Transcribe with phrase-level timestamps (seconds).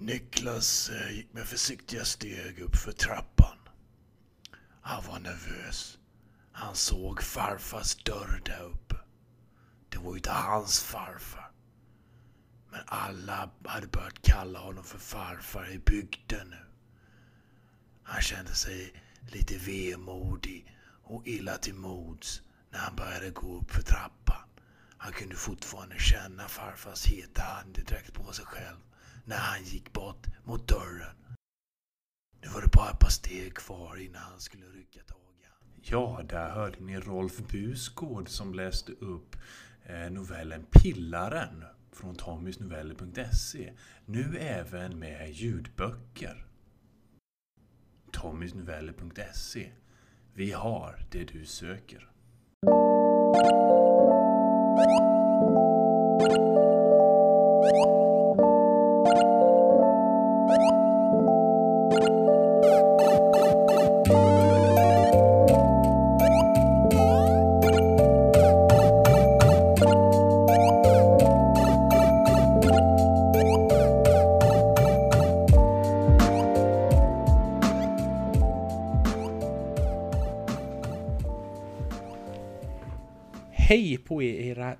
[0.00, 3.58] Niklas eh, gick med försiktiga steg upp för trappan.
[4.80, 5.98] Han var nervös.
[6.52, 8.96] Han såg farfars dörr där uppe.
[9.88, 11.50] Det var ju inte hans farfar.
[12.70, 16.64] Men alla hade börjat kalla honom för farfar i bygden nu.
[18.02, 23.82] Han kände sig lite vemodig och illa till mods när han började gå upp för
[23.82, 24.48] trappan.
[24.98, 28.87] Han kunde fortfarande känna farfars heta andedräkt på sig själv
[29.28, 31.16] när han gick bort mot dörren.
[32.42, 35.46] Nu var det bara ett par steg kvar innan han skulle rycka tag i.
[35.82, 39.36] Ja, där hörde ni Rolf Busgård som läste upp
[39.82, 43.72] eh, novellen Pillaren från tommysnoveller.se.
[44.04, 46.46] Nu även med ljudböcker.
[48.12, 49.70] tommysnoveller.se.
[50.34, 52.10] Vi har det du söker.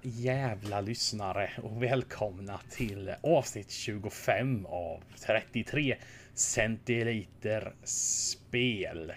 [0.03, 5.97] Jävla lyssnare och välkomna till avsnitt 25 av 33
[6.35, 9.13] centiliter spel.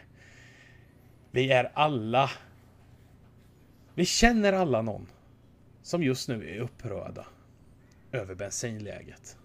[1.31, 2.31] Vi är alla...
[3.95, 5.07] Vi känner alla någon
[5.81, 7.25] som just nu är upprörda
[8.11, 9.37] över bensinläget.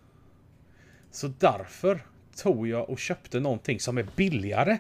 [1.11, 2.01] Så därför
[2.37, 4.79] tog jag och köpte någonting som är billigare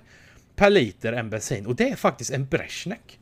[0.56, 3.18] per liter än bensin och det är faktiskt en Brezhnek.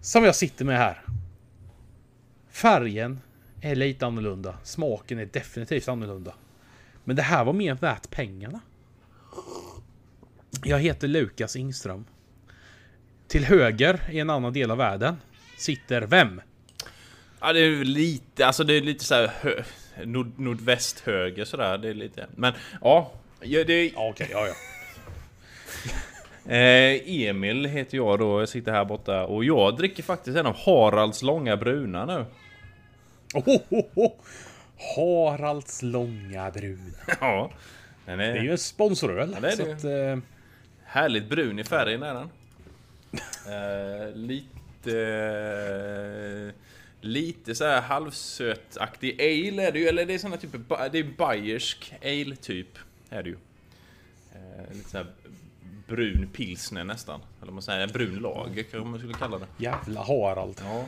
[0.00, 1.04] Som jag sitter med här.
[2.58, 3.20] Färgen
[3.60, 4.54] är lite annorlunda.
[4.64, 6.34] Smaken är definitivt annorlunda.
[7.04, 8.60] Men det här var mer värt pengarna.
[10.64, 12.04] Jag heter Lukas Ingström.
[13.28, 15.16] Till höger i en annan del av världen
[15.58, 16.40] sitter vem?
[17.40, 19.62] Ja, det är lite, alltså det är lite så här hö,
[20.04, 21.78] nord, nordväst höger sådär.
[21.78, 23.12] Det är lite, men ja.
[23.40, 24.54] ja det är, Ja, okej, ja, ja.
[26.54, 30.56] eh, Emil heter jag då, jag sitter här borta och jag dricker faktiskt en av
[30.56, 32.24] Haralds långa bruna nu.
[33.34, 34.12] Oh, oh, oh.
[34.96, 36.94] Haralds långa brun.
[37.20, 37.50] Ja.
[38.06, 39.30] Är, Det är ju en sponsoröl.
[39.34, 39.72] Ja, det är det.
[39.72, 40.22] att, eh,
[40.84, 42.28] härligt brun i färgen är den.
[43.48, 45.00] Eh, lite...
[46.48, 46.54] Eh,
[47.00, 50.52] lite så här halvsötaktig ale är det ju, eller det är såna typ,
[50.92, 52.78] det är bayersk ale typ.
[53.10, 53.36] Är det ju.
[54.34, 55.06] Eh, lite så här
[55.86, 57.20] brun pilsner nästan.
[57.42, 59.46] Eller man säger brun lager kanske man skulle kalla det.
[59.56, 60.60] jävla Harald.
[60.64, 60.84] Ja.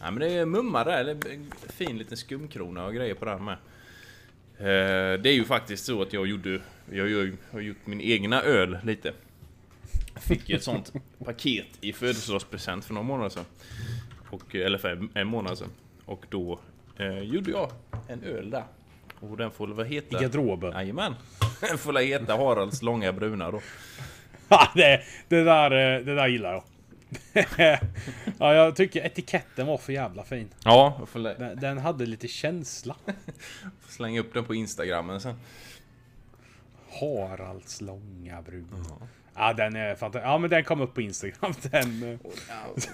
[0.00, 3.24] Nej men det är mumma där, det är en fin liten skumkrona och grejer på
[3.24, 3.56] den med.
[4.58, 6.60] Eh, Det är ju faktiskt så att jag gjorde,
[6.92, 9.12] jag har gjort min egna öl lite.
[10.14, 10.92] Jag fick ju ett sånt
[11.24, 13.44] paket i födelsedagspresent för några månader sedan.
[14.30, 15.68] Och, eller för en- månad sedan.
[16.04, 16.60] Och då
[16.98, 17.70] eh, gjorde jag
[18.08, 18.64] en öl där.
[19.20, 20.20] Och den får väl I heta...
[20.22, 20.72] garderoben.
[20.72, 21.14] Jajamän!
[21.60, 23.60] Den får väl heta Haralds långa bruna då.
[24.48, 26.62] Ja, det, det, där, eh, det där gillar jag.
[28.38, 30.48] Ja, jag tycker etiketten var för jävla fin.
[30.64, 32.96] Ja, Den, den hade lite känsla.
[33.80, 35.34] får slänga upp den på instagrammen sen.
[37.00, 38.84] Haralds långa brun.
[39.34, 40.26] Ja, den är fantastisk.
[40.28, 41.52] Ja, men den kom upp på Instagram.
[41.70, 42.18] Den, eh,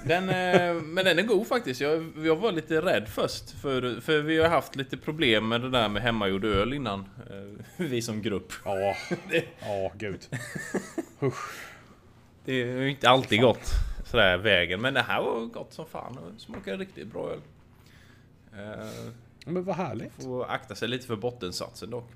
[0.04, 1.81] Den, eh, men den är god faktiskt.
[1.81, 3.50] Jag, jag var lite rädd först.
[3.50, 7.00] För, för vi har haft lite problem med det där med hemmagjord öl innan.
[7.00, 8.53] eh, Vi som grupp.
[8.65, 8.94] ja,
[9.60, 10.21] ja, gud.
[11.22, 11.50] Usch.
[12.44, 13.71] Det är ju inte alltid gott
[14.16, 14.81] sådär vägen.
[14.81, 16.19] Men det här var gott som fan.
[16.19, 17.41] och Smakade riktigt bra öl.
[18.53, 19.12] Eh,
[19.47, 20.22] Men vad härligt.
[20.22, 22.10] Får akta sig lite för bottensatsen dock.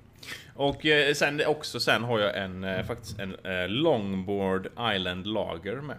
[0.55, 3.35] Och eh, sen också sen har jag en eh, faktiskt en
[3.67, 5.97] Longboard Island Lager med.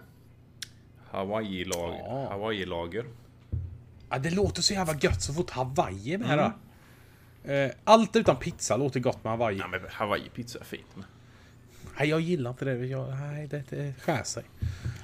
[1.11, 1.97] Hawaii lager.
[1.97, 2.27] Ja.
[2.29, 3.05] Hawaii lager.
[4.09, 6.51] Ja, det låter så jävla gött så fort Hawaii är med
[7.45, 7.71] Mm.
[7.83, 9.57] Allt utan pizza låter gott med Hawaii.
[9.57, 10.95] Ja men Hawaii pizza är fint.
[11.99, 12.85] Nej, jag gillar inte det.
[12.85, 14.43] Jag, nej, det, det skär sig.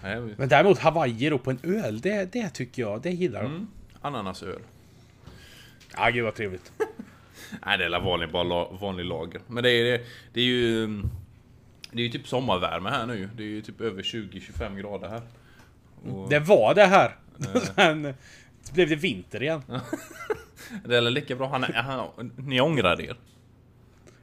[0.03, 3.41] Nej, vi- Men däremot Hawaii då på en öl, det, det tycker jag, det gillar
[3.41, 3.49] jag.
[3.49, 3.67] Mm.
[4.01, 4.61] Ananasöl.
[5.97, 6.71] Ja, gud vad trevligt.
[7.65, 9.41] Nej det är vanlig, bara vanlig lager.
[9.47, 10.01] Men det är,
[10.33, 10.87] det är ju...
[11.91, 15.21] Det är ju typ sommarvärme här nu Det är ju typ över 20-25 grader här.
[16.13, 17.15] Och Det var det här.
[17.75, 18.13] Sen
[18.73, 19.61] blev det vinter igen.
[20.85, 21.47] det är lika bra.
[21.49, 23.15] Han, han, ni ångrar er.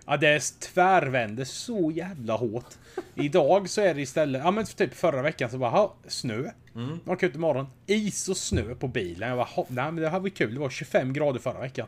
[0.07, 2.75] Ja, det tvärvände så jävla hårt.
[3.15, 5.71] Idag så är det istället, ja men typ förra veckan så bara,
[6.09, 6.51] snö.
[6.75, 7.01] Mm.
[7.05, 7.67] Man ut imorgon.
[7.87, 9.29] Is och snö på bilen.
[9.29, 10.55] Jag bara, "Ha, nej men det här var kul.
[10.55, 11.87] Det var 25 grader förra veckan.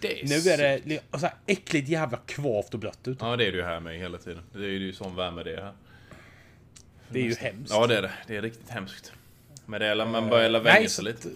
[0.00, 3.18] Det är Nu är det så här äckligt jävla kvavt och blött ut.
[3.20, 4.42] Ja, det är det ju här med hela tiden.
[4.52, 5.72] Det är ju sån värme det är här.
[7.08, 7.70] Det är ju hemskt.
[7.72, 8.10] Ja, det är det.
[8.26, 9.12] Det är riktigt hemskt.
[9.66, 11.28] Men det är, man börjar vänja nej, sig lite.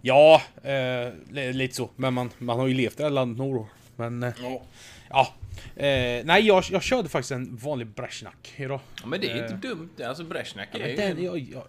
[0.00, 1.90] Ja, eh, li- lite så.
[1.96, 3.66] Men man, man har ju levt i det här landet några år.
[3.96, 4.62] Men eh, Ja.
[5.10, 5.34] ja.
[5.82, 8.80] Eh, nej, jag, jag körde faktiskt en vanlig Brezjnak idag.
[9.00, 9.52] Ja, men det är Eh.
[9.52, 9.90] inte dumt.
[10.04, 10.96] Alltså Brezjnak Ja, är ju...
[10.96, 11.62] den, jag, jag,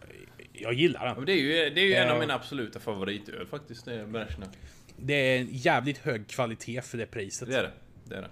[0.54, 1.16] jag gillar Ja, den.
[1.16, 2.20] men det är ju, det är ju en av Ja.
[2.20, 3.86] mina absoluta favoritöl faktiskt.
[3.86, 4.50] Det är Brezjnak.
[4.98, 7.50] Det är en jävligt hög kvalitet för det priset.
[7.50, 7.72] Det är det.
[8.06, 8.28] Det är det.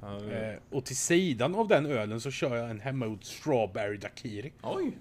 [0.00, 4.52] Ja, Eh, och till sidan av den ölen så kör jag en hemmagjord Strawberry Daiquiri.
[4.62, 4.92] Oj!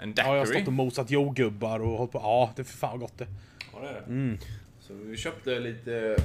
[0.00, 0.54] En Ja, jag har daiquiri.
[0.56, 2.18] stått och mosat jordgubbar och hållit på.
[2.18, 3.26] Ja, det är för fan gott det.
[3.72, 4.00] Ja, det är det.
[4.06, 4.38] Mm.
[4.80, 6.16] Så vi köpte lite...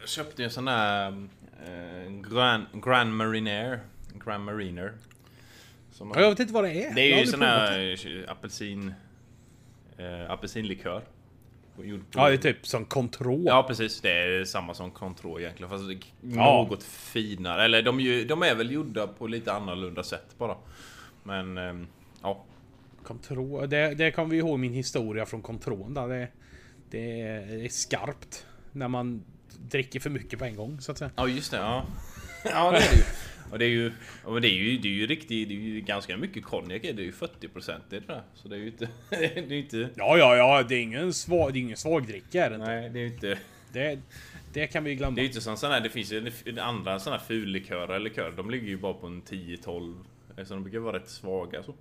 [0.00, 1.08] Jag köpte en sån här...
[1.66, 3.80] Eh, Grand, Grand Marinair.
[4.24, 4.92] Grand Mariner.
[5.92, 6.94] Som Ja, jag vet inte vad det är.
[6.94, 7.80] det är har ju sån här
[8.24, 8.94] eh, apelsin...
[9.98, 11.02] Eh, apelsinlikör.
[12.14, 13.42] Ja, det är typ som Control.
[13.46, 15.84] Ja precis, det är samma som Contro egentligen fast
[16.20, 16.66] Ja.
[16.68, 17.64] något finare.
[17.64, 20.56] Eller de, ju- de är väl gjorda på lite annorlunda sätt bara.
[21.22, 21.86] Men ehm,
[22.22, 22.44] ja.
[23.02, 23.68] Control.
[23.68, 26.08] Det, det kommer vi ihåg min historia från Control där.
[26.08, 26.28] Det,
[26.90, 27.20] det
[27.64, 28.46] är skarpt.
[28.72, 29.24] När man
[29.62, 31.10] dricker för mycket på en gång så att säga.
[31.16, 31.86] Ja just det, ja.
[32.44, 33.02] Ja det är det ju.
[33.50, 33.92] Och det är ju,
[34.24, 36.88] och det är ju, det är ju riktigt, det är ju ganska mycket konjak Det
[36.88, 38.22] är ju 40% det det.
[38.34, 39.88] Så det är ju inte, det är ju inte...
[39.94, 40.62] Ja, ja, ja.
[40.62, 42.66] Det är ingen, svag, det är ingen svagdricka är det inte.
[42.66, 43.38] Nej det är ju inte...
[43.72, 43.98] Det,
[44.52, 45.14] det kan vi glömma.
[45.14, 47.98] Det är ju inte som sån här, det finns ju andra såna här fullikörer eller
[47.98, 48.32] likör.
[48.36, 50.04] De ligger ju bara på en 10-12.
[50.44, 51.74] Så de brukar vara rätt svaga så.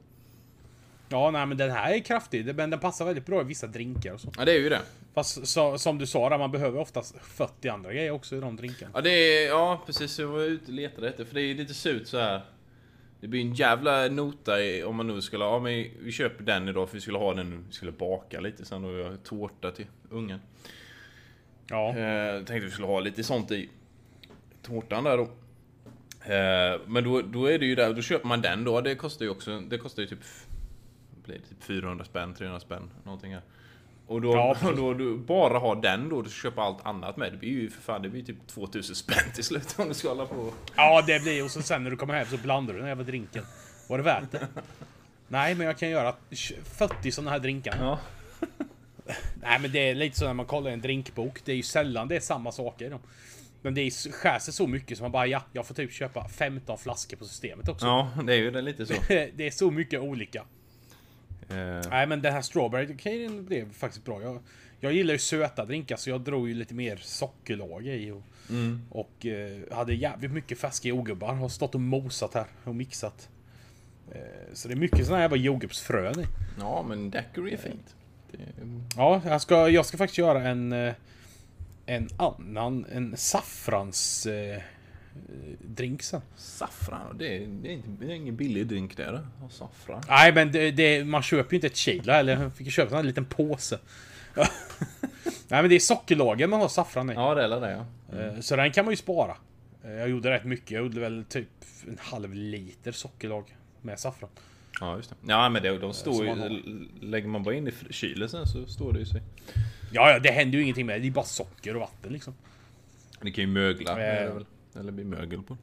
[1.09, 2.55] Ja, nej, men den här är kraftig.
[2.55, 4.31] Men den passar väldigt bra i vissa drinkar och så.
[4.37, 4.81] Ja det är ju det.
[5.13, 8.55] Fast så, som du sa där, man behöver oftast 40 andra grejer också i de
[8.55, 8.91] drinkarna.
[8.93, 11.73] Ja det är, ja precis, jag var ute och letade efter för det är lite
[11.73, 12.41] surt så här.
[13.21, 16.67] Det blir en jävla nota i, om man nu skulle, ja men vi köper den
[16.67, 19.85] idag för vi skulle ha den vi skulle baka lite sen och göra tårta till
[20.09, 20.39] ungen.
[21.69, 21.97] Ja.
[21.97, 23.69] Eh, tänkte vi skulle ha lite sånt i
[24.61, 25.23] tårtan där då.
[26.33, 29.25] Eh, men då, då är det ju där, då köper man den då, det kostar
[29.25, 30.19] ju också, det kostar ju typ,
[31.27, 33.41] blir det, typ 400 spänn, 300 spänn, någonting här.
[34.07, 37.31] Och då, Ja, och då du bara har den då, du köper allt annat med,
[37.31, 40.09] det blir ju för fan, det blir typ 2000 spänn till slut om du ska
[40.09, 40.53] hålla på.
[40.75, 43.03] Ja, det blir och så sen när du kommer hem så blandar du den jävla
[43.03, 43.43] drinken.
[43.89, 44.47] Var det värt det?
[45.27, 46.15] Nej, men jag kan göra
[46.63, 47.77] 40 sådana här drinkar.
[47.79, 47.99] Ja.
[49.41, 51.45] Nej, men det är lite så när man kollar en drinkbok.
[51.45, 52.85] Det är ju sällan det är samma saker.
[52.85, 52.99] i dem.
[53.61, 56.27] Men det är, skär sig så mycket som man bara ja, jag får typ köpa
[56.27, 57.85] 15 flaskor på systemet också.
[57.85, 58.93] Ja, det är ju det lite så.
[59.07, 60.43] det är så mycket olika.
[61.49, 64.21] Eh, Nej, men den här strawberry Decadin blev faktiskt bra.
[64.21, 64.39] Jag,
[64.79, 68.11] jag gillar ju söta drinkar så jag drog ju lite mer sockerlag i.
[68.11, 68.23] Och,
[68.89, 71.33] och eh, hade jävligt mycket färska jordgubbar.
[71.33, 73.29] Har stått och mosat här och mixat.
[74.11, 74.19] Eh,
[74.53, 76.25] så det är mycket såna här jordgubbsfrön i.
[76.59, 77.95] ja, men daiquiri är fint.
[78.97, 80.73] Ja, jag ska, jag ska faktiskt göra en...
[80.73, 80.93] eh,
[81.85, 84.27] En annan, en saffrans...
[85.29, 86.21] Eh, drink sen.
[86.35, 89.27] saffran, det är, det är, inte, det är ingen billig drink det är det.
[89.45, 90.01] Och saffran.
[90.07, 93.07] Nej men det, det, man köper ju inte ett kilo eller jag fick köpa en
[93.07, 93.79] liten påse.
[95.47, 97.13] Nej men det är sockerlagen man har saffran i.
[97.13, 98.17] Ja, det är det ja.
[98.19, 99.37] Eh, Så den kan man ju spara.
[99.83, 100.71] Eh, Jag gjorde rätt mycket.
[100.71, 101.47] Jag gjorde väl typ
[101.87, 104.29] en halv liter sockerlag med saffran.
[104.79, 105.15] Ja, just det.
[105.27, 106.35] Ja, men det, de står ju...
[106.35, 109.21] man Lägger man bara in i kylen sen så står det ju sig.
[109.91, 110.99] Ja, ja, det händer ju ingenting med det.
[110.99, 112.33] Det är bara socker och vatten liksom.
[113.21, 113.99] Det kan ju mögla.
[114.23, 114.31] Eh.
[114.79, 115.57] Eller bli mögel på.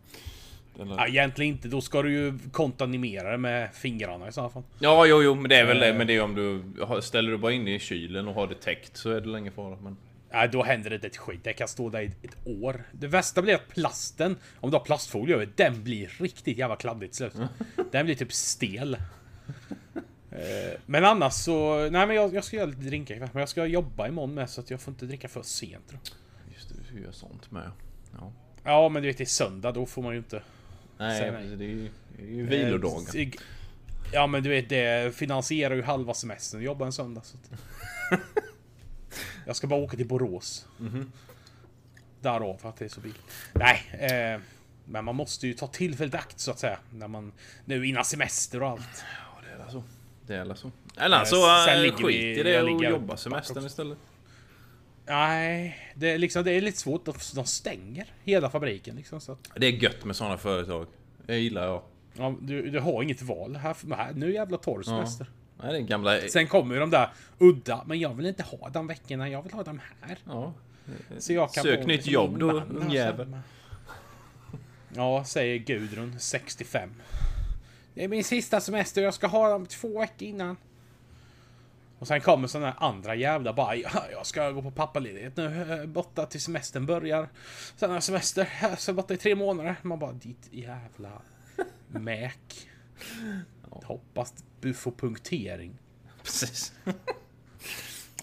[0.81, 0.95] Eller...
[0.97, 1.69] Ja, egentligen inte.
[1.69, 4.63] Då ska du ju kontaminera det med fingrarna i så fall.
[4.79, 5.89] Ja, jo, jo, men det är väl det.
[5.89, 5.97] Eh.
[5.97, 6.63] Men det är om du
[7.03, 9.51] ställer du bara in det i kylen och har det täckt så är det länge
[9.51, 9.77] fara.
[9.83, 9.97] Men...
[10.33, 11.41] Nej, då händer det inte ett skit.
[11.45, 12.85] Det kan stå där i ett år.
[12.93, 17.13] Det värsta blir att plasten, om du har plastfolie över, den blir riktigt jävla kladdig
[17.13, 17.33] till slut.
[17.93, 18.97] Den blir typ stel.
[20.31, 21.77] Eh, Men annars så...
[21.91, 23.29] Nej men jag, jag ska göra lite drinkar ikväll.
[23.33, 25.85] Men jag ska jobba imorgon med så att jag får inte dricka för sent.
[25.91, 26.01] Jag.
[26.55, 27.71] Just det, du gör sånt med.
[28.13, 28.33] Ja.
[28.65, 30.43] Ja men du vet det är söndag, då får man ju inte...
[30.99, 31.43] Nej, Säg nej.
[31.43, 33.17] precis, det är ju, det är ju vilodagar.
[33.17, 33.29] Eh,
[34.13, 37.23] Ja men du vet det finansierar ju halva semestern jobba en söndag.
[37.25, 37.61] Så att...
[39.47, 40.67] jag ska bara åka till Borås.
[42.21, 43.25] Därav att det är så billigt.
[43.53, 44.41] Nej, eh,
[44.85, 46.79] men man måste ju ta tillfället akt så att säga.
[46.91, 47.33] När man,
[47.65, 49.05] nu innan semester och allt.
[49.19, 49.83] Ja, det är alltså.
[50.27, 50.71] Det är så.
[50.97, 53.99] Eller så äh, skit i det och jobba semestern istället.
[55.07, 57.05] Nej, det är, liksom, det är lite svårt.
[57.05, 59.21] De, de stänger hela fabriken liksom.
[59.21, 60.87] Så att, Det är gött med sådana företag.
[61.27, 61.83] Det gillar jag.
[62.19, 63.57] ja, du, du har inget val.
[63.57, 64.83] Här, här, nu jävla torr Ja.
[64.85, 65.27] semester.
[65.63, 66.21] Nej, det är gamla...
[66.21, 67.09] Sen kommer ju de där
[67.39, 70.19] udda, men jag vill inte ha de veckorna, jag vill ha dem här.
[70.27, 70.53] Ja.
[71.19, 73.39] Så jag kan Sök nytt liksom jobb då, ungjävel.
[74.95, 76.91] Ja, säger Gudrun, 65.
[77.95, 80.57] Det är min sista semester, jag ska ha dem två veckor innan.
[81.99, 85.73] Och sen kommer såna här andra jävla bara ja, jag ska gå på pappaledighet nu,
[85.81, 87.29] eh, borta till semestern börjar.
[87.77, 89.77] Sen har jag semester, jag ska borta i tre månader.
[89.83, 91.23] Man bara ditt jävla
[91.89, 92.69] mäk.
[93.71, 95.79] Hoppas du får punktering.
[96.23, 96.73] Precis.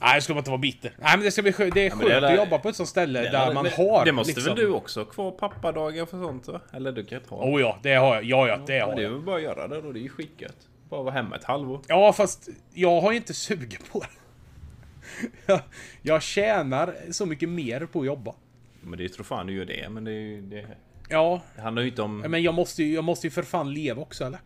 [0.01, 0.93] Nej, det ska inte vara bitter.
[0.99, 1.73] Nej, men det ska bli skönt.
[1.73, 4.05] Det är skönt det är- att jobba på ett sånt ställe där man det, har
[4.05, 4.55] Det måste liksom...
[4.55, 6.47] väl du också ha kvar pappadagar för sånt?
[6.73, 7.35] Eller du kan ta?
[7.35, 8.23] Oh ja, det har jag.
[8.23, 9.11] Ja, ja, det Ja, har det är jag.
[9.11, 10.67] väl bara att göra det då, det är ju skitgött.
[10.91, 11.81] Bara vara hemma ett halvår.
[11.87, 14.07] Ja, fast jag har inte sugen på det.
[15.45, 15.61] Jag,
[16.01, 18.35] jag tjänar så mycket mer på att jobba.
[18.81, 20.65] Men det tror fan du gör det, men det, är ju- det,
[21.09, 22.17] Ja, det handlar ju inte om...
[22.19, 24.39] men jag måste ju, jag måste ju för fan leva också, eller?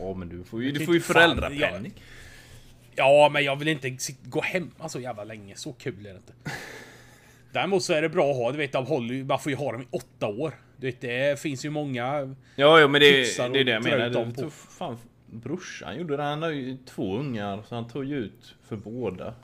[0.00, 1.92] Ja, men du får ju, du får ju inte fan- föräldrapenning.
[2.96, 5.56] Ja, men jag vill inte gå hemma så jävla länge.
[5.56, 6.32] Så kul är det inte.
[7.52, 9.72] Däremot så är det bra att ha, du vet, håller ju, man får ju ha
[9.72, 10.52] dem i åtta år.
[10.76, 12.36] Du vet, det finns ju många...
[12.56, 13.10] Ja, ja men det,
[13.52, 14.10] det är det jag menar.
[14.10, 14.98] dem Det fan
[15.30, 16.22] brorsan gjorde det.
[16.22, 19.34] Han har ju två ungar, så han tog ju ut för båda.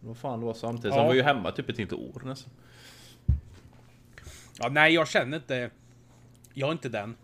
[0.00, 0.94] Vad fan det var samtidigt.
[0.94, 0.98] Ja.
[0.98, 2.52] han var ju hemma typ ett helt år nästan.
[4.58, 5.70] Ja, nej, jag känner inte...
[6.54, 7.16] Jag är inte den.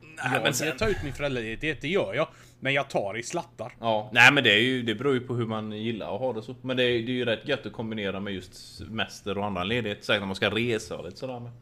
[0.00, 0.68] Nej, jag men sen...
[0.68, 2.28] jag tar ut min föräldraledighet, det gör jag.
[2.60, 3.72] Men jag tar i slattar.
[3.80, 6.32] Ja, nej men det är ju, det beror ju på hur man gillar att ha
[6.32, 6.54] det så.
[6.62, 9.68] Men det är, det är ju rätt gött att kombinera med just semester och annan
[9.68, 10.04] ledighet.
[10.04, 11.40] Säkert när man ska resa och lite sådär.
[11.40, 11.52] Men...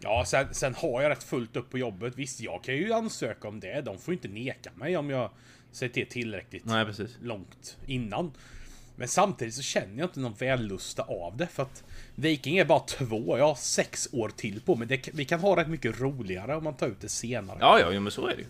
[0.00, 2.12] Ja, sen, sen har jag rätt fullt upp på jobbet.
[2.16, 3.80] Visst, jag kan ju ansöka om det.
[3.80, 5.30] De får inte neka mig om jag
[5.72, 7.18] säger till tillräckligt Nej precis.
[7.22, 8.32] långt innan.
[8.96, 11.46] Men samtidigt så känner jag inte någon vällusta av det.
[11.46, 13.38] För att Viking är bara två.
[13.38, 14.88] Jag har sex år till på mig.
[14.88, 17.58] Det, vi kan ha rätt mycket roligare om man tar ut det senare.
[17.60, 18.46] Ja, ja, men så är det ju.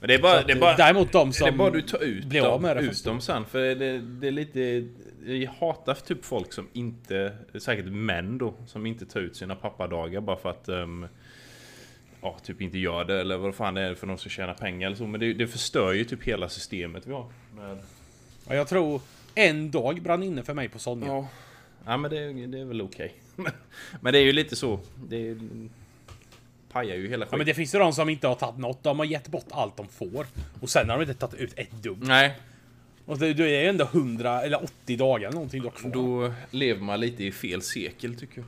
[0.00, 0.40] Men det är bara...
[0.40, 2.50] Så Det är bara Däremot de som det är bara du tar ut, blir av
[2.50, 3.44] dem, med det ut dem sen.
[3.44, 4.88] För det, det är lite...
[5.26, 7.36] Jag hatar typ folk som inte...
[7.58, 8.54] Säkert män då.
[8.66, 10.68] Som inte tar ut sina pappadagar bara för att...
[10.68, 11.06] Um,
[12.22, 13.20] ja, typ inte gör det.
[13.20, 15.06] Eller vad fan det är för de ska tjäna pengar eller så.
[15.06, 17.26] Men det, det förstör ju typ hela systemet vi har.
[17.56, 17.78] Med,
[18.48, 19.00] Ja, jag tror
[19.34, 21.06] en dag brann inne för mig på Sonja.
[21.06, 21.28] ja.
[21.86, 23.14] ja, men det, det är väl okej.
[23.36, 23.52] Men-
[24.00, 24.80] men det är ju lite så.
[25.08, 25.36] Det
[26.72, 27.38] pajar ju hela Ja, skiten.
[27.38, 28.82] men det finns ju de som inte har tagit något.
[28.82, 30.26] De har gett bort allt de får.
[30.60, 31.98] Och sen har de inte tagit ut ett dugg.
[32.06, 32.34] Nej,
[33.10, 35.90] Och det, det är ändå 100 eller 80 dagar någonting du har kvar.
[35.90, 38.46] då lever man lite i fel sekel tycker jag.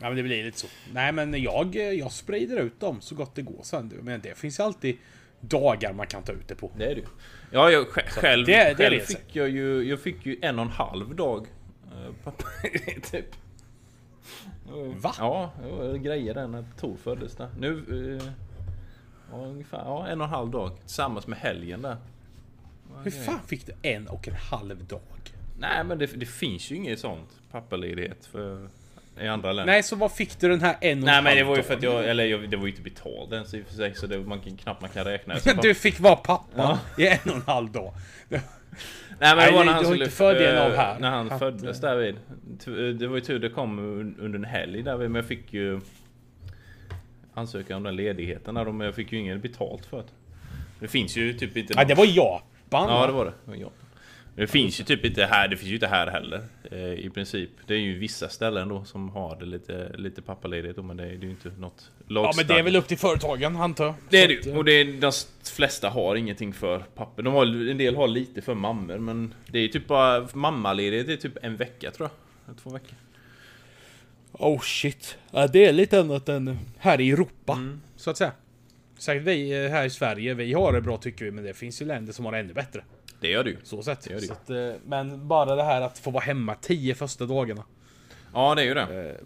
[0.00, 0.66] Ja men det blir lite så.
[0.92, 3.92] Nej men jag, jag sprider ut dem så gott det går sen.
[4.02, 4.96] Men det finns ju alltid
[5.40, 6.70] dagar man kan ta ut det på.
[6.78, 7.02] Det är det.
[7.50, 9.06] Ja, jag sj- själv, det- det är själv det.
[9.06, 9.82] fick jag ju...
[9.88, 11.46] Jag fick ju en och en halv dag.
[11.92, 13.26] eh, typ.
[14.96, 15.14] Va?
[15.18, 17.48] Ja, det var grejer där när Tor föddes där.
[17.58, 17.78] Nu...
[18.22, 18.28] eh,
[19.32, 19.78] Ja, ungefär.
[19.78, 20.70] Ja, en och en halv dag.
[20.80, 21.96] Tillsammans med helgen där.
[23.04, 25.00] Hur fan fick du en och en halv dag?
[25.58, 27.28] Nej, men det, det finns ju inget sånt.
[27.50, 28.68] Pappaledighet för...
[29.20, 29.72] I andra länder.
[29.72, 31.56] Nej så vad fick du den här en och Nej en men det halv var
[31.56, 33.74] ju för att jag, eller jag, det var ju inte betalt ens i och för
[33.74, 35.36] sig så det, man kan knappt man kan räkna.
[35.40, 37.92] Så Du fick vara pappa i en och en halv dag.
[38.28, 38.40] Nej
[39.20, 40.04] men Nej, det var när han skulle...
[40.04, 40.98] inte fördelen av eh, här.
[40.98, 42.16] När han Att, föddes eh, därvid.
[42.64, 45.52] T- Det var ju tur det kom un- under en helg där men jag fick
[45.52, 45.80] ju...
[47.34, 50.04] Ansöka om den ledigheten där men jag fick ju ingen betalt för det.
[50.80, 51.74] Det finns ju typ inte...
[51.76, 52.04] Nej det var
[52.70, 52.88] Japan.
[52.90, 53.32] Ja det var det.
[53.44, 53.70] det var jag.
[54.34, 56.44] Det finns ju typ inte här, det finns ju inte här heller.
[56.70, 57.50] Eh, I princip.
[57.66, 61.06] Det är ju vissa ställen då som har det lite, lite pappaledigt men det är
[61.08, 62.66] det är ju inte något Ja men det är lagstadgat.
[62.66, 63.94] väl upp till företagen antar jag.
[64.10, 64.50] Det är det ju.
[64.52, 65.12] eh, Och det är, de
[65.56, 67.22] flesta har ingenting för papper.
[67.22, 71.06] De har, en del har lite för mammor men det är typ bara mammaledighet.
[71.06, 72.10] Det är typ en vecka tror
[72.46, 72.56] jag.
[72.56, 72.94] Två veckor.
[74.32, 75.18] Oh shit.
[75.30, 77.52] Ja, det är lite annat än här i Europa.
[77.52, 77.80] Mm.
[77.96, 78.32] Så att säga.
[78.98, 81.82] Säkert vi eh, här i Sverige, vi har det bra tycker vi, men det finns
[81.82, 82.84] ju länder som har det ännu bättre.
[83.20, 83.56] Det gör det ju.
[83.62, 84.00] Så sett.
[84.00, 84.28] Det gör det ju.
[84.28, 87.64] Så att, eh, men bara det här att få vara hemma tio första dagarna.
[88.34, 89.16] Ja det är ju det.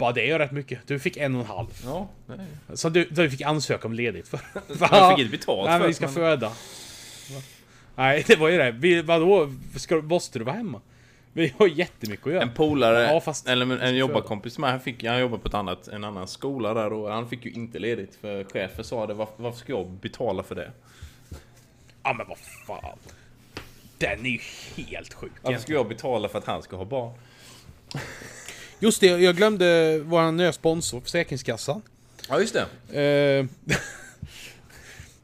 [0.00, 0.78] Bara det är rätt mycket.
[0.86, 1.68] Du fick en och en halv.
[1.84, 2.34] Ja, det
[2.68, 2.76] ju.
[2.76, 4.40] Så du, du fick ansöka om ledigt för.
[4.80, 6.52] Jag fick inte betalt Nej, men vi ska föda.
[7.96, 8.70] Nej, det var ju det.
[8.70, 9.52] Vi, vadå?
[9.76, 10.80] Ska, måste du vara hemma?
[11.32, 12.42] Vi har jättemycket att göra.
[12.42, 15.54] En polare, Ja, fast- eller en, en jobbarkompis med han, fick, han jobbar på ett
[15.54, 19.14] annat, en annan skola där och han fick ju inte ledigt för chefen sa det.
[19.14, 20.70] Varför, varför ska jag betala för det?
[22.02, 22.98] Ja men vad fan.
[23.98, 24.40] Den är ju
[24.84, 25.32] helt sjuk.
[25.42, 27.12] Varför ska jag betala för att han ska ha barn?
[28.78, 31.82] Just det, jag glömde vår nya sponsor, Försäkringskassan.
[32.28, 32.66] Ja just det.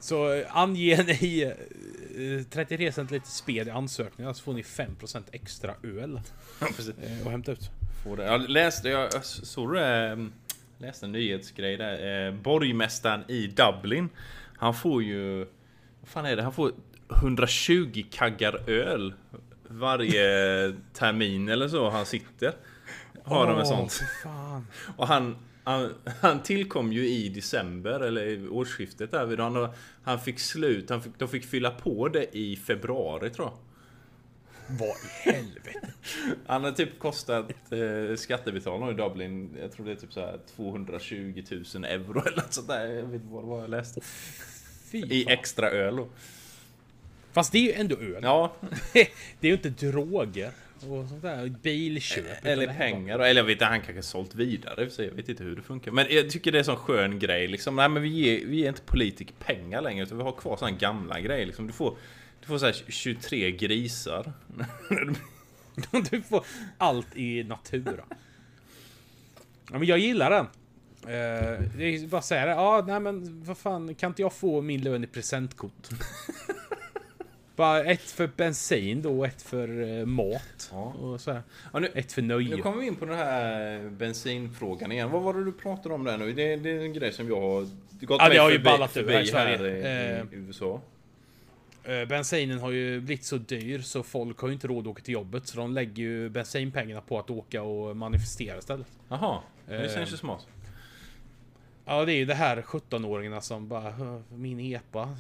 [0.07, 1.43] Så eh, ange ni
[2.17, 6.21] eh, 33 centiliter spel i ansökningen så får ni 5% extra öl
[6.61, 6.95] Ja, precis.
[7.03, 7.71] eh, att hämta ut.
[8.05, 8.25] Får det.
[8.25, 10.33] Jag läste, jag såg ehm,
[10.79, 12.33] läste en nyhetsgrej där.
[12.33, 14.09] Borgmästaren i Dublin.
[14.57, 15.39] Han får ju,
[16.01, 16.43] vad fan är det?
[16.43, 16.73] Han får
[17.17, 19.15] 120 kaggar öl
[19.69, 20.23] varje
[20.93, 22.53] termin eller så han sitter.
[23.25, 24.03] Har de ett sånt.
[24.97, 29.37] Och han, han, han tillkom ju i december, eller i årsskiftet där.
[29.37, 29.68] Han,
[30.02, 33.58] han fick slut, han fick, de fick fylla på det i februari tror jag.
[34.78, 35.92] Vad i helvete?
[36.46, 40.38] Han har typ kostat eh, skattebetalarna i Dublin, jag tror det är typ så här
[40.56, 41.42] 220
[41.75, 42.87] 000 euro eller något sånt där.
[42.87, 44.00] Jag vet inte vad jag läste.
[44.92, 46.08] I extra öl då.
[47.32, 48.23] Fast det är ju ändå öl.
[48.23, 48.52] Ja,
[48.92, 49.00] det
[49.40, 50.52] är ju inte droger
[50.83, 51.49] och sånt där.
[51.62, 52.25] Bilköp.
[52.38, 53.18] utan eller pengar.
[53.18, 55.06] Eller jag vet inte, han kanske sålt vidare sig.
[55.06, 55.90] Jag vet inte hur det funkar.
[55.90, 57.76] Men jag tycker det är en sån skön grej liksom.
[57.76, 60.71] Nej men vi ger, vi ger inte politiker pengar längre utan vi har kvar såna
[60.71, 61.66] gamla grejer liksom.
[61.66, 61.97] Du får,
[62.40, 64.33] du får så här 23 grisar.
[66.11, 66.45] Du får
[66.78, 68.04] allt i natura.
[69.71, 70.47] Ja, men jag gillar den.
[71.02, 72.52] Eh, det är bara säga det.
[72.52, 75.88] Ja, nej men vad fan, kan inte jag få min lön i presentkort?
[77.57, 80.69] Bara ett för bensin då och ett för eh, mat.
[80.73, 80.85] Ja.
[80.85, 81.37] Och så.
[81.73, 82.57] Ja, nu, Ett för nu nöje.
[82.63, 85.11] kommer vi in på den här bensinfrågan igen.
[85.11, 86.33] Vad var det du pratade om där nu?
[86.33, 87.61] Det, det är en grej som jag har
[88.07, 90.17] gått Ja, mig har ju förbi, ballat ur här i förbi Sverige.
[90.17, 90.27] i, Eh.
[90.33, 90.81] USA.
[91.85, 95.03] Eh, Bensinen har ju blivit så dyr så folk har ju inte råd att åka
[95.03, 95.47] till jobbet.
[95.47, 98.87] Så de lägger ju bensinpengarna på att åka och manifestera istället.
[99.09, 99.95] Jaha, det Eh.
[99.95, 100.47] känns ju smart.
[101.88, 105.16] Ja, det är ju det här 17-åringarna som bara "Hö, Min EPA,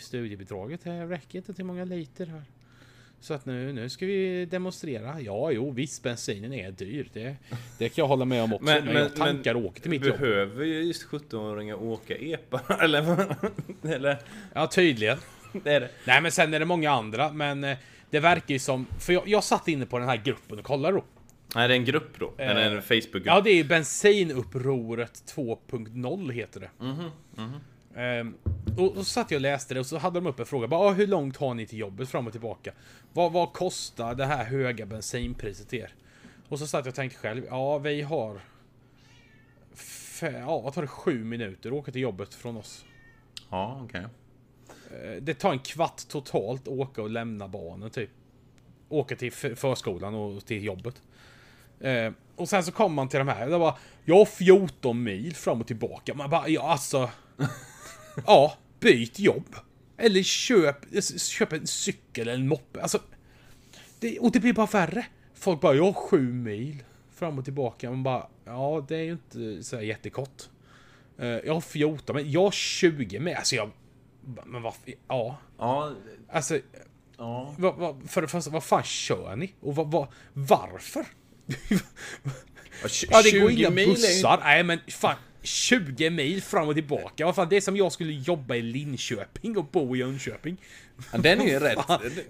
[0.00, 2.42] studiebidraget det räcker inte till många liter här.
[3.20, 5.20] Så att nu, nu ska vi demonstrera.
[5.20, 7.08] Ja, jo, visst, bensinen är dyr.
[7.12, 7.36] Det,
[7.78, 8.64] det kan jag hålla med om också.
[8.64, 10.18] Men, Men- jag men- tankar och åker till mitt jobb.
[10.18, 12.60] Behöver ju just 17-åringar åka EPA?
[12.80, 13.36] Eller?
[13.82, 14.18] Eller?
[14.52, 15.18] Ja, tydligen.
[15.64, 15.90] Det är det.
[16.06, 17.32] Nej, men sen är det många andra.
[17.32, 17.76] Men eh,
[18.10, 18.86] det verkar ju som...
[18.98, 21.04] För jag, jag satt inne på den här gruppen och kollade då.
[21.54, 22.32] Nej, det är en grupp då.
[22.38, 23.26] Eh, Eller en Facebookgrupp.
[23.26, 26.70] Ja, det är bensinupproret 2.0 heter det.
[26.84, 27.10] Mhm,
[27.96, 28.34] Ehm,
[28.78, 30.68] och, och så satt jag och läste det och så hade de upp en fråga.
[30.68, 32.72] Bara, ah, hur långt har ni till jobbet fram och tillbaka?
[33.12, 35.94] Vad, vad kostar det här höga bensinpriset er?
[36.48, 37.44] Och så satt jag och tänkte själv.
[37.50, 38.40] Ja, vi har...
[40.22, 40.88] Ja, vad tar det?
[40.88, 42.84] Sju minuter att åka till jobbet från oss.
[43.50, 44.04] Ja, okej.
[44.90, 48.10] Eh, Det tar en kvart totalt att åka och lämna barnen typ.
[48.88, 51.02] Åka till förskolan och till jobbet.
[51.80, 53.46] Eh, och sen så kommer man till de här.
[53.46, 56.14] Det var, jag har 14 mil fram och tillbaka.
[56.14, 57.10] Man bara, ja alltså.
[58.26, 59.56] ja, byt jobb.
[59.96, 60.76] Eller köp,
[61.18, 62.82] köp en cykel eller en moppe.
[62.82, 62.98] Alltså.
[64.00, 65.06] Det, och det blir bara värre.
[65.34, 66.82] Folk bara, jag har 7 mil
[67.14, 67.90] fram och tillbaka.
[67.90, 70.42] Man bara, ja det är ju inte så jättekort.
[71.18, 73.36] Eh, jag har 14, men jag har 20 med.
[73.36, 73.70] Alltså jag...
[74.46, 74.74] Men vad...
[75.08, 75.36] Ja.
[75.58, 75.92] Ja,
[76.32, 76.58] Alltså,
[77.16, 77.54] ja.
[77.58, 79.54] vad, vad, för det första, vad fan kör ni?
[79.60, 81.06] Och vad, vad, varför?
[83.10, 84.40] Ja, det går 20 inga mil bussar.
[84.44, 85.16] Nej, men fan.
[85.42, 87.26] 20 mil fram och tillbaka.
[87.26, 90.56] Vad fan, det är som jag skulle jobba i Linköping och bo i Jönköping.
[91.12, 91.78] Ja, den är ju rätt.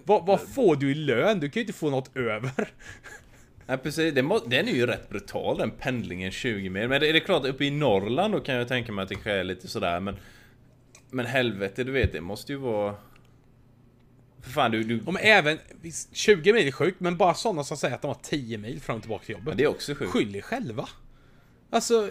[0.04, 1.40] Vad, vad får du i lön?
[1.40, 2.72] Du kan ju inte få något över.
[3.66, 4.14] Ja, precis.
[4.14, 6.88] Den, den är ju rätt brutal den pendlingen 20 mil.
[6.88, 9.14] Men det är det klart, uppe i Norrland då kan jag tänka mig att det
[9.14, 10.16] kanske är lite sådär men...
[11.10, 12.94] Men helvete, du vet, det måste ju vara...
[14.42, 14.84] För fan, du...
[14.84, 18.08] du Om även, visst, 20 mil är sjukt, men bara sådana som säger att de
[18.08, 19.48] har 10 mil fram och tillbaka till jobbet.
[19.48, 20.10] men det är också sjukt.
[20.10, 20.88] Skyll er själva.
[21.70, 22.10] Alltså,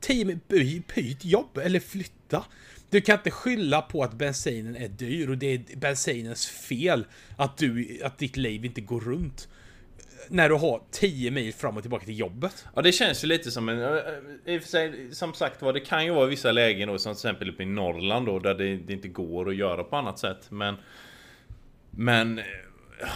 [0.00, 2.44] 10 mil, by, byt jobb eller flytta.
[2.90, 7.56] Du kan inte skylla på att bensinen är dyr och det är bensinens fel att,
[7.58, 9.48] du, att ditt liv inte går runt.
[10.28, 12.66] När du har 10 mil fram och tillbaka till jobbet.
[12.74, 13.78] Ja det känns ju lite som en...
[14.44, 17.14] I och för sig, som sagt var, det kan ju vara vissa lägen då, som
[17.14, 20.18] till exempel uppe i Norrland då, där det, det inte går att göra på annat
[20.18, 20.50] sätt.
[20.50, 20.76] Men...
[21.96, 22.38] Men...
[22.38, 22.44] eh,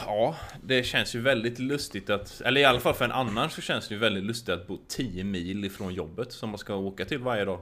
[0.07, 2.41] Ja, det känns ju väldigt lustigt att...
[2.45, 4.79] Eller i alla fall för en annan så känns det ju väldigt lustigt att bo
[4.89, 7.61] 10 mil ifrån jobbet som man ska åka till varje dag.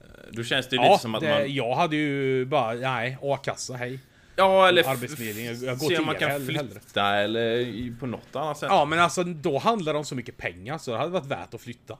[0.00, 1.54] Eh, Då känns det ju Ja, lite som att det, man...
[1.54, 3.98] jag hade ju bara, nej, a-kassa, hej.
[4.36, 4.82] Ja, eller...
[4.82, 6.58] jag- går se om man kan hellre.
[6.58, 8.68] flytta eller på något annat sätt.
[8.70, 11.54] Ja, men alltså då handlar det om så mycket pengar så det hade varit värt
[11.54, 11.98] att flytta.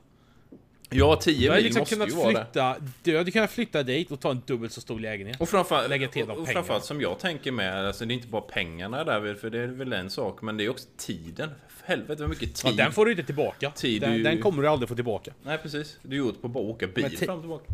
[0.93, 2.45] Ja, 10 Du hade mil liksom måste ju vara det.
[2.45, 5.41] flytta, du hade kunnat flytta dit och ta en dubbelt så stor lägenhet.
[5.41, 6.53] Och framförallt, Lägga till och pengarna.
[6.53, 9.67] framförallt som jag tänker med, alltså det är inte bara pengarna där, för det är
[9.67, 11.49] väl en sak, men det är också tiden.
[11.67, 12.71] För helvete vad mycket tid.
[12.71, 13.71] Ja, den får du inte tillbaka.
[13.71, 15.31] Tid den, du- den kommer du aldrig få tillbaka.
[15.43, 17.65] Nej precis, du är gjort på att bara åka bil fram och tillbaka.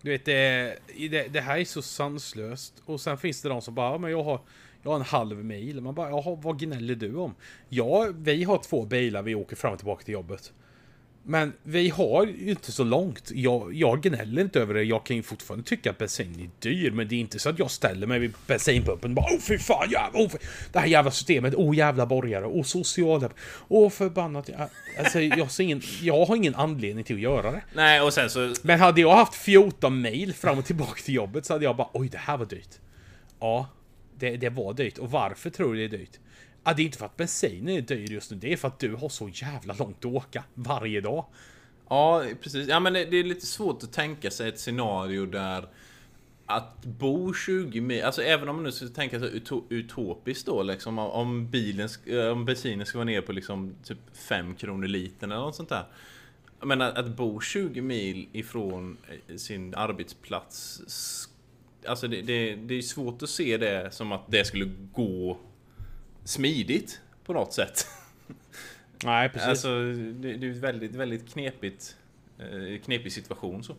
[0.00, 0.78] Du vet, det,
[1.10, 2.74] det, det här är så sanslöst.
[2.84, 4.40] Och sen finns det de som bara, "Ja, men jag har,
[4.82, 5.80] jag har en halv mil.
[5.80, 7.34] Man bara, jaha, vad gnäller du om?
[7.68, 10.52] Ja, vi har två bilar, vi åker fram och tillbaka till jobbet.
[11.24, 13.30] Men vi har ju inte så långt.
[13.34, 14.82] Jag, jag gnäller inte över det.
[14.82, 16.90] Jag kan ju fortfarande tycka att bensin är dyr.
[16.90, 19.58] Men det är inte så att jag ställer mig vid bensinpumpen och bara Åh fy
[19.58, 20.30] fan, jävla, oh,
[20.72, 21.54] det här jävla systemet.
[21.56, 22.46] Åh jävla borgare.
[22.46, 23.30] Åh sociala.
[23.68, 24.50] Åh förbannat.
[24.58, 27.62] Ja, Alltså, jag, ser ingen, jag har ingen anledning till att göra det.
[27.74, 31.46] Nej och sen så, Men hade jag haft 14 mil fram och tillbaka till jobbet
[31.46, 32.78] så hade jag bara oj det här var dyrt.
[33.40, 33.68] Ja,
[34.18, 34.98] det, det var dyrt.
[34.98, 36.18] Och varför tror du det är dyrt?
[36.64, 38.36] Ja, det är inte för att bensinen är dyr just nu.
[38.36, 41.24] Det är för att du har så jävla långt att åka varje dag.
[41.88, 45.68] ja precis, ja men det, det är lite svårt att tänka sig ett scenario där
[46.46, 50.98] att bo 20 mil, alltså även om man nu ska tänka sig utopiskt då liksom
[50.98, 55.42] om- bilen, eh, om bensinen ska vara ner på liksom typ 5 kronor litern eller
[55.42, 55.84] något sånt där.
[56.60, 58.96] Men att, att bo 20 mil ifrån
[59.28, 60.80] eh, sin arbetsplats
[61.86, 65.38] Alltså det, det, det är svårt att se det som att det skulle gå
[66.24, 67.86] smidigt på något sätt.
[69.04, 69.48] Nej, precis.
[69.48, 71.96] Alltså det, det är ett väldigt, väldigt knepigt
[72.38, 73.74] eh, knepig situation så.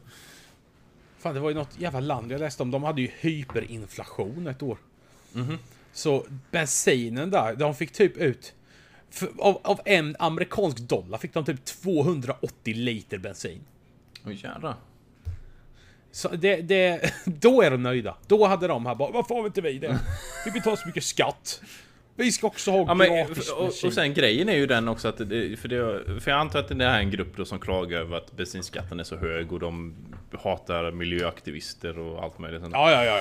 [1.18, 2.72] Fan, det var ju något jävla land jag läste om.
[2.72, 4.78] De hade ju hyperinflation ett år.
[5.94, 8.54] Så bensinen där, de fick typ ut...
[9.10, 13.62] För, av, av en amerikansk dollar fick de typ 280 liter bensin.
[14.26, 14.76] Oj jävlar.
[16.12, 18.18] Så det, det, då är de nöjda.
[18.28, 20.00] Då hade de här bara, varför har inte vi det?
[20.46, 21.62] Vi betalar så mycket skatt.
[22.16, 23.26] Vi ska också ha Ja, men,
[23.58, 26.60] och, och sen grejen är ju den också att det, för, det, för jag antar
[26.60, 29.54] att det här är en grupp då som klagar över att bensinskatten är så hög
[29.54, 29.96] och de
[30.44, 32.74] hatar miljöaktivister och allt möjligt sånt.
[32.74, 33.18] Ja, ja, ja,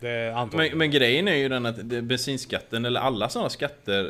[0.00, 0.48] ja, ja.
[0.52, 4.04] Men, men grejen är ju den att det- bensinskatten eller alla sådana skatter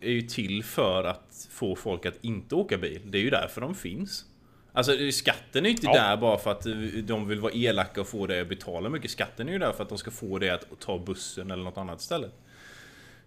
[0.00, 3.00] är ju till för att få folk att inte åka bil.
[3.04, 4.24] Det är ju därför de finns.
[4.72, 5.92] Alltså skatten är ju inte Ja.
[5.92, 6.66] där bara för att
[7.02, 9.10] de vill vara elaka och få det att betala mycket.
[9.10, 11.78] Skatten är ju där för att de ska få det att ta bussen eller något
[11.78, 12.32] annat istället.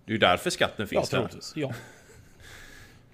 [0.10, 1.18] Det är ju därför skatten Ja, finns där.
[1.18, 1.54] troligtvis.
[1.56, 1.74] Ja.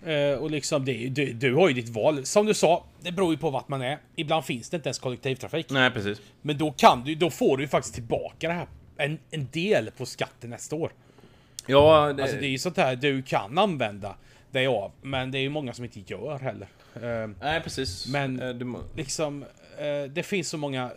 [0.05, 2.25] Eh, och liksom, det, är- du, du har ju ditt val.
[2.25, 3.97] Som du sa, det beror ju på vart man är.
[4.15, 5.69] Ibland finns det inte ens kollektivtrafik.
[5.69, 6.21] Nej precis.
[6.41, 8.67] Men då kan du, då får du ju faktiskt tillbaka det här.
[8.97, 10.91] En, en del på skatten nästa år.
[11.67, 14.15] Ja, det, Alltså det är ju sånt här du kan använda
[14.51, 14.91] dig av.
[15.01, 16.67] Men det är ju många som inte gör heller.
[16.95, 18.07] Eh, Nej precis.
[18.07, 19.43] Men- Eh, du liksom,
[19.77, 20.91] eh, det finns så många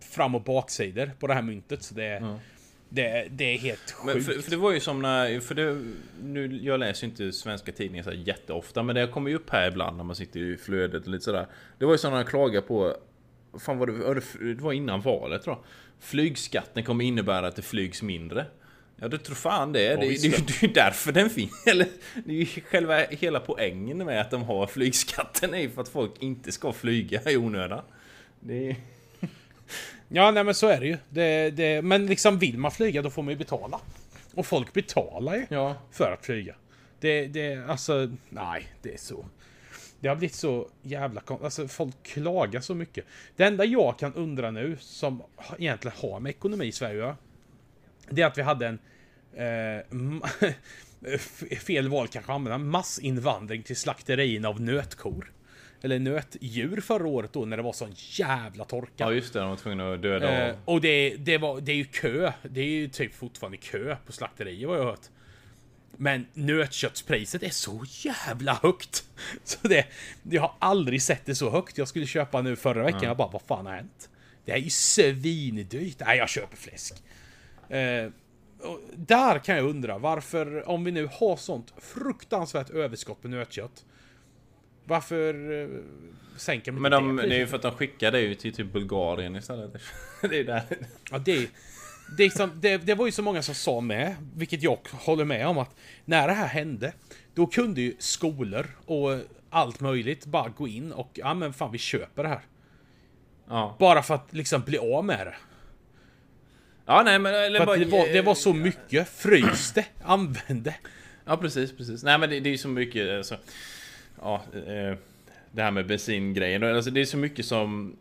[0.00, 1.82] fram och baksidor på det här myntet.
[1.82, 2.38] Så det,
[2.88, 4.26] det, det är helt sjukt.
[4.26, 5.82] För, för det var ju som när, för det,
[6.22, 9.68] nu, jag läser ju inte svenska tidningar så jätteofta Men det kommer ju upp här
[9.68, 11.46] ibland när man sitter i flödet och lite sådär
[11.78, 12.96] Det var ju jag klagade på
[13.58, 15.64] Fan var det, var det, var innan valet tror jag
[16.00, 18.46] Flygskatten kommer innebära att det flygs mindre
[18.96, 19.82] Ja det tror fan det.
[19.82, 20.46] Ja, det, det, det.
[20.46, 21.62] det är ju därför den finns.
[21.66, 21.86] Eller,
[22.24, 25.88] det är ju själva hela poängen med att de har flygskatten är ju för att
[25.88, 27.82] folk inte ska flyga i onödan.
[28.40, 28.76] Det är...
[30.08, 30.98] Ja, nej men så är det ju.
[31.08, 33.80] Det, det, men liksom vill man flyga då får man ju betala.
[34.34, 35.76] Och folk betalar ju Ja.
[35.90, 36.54] för att flyga.
[37.00, 39.26] Det, det, alltså, nej, det är så.
[40.00, 43.04] Det har blivit så jävla Alltså folk klagar så mycket.
[43.36, 45.22] Det enda jag kan undra nu, som
[45.58, 47.14] egentligen har med ekonomi i Sverige
[48.10, 48.78] Det är att vi hade en...
[49.34, 50.50] Eh,
[51.66, 52.58] fel val kanske att använda.
[52.58, 55.32] Massinvandring till slakterierna av nötkor.
[55.82, 58.92] Eller nötdjur förra året då när det var sån jävla torka.
[58.96, 61.76] ja just det, de var tvungna att döda Eh, och det, det, var, det är
[61.76, 62.32] ju kö.
[62.42, 65.08] Det är ju typ fortfarande kö på slakterier vad jag har hört.
[65.96, 69.04] Men nötköttspriset är så jävla högt.
[69.44, 69.86] Så det,
[70.22, 71.78] jag har aldrig sett det så högt.
[71.78, 73.02] Jag skulle köpa nu förra veckan.
[73.02, 74.10] Jag bara, vad fan har hänt?
[74.44, 75.96] Det är ju svindyrt.
[76.06, 76.94] Nej, jag köper fläsk.
[77.68, 78.10] Eh,
[78.60, 83.84] och där kan jag undra varför, om vi nu har sånt fruktansvärt överskott på nötkött.
[84.86, 85.68] Varför eh,
[86.36, 88.72] sänker man Men de, det det är ju för att de skickar ju till typ
[88.72, 89.72] Bulgarien istället.
[90.22, 90.62] Det är där.
[91.10, 91.50] Ja, det,
[92.16, 95.46] det, som, det, det var ju så många som sa med, vilket jag håller med
[95.46, 96.92] om, att när det här hände,
[97.34, 99.18] då kunde ju skolor och
[99.50, 102.40] allt möjligt bara gå in och, ja men fan vi köper det här.
[103.48, 103.76] Ja.
[103.78, 105.34] Bara för att liksom bli av med det.
[106.86, 107.34] Ja, nej men...
[107.34, 110.74] Eller bara, det var, det var så mycket, frys det, använd det.
[111.24, 112.02] Ja, precis, precis.
[112.02, 113.36] Nej men det, det är ju så mycket, alltså...
[114.20, 114.96] Ja, eh,
[115.52, 116.62] det här med bensingrejen.
[116.62, 117.96] Alltså det är så mycket som...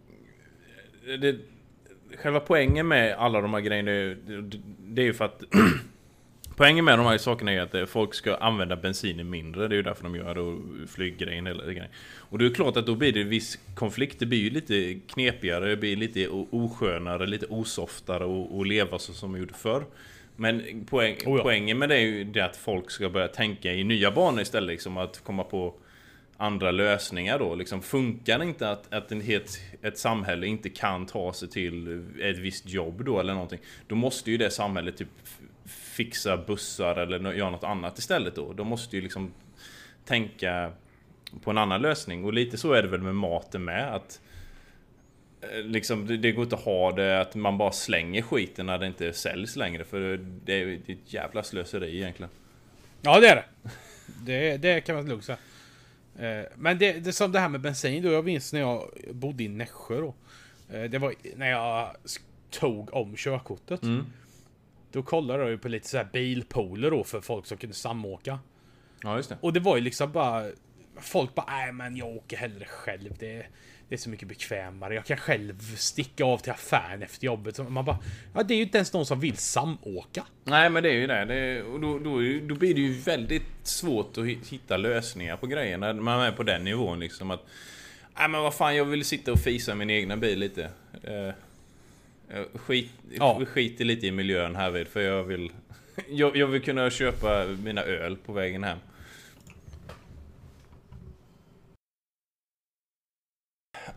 [1.21, 1.35] Det,
[2.17, 4.17] själva poängen med alla de här grejerna, är
[4.79, 5.43] det, är ju för att...
[6.57, 9.67] Poängen med de här sakerna är att eh, folk ska använda bensinen mindre.
[9.67, 11.91] Det är ju därför de gör det och flyggrejen eller grejen.
[12.17, 14.19] Och det är klart att då blir det viss konflikt.
[14.19, 19.13] Det blir ju lite knepigare, det blir lite oskönare, lite osoftare att att leva så
[19.13, 19.85] som man gjorde förr.
[20.35, 21.43] Men poäng, Oh ja.
[21.43, 24.69] poängen med det är ju det att folk ska börja tänka i nya banor istället.
[24.69, 25.73] Liksom att komma på
[26.37, 27.55] andra lösningar då.
[27.55, 32.05] Liksom, funkar det inte att, att en het, ett samhälle inte kan ta sig till
[32.21, 33.59] ett visst jobb då eller någonting.
[33.87, 35.09] Då måste ju det samhället typ
[35.65, 38.53] fixa bussar eller göra något annat istället då.
[38.53, 39.33] De måste ju liksom
[40.05, 40.71] tänka
[41.43, 42.25] på en annan lösning.
[42.25, 43.95] Och lite så är det väl med maten med.
[43.95, 44.21] att
[45.41, 48.77] eh, Liksom, det, det går inte att ha det att man bara slänger skiten när
[48.77, 49.83] det inte säljs längre.
[49.83, 49.99] För
[50.45, 52.29] det är, det är ett jävla slöseri egentligen.
[53.01, 53.69] Ja, det är det.
[54.25, 55.37] Det, det kan man lugnt säga.
[56.19, 58.11] Eh, Men det, det som det här med bensin då.
[58.11, 60.13] Jag minns när jag bodde i Nässjö då.
[60.75, 61.95] Eh, Det var när jag
[62.49, 63.81] tog om körkortet.
[64.91, 68.39] Då kollade jag ju på lite så här bilpooler då för folk som kunde samåka.
[69.03, 69.37] Ja, just det.
[69.41, 70.45] Och det var ju liksom bara
[70.99, 73.13] folk bara, nej men jag åker hellre själv.
[73.19, 73.45] Det
[73.89, 74.93] det är så mycket bekvämare.
[74.95, 77.69] Jag kan själv sticka av till affären efter jobbet.
[77.69, 77.97] Man bara,
[78.33, 80.25] ja det är ju inte ens någon som vill samåka.
[80.43, 81.25] Nej men det är ju det.
[81.25, 82.11] det och då, då,
[82.47, 86.31] då blir det ju väldigt svårt att hi- hitta lösningar på grejer när man är
[86.31, 87.45] på den nivån liksom att...
[88.19, 90.69] Nej men vad fan jag vill sitta och fisa i min egna bil lite.
[91.03, 91.31] Eh,
[92.55, 93.41] skit, Ja.
[93.47, 95.51] skit lite i miljön här vid för jag vill...
[96.09, 98.77] Jag, jag vill kunna köpa mina öl på vägen hem.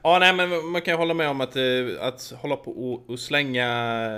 [0.03, 1.63] Ja, nej men man kan ju hålla med om att, eh,
[2.01, 3.69] att hålla på och, och slänga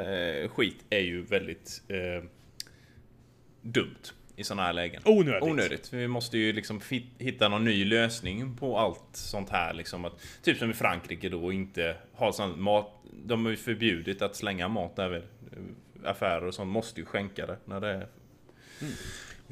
[0.02, 2.24] eh, skit är ju väldigt eh,
[3.62, 5.02] dumt i sådana här lägen.
[5.04, 5.42] Onödigt.
[5.42, 5.92] Onödigt.
[5.92, 6.80] Vi måste ju liksom
[7.18, 10.04] hitta någon ny lösning på allt sånt här liksom.
[10.04, 12.92] Att, typ som i Frankrike då inte ha sån mat.
[13.24, 15.22] De har ju förbjudit att slänga mat där eh,
[16.10, 16.70] affärer och sånt.
[16.70, 18.06] Måste ju skänka det när det är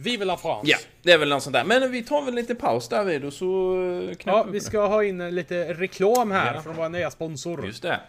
[0.00, 0.70] Vive la France!
[0.70, 1.64] Ja, det är väl något sånt där.
[1.64, 5.04] Men vi tar väl lite paus där vid och så eh, Ja, vi ska ha
[5.04, 6.62] in lite reklam här Ja.
[6.62, 7.66] från vår nya sponsor.
[7.66, 8.00] Just det.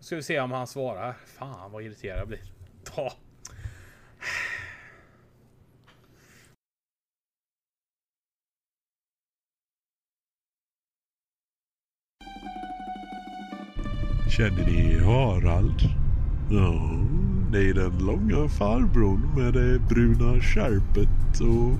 [0.00, 1.14] Ska vi se om han svarar.
[1.38, 2.40] Fan vad irriterad jag blir.
[2.84, 3.12] Ta.
[14.36, 15.80] Känner ni Harald?
[16.50, 16.90] Ja,
[17.52, 21.78] det är den långa farbrorn med det bruna skärpet och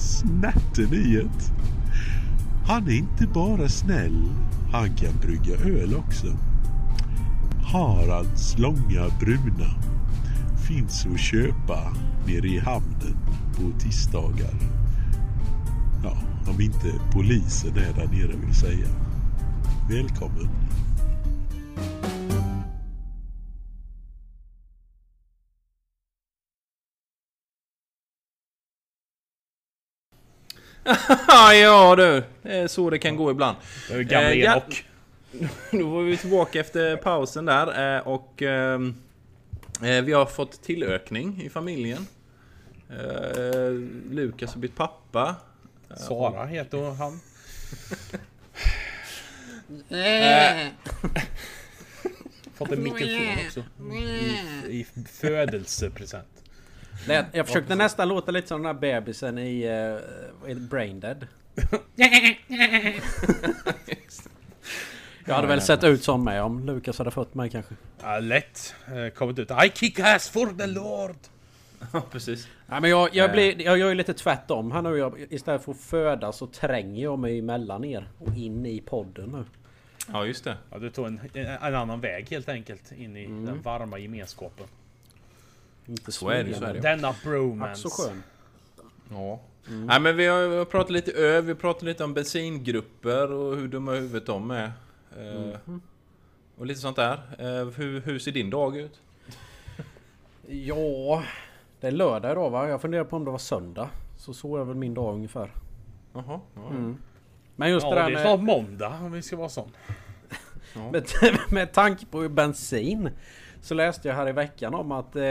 [0.00, 1.52] snärten i ett.
[2.66, 4.28] Han är inte bara snäll,
[4.72, 6.26] han kan brygga öl också.
[7.62, 9.70] Haralds långa bruna
[10.68, 11.78] finns att köpa
[12.26, 13.16] nere i hamnen
[13.54, 14.54] på tisdagar.
[16.04, 16.16] Ja,
[16.52, 18.88] om inte polisen är där nere vill säga.
[19.88, 20.48] Välkommen!
[31.28, 32.22] Ja, ja du.
[32.42, 33.56] Det är så det kan gå ibland.
[33.88, 34.52] Det är gamla Eh, ja.
[34.52, 34.84] Enok.
[35.70, 38.94] Då var vi tillbaka efter pausen där eh, och ehm,
[39.82, 42.06] eh, vi har fått tillökning i familjen.
[42.90, 43.70] Eh,
[44.10, 45.36] Lukas har blivit pappa.
[45.96, 47.20] Sara heter han.
[52.54, 53.64] Fått en mikrofon också.
[54.68, 56.44] I, i födelsepresent.
[57.06, 59.98] Det, jag försökte nästan låta lite som den där bebisen i uh,
[60.40, 60.68] vad heter det?
[60.68, 61.26] Brain Dead.
[65.24, 67.74] Jag hade väl sett ut som mig om Lukas hade fått mig kanske.
[68.02, 68.74] Ja, lätt.
[68.86, 69.50] Eh, Kommit ut.
[69.50, 71.16] I kick ass for the Lord!
[71.92, 72.48] Ja, precis.
[72.66, 74.96] Nej men jag, jag, blir, jag gör ju lite tvärtom här nu.
[74.96, 79.28] Jag, istället för att födas så tränger jag mig emellan er och in i podden
[79.28, 79.44] nu.
[80.12, 80.56] Ja, just det.
[80.70, 84.66] Ja, du tog en, en annan väg helt enkelt in i den varma gemenskapen.
[85.86, 86.80] Inte Så är det, så är det.
[86.80, 87.82] Denna Ack bromance.
[87.82, 88.22] så skön.
[89.10, 89.40] Ja.
[89.68, 93.92] Nej, men vi har, pratat lite öl, vi pratat lite om bensingrupper och hur dumma
[93.92, 94.72] huvudet de är.
[95.18, 95.58] Eh,
[96.58, 97.14] Och lite sånt där.
[97.38, 99.00] Eh, hur, hur ser din dag ut?
[100.46, 101.22] Ja,
[101.80, 102.68] det är lördag idag va?
[102.68, 103.90] Jag funderar på om det var söndag.
[104.16, 105.52] Så så är väl min dag ungefär.
[106.12, 106.40] Jaha.
[106.54, 106.70] Ja.
[107.56, 108.22] Men just Ja, det det där är med...
[108.22, 109.70] snart måndag om vi ska vara sån.
[110.92, 111.04] Med,
[111.50, 113.10] med tanke på bensin
[113.60, 115.22] så läste jag här i veckan om att eh,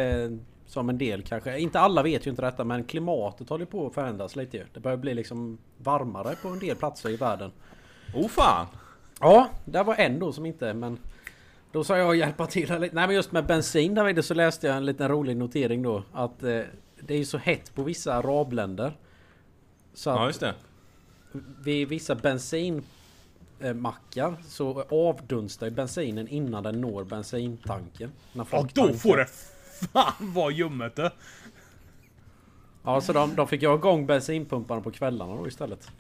[0.65, 3.94] som en del kanske, inte alla vet ju inte detta men klimatet håller på att
[3.94, 4.65] förändras lite ju.
[4.74, 7.52] Det börjar bli liksom varmare på en del platser i världen.
[8.15, 8.65] Oh fan!
[9.20, 10.98] Ja, det var en då som inte men
[11.72, 12.96] då sa jag hjälpa till här lite.
[12.96, 16.04] Nej men just med bensin där vid så läste jag en liten rolig notering då
[16.13, 16.62] att eh,
[17.00, 18.98] det är ju så hett på vissa arabländer.
[19.94, 20.54] Så Ja, just det.
[21.63, 22.15] vid vissa
[23.60, 28.12] bensinmackar så avdunstar ju bensinen innan den når bensintanken.
[28.34, 28.98] När Ja, folk då tankar.
[29.00, 29.26] får det
[29.93, 31.12] fan vara ljummet det.
[32.84, 35.91] Ja, så de, de fick jag igång bensinpumparna på kvällarna då istället.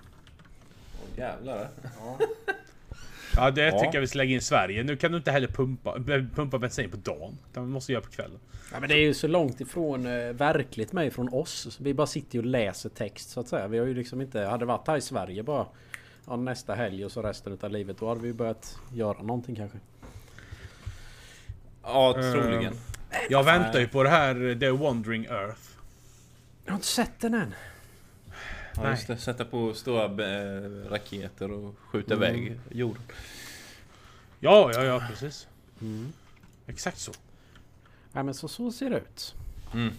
[1.17, 1.69] Jävlar.
[3.35, 3.79] Ja, det Ja.
[3.79, 4.83] tycker jag vi ska lägga in i Sverige.
[4.83, 5.95] Nu kan du inte heller pumpa,
[6.35, 7.37] pumpa bensin på dagen.
[7.51, 8.39] Utan vi måste göra på kvällen.
[8.73, 11.77] Ja, men det är ju så långt ifrån eh, verkligt mig från oss.
[11.81, 13.67] Vi bara sitter ju och läser text så att säga.
[13.67, 14.41] Vi har ju liksom inte...
[14.41, 15.65] Hade varit här i Sverige bara
[16.29, 17.97] ja, nästa helg och så resten av livet.
[17.97, 19.77] Då hade vi börjat göra någonting kanske.
[21.83, 22.73] Ja, troligen.
[23.29, 25.61] Jag väntar ju på det här The Wandering Earth.
[26.65, 27.53] Jag har inte sett den än.
[28.75, 29.17] Ja, just det.
[29.17, 33.03] Sätta på stora eh, raketer och skjuta iväg jorden.
[34.39, 35.47] Ja, ja, ja, precis.
[36.67, 37.11] Exakt så.
[38.11, 39.35] Nej men så, så ser det ut.
[39.73, 39.93] Mm.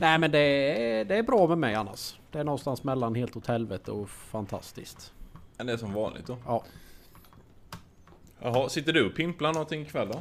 [0.00, 2.16] Nej men det är, det är bra med mig annars.
[2.30, 5.12] Det är någonstans mellan helt åt helvete och fantastiskt.
[5.56, 6.36] Men det är som vanligt då.
[6.46, 6.64] Ja.
[8.40, 10.20] Jaha, sitter du och pimplar någonting ikväll då?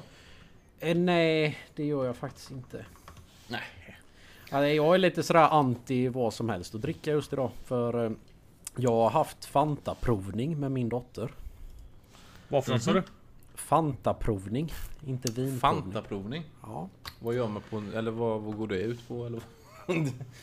[0.80, 2.86] Eh, nej, det gör jag faktiskt inte.
[3.48, 3.62] Nej.
[4.52, 7.52] Ja, jag är lite sådär anti vad som helst att dricka just idag.
[7.63, 8.12] För eh,
[8.76, 11.32] jag har haft Fanta-provning med min dotter.
[12.48, 13.04] Varför mm sa du?
[13.56, 14.74] Fanta-provning,
[15.06, 15.60] inte vinprovning.
[15.60, 16.43] Fantaprovning?
[16.62, 16.89] Ja.
[17.19, 17.84] Vad gör man på...
[17.95, 19.26] Eller vad, vad går det ut på?
[19.26, 19.41] Eller?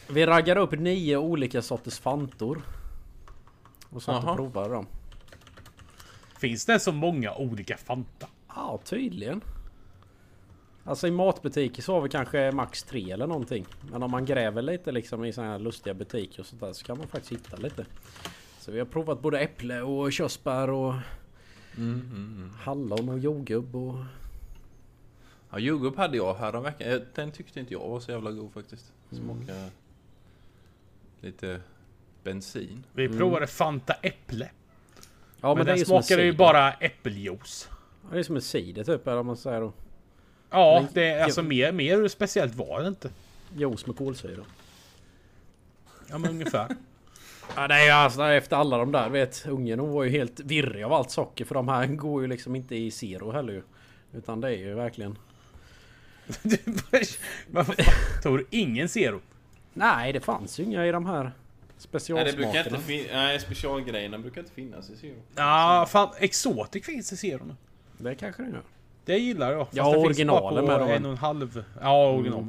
[0.09, 2.63] Vi raggar upp nio olika sorters Fantor.
[3.93, 4.31] Och satt Jaha.
[4.31, 4.87] och provade dem.
[6.39, 8.27] Finns det så många olika Fanta?
[8.49, 9.41] Ja, tydligen.
[10.85, 13.67] Alltså i matbutiker så har vi kanske max tre eller någonting.
[13.91, 16.85] Men om man gräver lite liksom i såna här lustiga butiker och sånt där så
[16.85, 17.87] kan man faktiskt hitta lite.
[18.59, 20.95] Så vi har provat både äpple och körsbär och
[22.65, 23.95] hallon och jordgubb och...
[25.51, 26.89] Ja, jordgubb hade jag häromveckan.
[26.93, 28.93] Eh, Den tyckte inte jag var så jävla god faktiskt.
[29.11, 29.71] Smakade
[31.21, 31.61] lite
[32.25, 32.85] bensin.
[32.93, 34.51] Vi provade Fanta Äpple.
[35.41, 37.69] Ja men, men, den smakade ju bara äppeljuice.
[38.03, 39.73] Ja, Det är som en cider typ eller vad man säger då.
[40.51, 43.11] Ja, Men- det är alltså mer, mer speciellt var det inte.
[43.57, 44.43] Juice med kolsyra.
[46.09, 46.69] Ja men ungefär.
[47.57, 50.93] Ja nej alltså efter alla de där vet ungen hon var ju helt virrig av
[50.93, 53.63] allt socker för de här går ju liksom inte i zero heller ju.
[54.13, 55.19] Utan det är ju verkligen...
[58.23, 59.21] Tog du ingen Zero?
[59.75, 61.33] Nej det fanns ju inga i de här
[61.83, 62.31] Nej, specialsmakerna.
[62.45, 65.15] det brukar inte fin- Nej, specialgrejerna brukar inte finnas i Zero.
[65.37, 67.55] Ja, fan Exotic finns i Zero nu.
[67.99, 68.63] Det kanske det gör.
[69.05, 69.67] Det gillar jag.
[69.67, 70.89] Fast Ja, originalen med dem.
[70.91, 71.65] en och en halv.
[71.81, 72.47] Ja, original.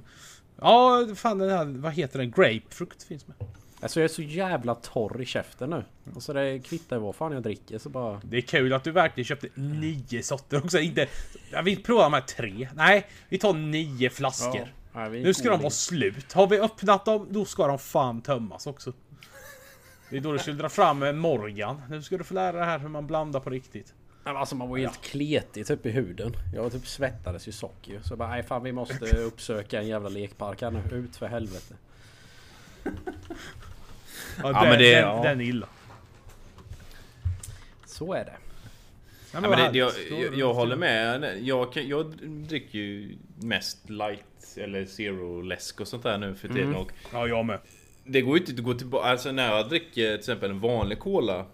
[0.61, 2.31] Ja, fan den här, vad heter den?
[2.31, 3.35] Grapefrukt finns med.
[3.81, 5.83] Alltså jag är så jävla torr i käften nu.
[6.15, 8.21] Alltså det kvittar ju vad fan jag dricker så bara...
[8.23, 10.79] Det är kul att du verkligen köpte nio sorter också.
[10.79, 11.07] Inte,
[11.51, 12.69] jag vill prova de här tre.
[12.75, 14.73] Nej, vi tar nio flaskor.
[14.93, 16.33] Nej, vi är Nu ska de vara slut.
[16.33, 18.93] Har vi öppnat dem, då ska de fan tömmas också.
[20.13, 21.81] Det är då du skulle dra fram en Morgan.
[21.89, 23.93] Nu ska du få lära dig här hur man blandar på riktigt.
[24.23, 26.35] Nej, men Alltså man var ju helt kletig typ i huden.
[26.55, 27.99] Jag typ svettades ju socker ju.
[28.03, 30.97] Så jag bara nej fan vi måste uppsöka en jävla lekpark här nu.
[30.97, 31.75] Ut för helvete.
[34.37, 35.23] Ja, Ja, den, men det- den, ja.
[35.23, 35.67] den är illa.
[37.85, 38.33] Så är det.
[39.33, 41.37] Ja, Ja, men det, jag, jag, jag håller med.
[41.41, 46.47] Jag, kan- jag dricker ju mest light eller zero läsk och sånt där nu för
[46.47, 46.75] tiden.
[46.75, 47.59] Och Ja, jag med.
[48.05, 49.09] Det går ju inte att gå tillbaka.
[49.09, 51.45] Alltså när jag dricker till exempel en vanlig cola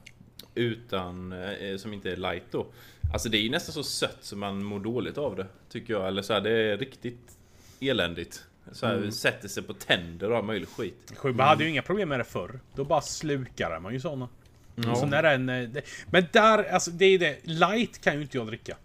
[0.55, 2.67] utan, eh, som inte är light då.
[3.13, 5.47] Alltså det är ju nästan så sött som man mår dåligt av det.
[5.69, 6.07] Tycker jag.
[6.07, 7.37] Eller så här, det är riktigt
[7.79, 8.43] eländigt.
[8.71, 11.13] Så här, Sätter sig på tänder och all möjlig skit.
[11.15, 12.59] Sjöberg hade ju inga problem med det förr.
[12.75, 14.29] Då bara slukade man ju såna.
[14.75, 14.95] Ja.
[14.95, 15.81] Så när den, eh, det,
[16.11, 17.37] men där, alltså det är det.
[17.43, 18.77] Light kan ju inte jag dricka.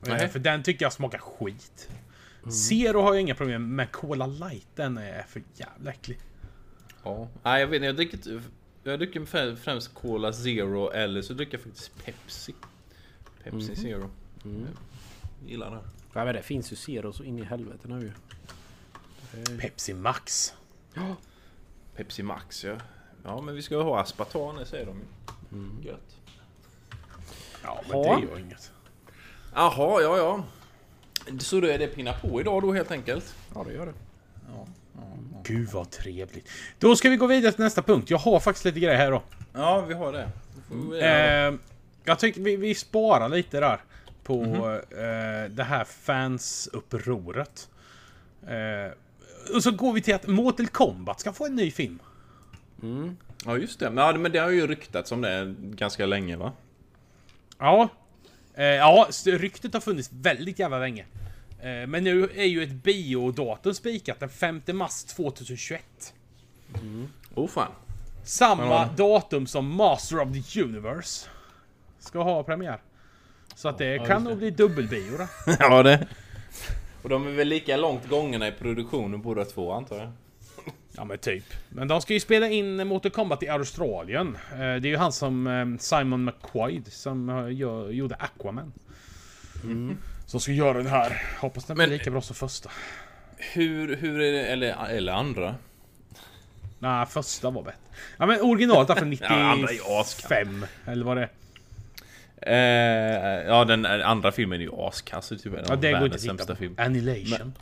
[0.00, 0.24] Nej.
[0.24, 1.88] Eh, För den tycker jag smakar skit.
[2.50, 3.92] Zero har jag inga problem med.
[3.92, 6.18] Cola light, den är för jävla äcklig.
[7.04, 7.28] Ja.
[7.42, 8.42] Nej jag vet inte, jag dricker,
[8.82, 12.54] jag dricker frä- främst Cola Zero eller så dricker jag faktiskt Pepsi.
[13.44, 14.10] Pepsi Zero.
[14.42, 15.80] Jag gillar det.
[16.14, 18.12] Ja men det finns ju zero så in i helvete nu ju.
[19.58, 20.54] Pepsi Max.
[21.96, 22.76] Pepsi Max ja.
[23.24, 25.88] Ja men vi ska ha aspartam säger de ju.
[25.88, 26.16] Gött.
[27.62, 28.16] Ja, men Ja.
[28.16, 28.72] det gör inget.
[29.54, 30.44] Jaha, ja ja.
[31.38, 33.34] Så då är det pinna på idag då helt enkelt?
[33.54, 33.92] Ja det gör det.
[35.44, 36.48] Gud vad trevligt.
[36.78, 38.10] Då ska vi gå vidare till nästa punkt.
[38.10, 39.22] Jag har faktiskt lite grejer här då.
[39.52, 40.28] Ja vi har det.
[40.70, 41.46] Vi det.
[41.46, 41.54] Eh,
[42.04, 43.80] jag tycker vi, vi sparar lite där
[44.24, 44.44] på
[44.90, 47.68] eh, det här fansupproret.
[48.46, 48.92] Eh,
[49.54, 51.98] och så går vi till att Mortal Kombat ska få en ny film.
[53.44, 53.92] Ja just det.
[53.96, 56.52] Ja, men det har ju ryktats om det ganska länge va?
[57.58, 57.88] Ja.
[58.56, 61.04] Eh, ja, ryktet har funnits väldigt jävla länge.
[61.60, 66.14] Eh, men nu är ju ett biodatum spikat den 5 mars 2021.
[67.34, 67.72] Oh fan.
[68.24, 68.88] Samma Ja.
[68.96, 71.28] datum som Master of the Universe
[71.98, 72.78] ska ha premiär.
[73.54, 75.26] Så att det kan nog bli dubbelbio då.
[75.60, 76.06] ja det.
[77.02, 80.12] Och de är väl lika långt gångerna i produktionen båda två antar jag?
[80.96, 81.44] Ja men typ.
[81.68, 84.38] Men de ska ju spela in Mortal Kombat i Australien.
[84.52, 88.72] Eh, Det är ju han som eh, Simon McQuaid som eh, gör, gjorde Aquaman.
[90.26, 91.22] Som ska göra den här.
[91.40, 92.70] Hoppas den blir Men- lika bra som första.
[93.36, 95.54] Hur, hur är det, eller, eller andra?
[96.78, 97.78] Nej, första var bättre.
[98.18, 100.30] Ja men originalet är från Ja, andra är ju askass.
[100.30, 100.66] 95.
[100.86, 101.28] eller vad det
[102.40, 103.38] är.
[103.38, 105.28] Eh, ja den andra filmen är ju askass.
[105.28, 106.56] Typ, Ja, det går inte att titta på.
[106.56, 106.74] film.
[106.78, 107.52] Annihilation.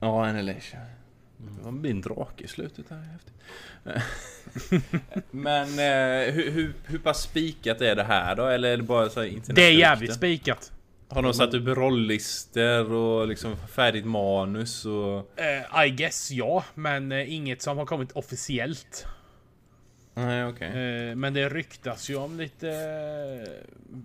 [0.00, 0.80] Ja, Annihilation.
[1.64, 3.08] Det blir en drake i slutet här.
[3.12, 3.34] Häftigt.
[5.30, 8.46] Men eh, hur, hur, hur pass spikat är det här då?
[8.46, 10.72] Eller är det bara så här internet- Det är jävligt spikat.
[11.08, 15.40] Har de satt upp rolllistor och liksom färdigt manus och...
[15.40, 19.06] Eh, I guess ja, men eh, inget som har kommit officiellt.
[20.14, 20.68] Nej, okej.
[20.68, 22.68] Eh, Men det ryktas ju om lite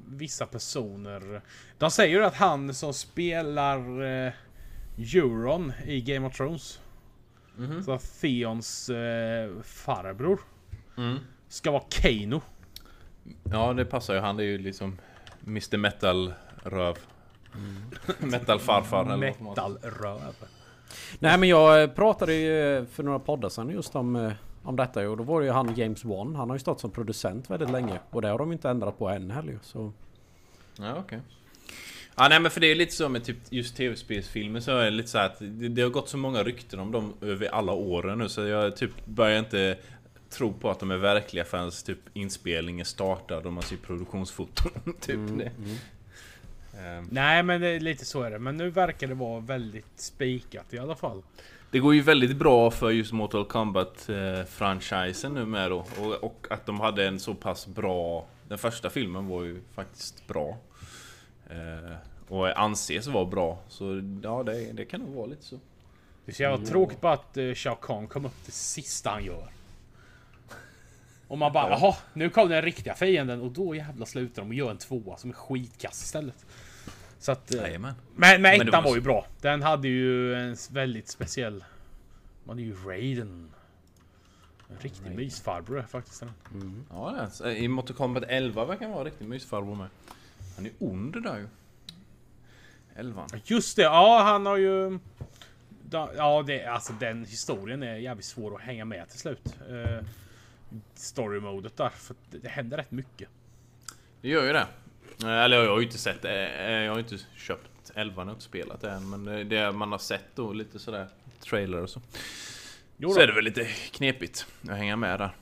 [0.08, 1.42] vissa personer.
[1.78, 3.78] De säger ju att han som spelar
[4.98, 6.80] Euron i Game of Thrones
[7.86, 10.40] Så Theons eh, farbror
[10.98, 11.18] Mm.
[11.48, 12.42] ska vara Keino.
[13.52, 14.20] Ja, det passar ju.
[14.20, 14.98] Han är ju liksom
[15.48, 16.96] Mr Metal-röv.
[18.20, 20.20] Metal-farfar eller vad man- Metalröv.
[21.20, 24.32] Nej men jag eh, pratade ju för några poddar sedan just om, eh,
[24.64, 25.10] om detta.
[25.10, 26.36] Och då var det ju han James Wan.
[26.36, 28.00] Han har ju stått som producent väldigt länge.
[28.10, 29.60] Och det har de inte ändrat på än heller.
[29.62, 29.92] Så...
[30.80, 31.20] Ja, okej.
[32.20, 34.92] Ja, nej men för det är lite så med typ just tv-spelsfilmer så är det
[34.92, 37.72] lite så här att det, det har gått så många rykten om dem över alla
[37.72, 39.78] åren nu så jag typ börjar inte
[40.30, 44.72] tro på att de är verkliga förrän typ inspelningen startar och man ser produktionsfoton.
[45.02, 45.52] typ det.
[46.80, 48.40] Ehm, Nej men det är lite så är det.
[48.40, 51.22] Men nu verkar det vara väldigt spikat i alla fall.
[51.72, 55.86] Det går ju väldigt bra för just Mortal Kombat-franchisen nu med då.
[56.00, 58.28] Och, och att de hade en så pass bra...
[58.48, 60.58] Den första filmen var ju faktiskt bra.
[61.50, 61.96] Eh,
[62.28, 63.60] och anses vara bra.
[63.68, 65.60] Så ja, det, det kan nog vara lite så.
[66.26, 69.26] Det är så jävla tråkigt bara att uh, Shao Kahn kom upp det sista han
[69.26, 69.48] gör.
[71.28, 74.54] Och man bara jaha, nu kom den riktiga fienden och då jävla slutar de och
[74.54, 76.46] gör en tvåa som är skitkass istället.
[77.20, 77.54] Så att...
[77.54, 77.94] eh, Jajamän.
[78.16, 79.26] Men, men ettan var ju bra.
[79.42, 81.64] Den hade ju en väldigt speciell...
[82.44, 83.50] Man är ju Raiden.
[84.70, 86.24] En riktig mysfarbror faktiskt.
[86.52, 86.86] den.
[86.90, 89.88] Ja, I Mortal Kombat 11 verkar han vara en riktig mysfarbror med.
[90.58, 91.48] Han är ond där ju.
[92.96, 93.30] Elvan.
[93.44, 95.00] Just det, ja han har ju...
[95.92, 99.56] Ja, det, alltså den historien är jävligt svår att hänga med till slut.
[99.72, 100.00] Uh,
[100.96, 103.30] Story-modet där, för det, det händer rätt mycket.
[104.22, 104.68] Det gör ju det.
[105.24, 106.48] Eh, Eller jag har ju inte sett det.
[106.48, 109.10] Eh, Jag har ju inte köpt 11 och inte spelat det än.
[109.10, 111.08] Men det man har sett då, lite sådär
[111.40, 112.02] trailer och så.
[112.98, 113.22] Jo Så då.
[113.22, 115.36] är det väl lite knepigt att hänga med där.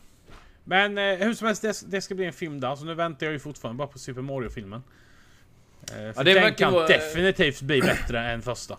[0.68, 2.76] Men eh, hur som helst, det, det ska bli en film där.
[2.76, 4.84] Så nu väntar jag ju fortfarande bara på Super Mario-filmen.
[5.82, 8.78] Eh, för det den verkar kan vara- definitivt bli bättre än första.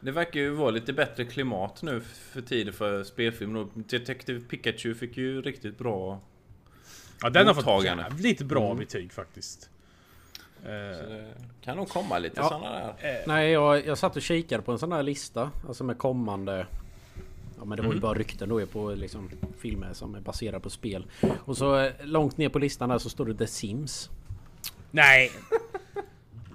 [0.00, 3.56] Det verkar ju vara lite bättre klimat nu för tiden för spelfilm.
[3.56, 6.20] Och Detective Pikachu fick ju riktigt bra...
[7.22, 9.70] Ja, den har fått jävligt bra betyg faktiskt.
[10.64, 11.32] Eh, Så det
[11.64, 12.48] kan nog komma lite Ja.
[12.48, 13.22] sådana där.
[13.26, 15.50] Nej jag, jag satt och kikade på en sån här lista.
[15.68, 16.66] Alltså med kommande...
[17.58, 20.70] Ja men det var ju bara rykten då på liksom filmer som är baserade på
[20.70, 21.06] spel.
[21.44, 24.10] Och så eh, långt ner på listan där så står det The Sims.
[24.90, 25.30] nej,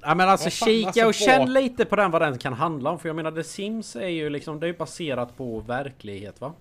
[0.02, 2.54] Ja men alltså fan, kika alltså, och känn vad- lite på den vad den kan
[2.54, 3.00] handla om.
[3.00, 6.54] För jag menar The Sims är ju liksom, det är ju baserat på verklighet va?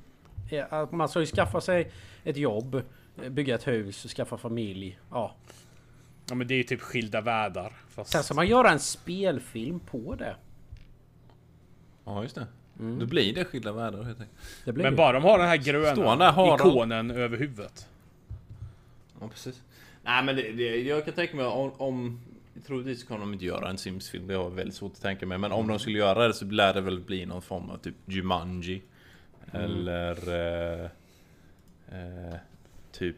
[0.71, 1.93] Att Man ska ju skaffa sig
[2.25, 2.75] ett jobb,
[3.23, 4.99] eh, bygga ett hus, skaffa familj.
[5.11, 5.35] Ja.
[6.29, 7.73] ja, men det är ju typ skilda världar.
[7.89, 8.11] Fast...
[8.11, 10.37] Sen ska man göra en spelfilm på det.
[12.05, 12.47] Ja, just det.
[12.99, 14.77] Då blir det skilda världar helt enkelt.
[14.77, 17.89] Men bara de har den här gröna Stående har de- ikonen över huvudet.
[19.21, 19.63] Ja, precis.
[20.03, 21.73] Nej men det, det, jag kan tänka mig om...
[21.77, 22.21] om
[22.67, 24.27] troligtvis kommer de inte göra en Sims-film.
[24.27, 25.39] Det har jag väldigt svårt att tänka mig.
[25.39, 27.95] Men om de skulle göra det så lär det väl bli någon form av typ
[28.07, 28.83] Jumanji.
[29.53, 30.29] Eller...
[30.29, 30.91] Eh,
[31.93, 32.37] eh,
[32.93, 33.17] typ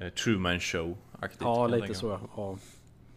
[0.00, 1.40] eh, Truman Show-aktigt.
[1.40, 2.58] Ja lite tänka så ja.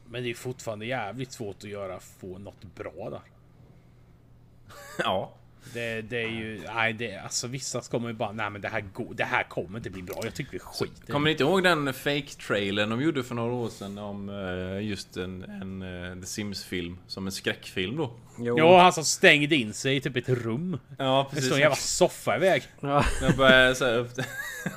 [0.05, 3.21] Men det är fortfarande jävligt svårt att göra, få något bra där.
[5.03, 5.33] Ja.
[5.73, 8.81] Det, det är ju, nej det, alltså vissa kommer ju bara, nej men det här
[8.93, 10.15] går, det här kommer inte bli bra.
[10.23, 13.53] Jag tycker vi skiter i Kommer ni inte ihåg den fake-trailern de gjorde för några
[13.53, 16.97] år sedan om eh, just en, en eh, The Sims-film?
[17.07, 18.11] Som en skräckfilm då?
[18.39, 18.57] Jo.
[18.57, 20.79] Ja, han som stängde in sig i typ ett rum.
[20.97, 22.63] Ja, Det står en jävla soffa i väg.
[22.79, 23.05] Ja.
[23.21, 24.07] De börjar, så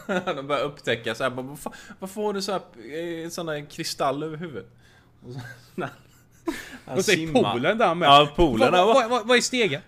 [0.37, 2.61] de börjar upptäcka så här, bara, varför, varför har du så här,
[3.25, 4.67] eh, sån där kristall över huvudet?
[5.27, 5.41] Och så,
[5.75, 5.89] när
[6.87, 7.53] han Och så är simmar.
[7.53, 8.07] poolen där med.
[8.07, 8.73] Ja, poolen.
[8.73, 9.81] Vad, Vad, vad, vad, vad är stegen?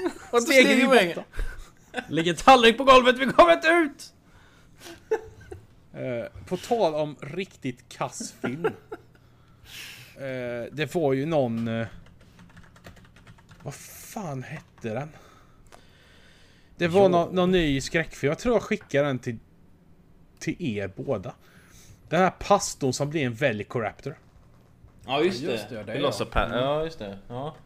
[0.42, 1.24] stegen är i borta.
[2.08, 4.12] Ligger tallrik på golvet, vi kommer inte ut!
[5.96, 8.66] Eh, på tal om riktigt kass film.
[10.16, 11.68] Eh, det var ju någon...
[11.68, 11.86] eh,
[13.62, 15.08] vad fan hette den?
[16.76, 18.28] Det var nå- någon ny skräckfilm.
[18.28, 19.38] Jag tror jag skickade den till,
[20.38, 21.34] till er båda.
[22.08, 24.18] Den här pastorn som blir en Velociraptor.
[25.06, 25.74] Ja, just, Ja, just det.
[25.76, 26.50] det, det, Velocipad.
[26.52, 26.56] ja.
[26.58, 27.18] Ja, just det.
[27.28, 27.56] Ja.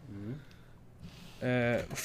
[1.40, 1.98] Eh, vad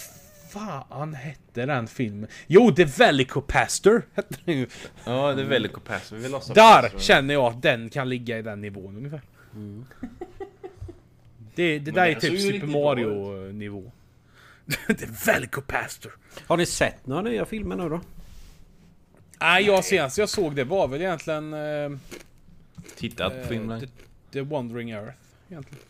[0.49, 2.29] fan hette den filmen?
[2.47, 4.67] Jo, The Velicopastor hette den ju.
[5.05, 6.11] ja, det är Velocipass.
[6.11, 6.55] Velocipad.
[6.55, 9.21] Där känner jag att den kan ligga i den nivån ungefär.
[11.55, 13.91] Det, det Men där är såg typ Super riktigt bra Mario nivå.
[14.88, 16.17] The Velicopastor.
[16.47, 18.01] Har ni sett några nya filmer nu då?
[19.39, 21.89] Nej, jag senast jag såg det var väl egentligen eh,
[22.95, 23.79] Tittat på eh, filmen.
[23.79, 23.88] The,
[24.31, 25.17] The Wandering Earth.
[25.49, 25.83] Egentligen.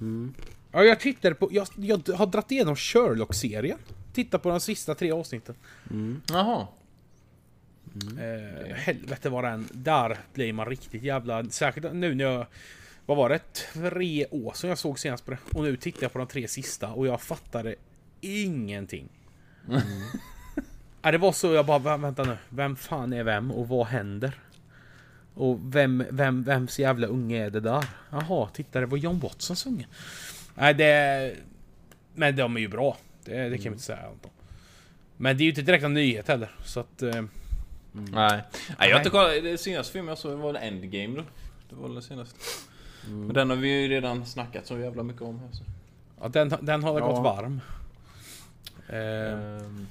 [0.00, 0.34] Mm.
[0.72, 1.48] Ja, jag tittade på...
[1.52, 3.78] Jag, jag har dragit igenom Sherlock-serien.
[4.12, 5.54] Titta på de sista tre avsnitten.
[6.28, 6.66] Jaha.
[8.20, 9.68] Eh, helvete vad den...
[9.72, 11.44] Där blir man riktigt jävla...
[11.44, 12.46] Särskilt nu när jag...
[13.06, 13.40] Vad var det?
[13.52, 15.38] Tre år sedan jag såg senast på det.
[15.54, 17.74] Och nu tittar jag på de tre sista och jag fattade
[18.20, 19.08] ingenting.
[21.02, 22.36] Ja, det var så jag bara, "Va- vänta nu.
[22.48, 24.40] Vem fan är vem och vad händer?
[25.34, 27.84] Och vem, vem, vems jävla unge är det där?
[28.10, 29.86] Jaha, titta det var John Watsons unge.
[30.54, 31.34] Nej, det...
[32.14, 32.96] Men de är ju bra.
[33.24, 34.30] Det, det kan vi inte säga något om.
[35.16, 36.50] Men det är ju inte direkt en nyhet heller.
[36.64, 37.02] Så att...
[37.02, 37.22] Eh,
[37.92, 38.40] Nej.
[38.78, 39.42] Nej, jag har inte kollat.
[39.42, 41.22] Det senaste filmen jag såg var Endgame då.
[41.70, 42.36] Det var det senaste.
[43.08, 45.62] Men den har vi ju redan snackat så jävla mycket om här så.
[46.20, 47.06] ja, den, den har Ja.
[47.06, 47.60] gått varm.
[48.88, 49.86] Eh, Ehm,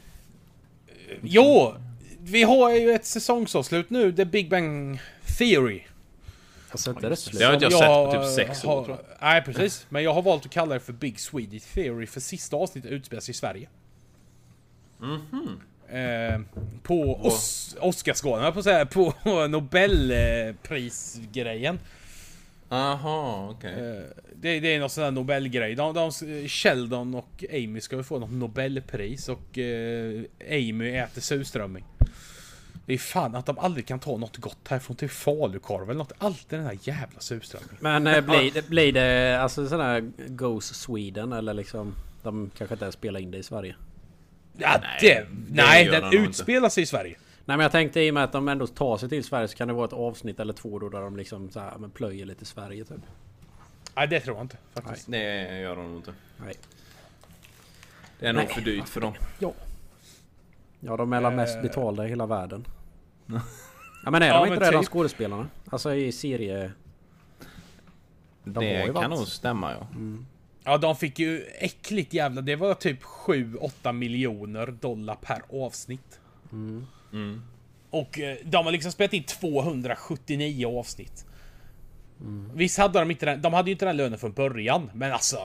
[1.21, 1.73] jo!
[2.19, 4.13] Vi har ju ett säsongsavslut nu.
[4.13, 4.99] The Big Bang
[5.37, 5.81] Theory.
[6.71, 7.39] Alltså inte det slut.
[7.39, 9.05] Det har inte jag Som sett på typ sex år har- tror jag.
[9.21, 12.57] Nej precis, men jag har valt att kalla det för Big Swedish Theory för sista
[12.57, 13.69] avsnittet utspelar sig i Sverige.
[14.99, 15.59] Mhm.
[15.89, 16.39] Eh,
[16.83, 19.13] på Os Oscarsgalan, jag på säga, på
[19.49, 21.79] Nobelprisgrejen.
[22.69, 23.73] Aha, okej.
[23.73, 24.01] Eh,
[24.35, 25.75] det, det är någon sån där Nobelgrej.
[25.75, 26.11] De, de,
[26.47, 31.83] Sheldon och Amy ska ju få något Nobelpris och eh, Amy äter surströmming.
[32.89, 36.11] Det är fan att de aldrig kan ta något gott härifrån till falukorv eller något.
[36.17, 37.77] Alltid den här jävla surströmmingen.
[37.79, 41.93] Men eh, blir, det, blir det alltså sån här Goes Sweden eller liksom...
[42.23, 43.75] De kanske inte ens spelar in det i Sverige.
[44.57, 47.15] Ja, Nej, det, det nej den utspelar sig i Sverige.
[47.45, 49.57] Nej men jag tänkte i och med att de ändå tar sig till Sverige så
[49.57, 52.25] kan det vara ett avsnitt eller två då där de liksom så här, men plöjer
[52.25, 53.01] lite Sverige typ.
[53.95, 55.11] Nej, det tror jag inte faktiskt.
[55.11, 56.13] Det gör de nog inte.
[56.37, 56.53] Nej.
[58.19, 58.53] Det är nog Nej.
[58.53, 59.13] för dyrt för dem.
[59.39, 59.53] Ja.
[60.79, 61.61] Ja de är la mest Eh.
[61.61, 62.65] betalda i hela världen.
[64.05, 64.89] Ja men är Ja, de inte de typ.
[64.89, 65.47] skådespelarna?
[65.69, 66.71] Alltså i serie...
[68.43, 68.93] De det Mm.
[69.01, 69.87] kan nog stämma ja.
[70.63, 72.41] Ja, de fick ju äckligt jävla...
[72.41, 76.19] Det var typ 7-8 miljoner dollar per avsnitt.
[76.51, 77.41] Mm.
[77.89, 81.25] Och eh, de har liksom spelat in 279 avsnitt.
[82.53, 83.41] Visst hade de inte den...
[83.41, 85.37] De hade ju inte den lönen från början, men alltså...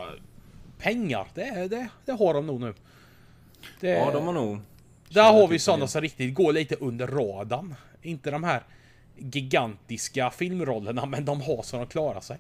[0.78, 2.74] Pengar, det, det, det har de nog nu.
[3.80, 4.58] Det, Ja, de har nog...
[5.14, 7.74] Där har vi typ sådana som riktigt går lite under radarn.
[8.02, 8.62] Inte de här
[9.16, 12.38] gigantiska filmrollerna, men de har så de klarar sig.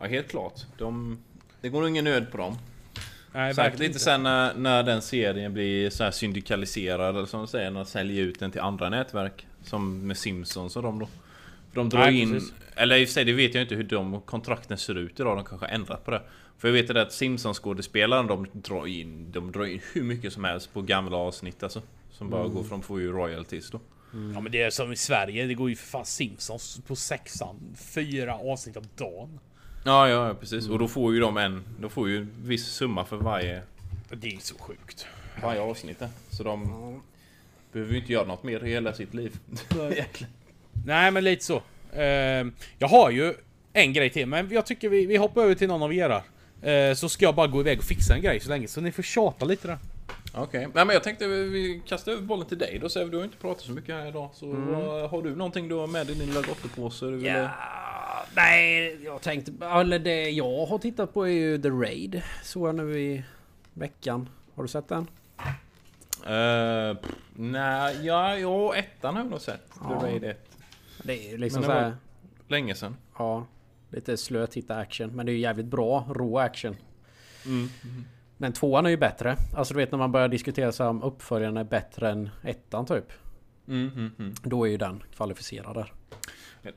[0.00, 0.60] Ja, helt klart.
[0.78, 1.18] De...
[1.60, 2.58] Det går nog ingen nöd på dem.
[3.32, 7.40] Nej, Säkert verkligen lite sen när, när den serien blir så här syndikaliserad eller som
[7.40, 9.46] de säger, när de säljer ut den till andra nätverk.
[9.62, 11.06] Som med Simpsons och dem då.
[11.70, 12.32] För de drar Nej, in...
[12.32, 12.52] precis.
[12.76, 15.36] Eller i och för sig, det vet jag inte hur de kontrakten ser ut idag.
[15.36, 16.22] De kanske har ändrat på det.
[16.60, 19.32] För jag vet det att Simpsons-skådespelaren de drar in...
[19.32, 21.82] De drar in hur mycket som helst på gamla avsnitt alltså.
[22.10, 23.80] Som bara går för de får ju royalties då.
[24.34, 27.76] Ja men det är som i Sverige, det går ju för fan Simpsons på sexan.
[27.94, 29.40] Fyra avsnitt om dagen.
[29.84, 30.68] Ja, ja, ja, precis.
[30.68, 31.62] Och då får ju de en...
[31.80, 33.62] De får ju en viss summa för varje,
[34.10, 35.06] Det är så sjukt.
[35.42, 35.98] varje avsnitt.
[35.98, 36.08] där.
[36.30, 37.02] Så de...
[37.72, 39.38] Behöver ju inte göra något mer i hela sitt liv.
[40.86, 41.62] Nej men lite så.
[41.92, 43.34] Ehm, jag har ju
[43.72, 46.22] en grej till, men jag tycker vi, vi hoppar över till någon av era.
[46.62, 48.92] Eh, så ska jag bara gå iväg och fixa en grej så länge, så ni
[48.92, 49.78] får tjata lite där.
[50.34, 53.10] Okej, Nej, men jag tänkte vi, kastar över bollen till dig då Sev.
[53.10, 54.30] Du har inte pratat så mycket här idag.
[54.34, 57.06] Så vad- har du någonting du har med i din lilla gottepåse?
[57.06, 57.24] Du vill...
[57.26, 57.50] Ja,
[58.36, 59.52] nej, jag tänkte...
[59.66, 62.22] Eller det jag har tittat på är ju The Raid.
[62.42, 63.22] Såg jag nu i
[63.74, 64.28] veckan.
[64.54, 65.06] Har du sett den?
[66.26, 66.96] Uh,
[67.36, 69.66] nej, ja, ja, ettan har jag nog sett.
[69.80, 70.00] Ja.
[70.00, 70.46] The Raid 1.
[71.02, 71.96] Det är ju liksom Men så det här...
[72.48, 72.96] Länge sedan.
[73.18, 73.46] Ja,
[73.90, 75.10] lite slötitta action.
[75.10, 76.76] Men det är ju jävligt bra, rå action.
[78.36, 79.36] Men tvåan är ju bättre.
[79.54, 82.86] Alltså du vet när man börjar diskutera så här om uppföljaren är bättre än ettan
[82.86, 83.12] typ.
[83.68, 84.34] Mm, mm, mm.
[84.42, 85.92] Då är ju den kvalificerad där.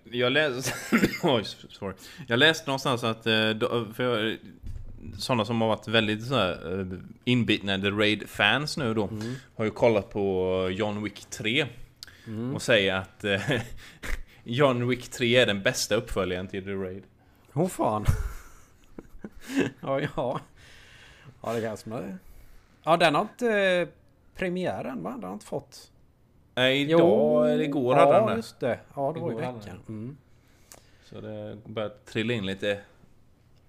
[0.03, 0.74] Jag läste...
[1.24, 1.93] Oj, sorry.
[2.28, 3.28] Jag läste någonstans att...
[3.28, 3.34] eh,
[3.93, 4.38] För
[5.18, 6.86] sådana som har varit väldigt så eh,
[7.26, 9.09] inbitna The Raid-fans nu då
[9.55, 11.66] har ju kollat på John Wick 3
[12.55, 13.41] och säger att eh,
[14.44, 17.04] John Wick 3 är den bästa uppföljaren till The Raid.
[17.54, 18.06] Åh fan.
[19.82, 20.39] ja, ja.
[21.41, 22.20] Ja, det kanske man.
[22.84, 23.88] Ja, den har inte eh,
[24.36, 25.12] premiären va?
[25.12, 25.91] Den har inte fått.
[26.56, 28.36] Nej, idag eller igår hade han Ja, det.
[28.36, 28.80] just det.
[28.96, 29.80] Ja, det var i Igår hade veckan.
[29.88, 30.18] Mm.
[31.04, 32.80] Så det börjar trilla in lite.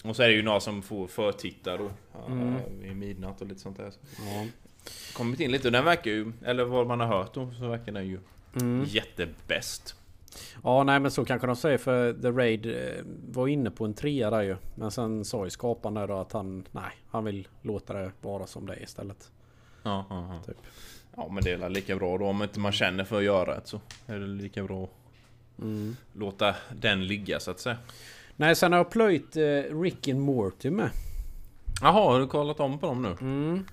[0.05, 1.91] Och så är det ju några som får förtitta då.
[2.27, 2.55] Mm.
[2.81, 3.93] Vid midnatt och lite sånt där.
[4.19, 4.47] Ja.
[5.17, 7.93] Kommit in lite och den verkar ju, eller vad man har hört då, så verkar
[7.93, 8.19] den ju
[8.61, 8.85] Mm.
[8.89, 9.97] jättebäst.
[10.65, 13.95] Ja, nej men så kanske de säger för The Raid eh, var inne på en
[13.95, 14.57] trea där ju.
[14.75, 18.47] Men sen sa ju skaparen där då att han, nej, han vill låta det vara
[18.47, 19.31] som det är istället.
[19.83, 20.43] Ja, ja, ja.
[20.47, 20.57] Typ.
[21.17, 22.27] ja men det är lika bra då.
[22.27, 24.91] Om inte man känner för att göra det så är det lika bra att
[25.59, 25.97] Mm.
[26.13, 27.77] låta den ligga så att säga.
[28.37, 30.91] Nej, sen har jag plöjt eh, Rick and Morty med.
[31.81, 33.17] Jaha, har du kollat om på dem nu?
[33.21, 33.65] Mm.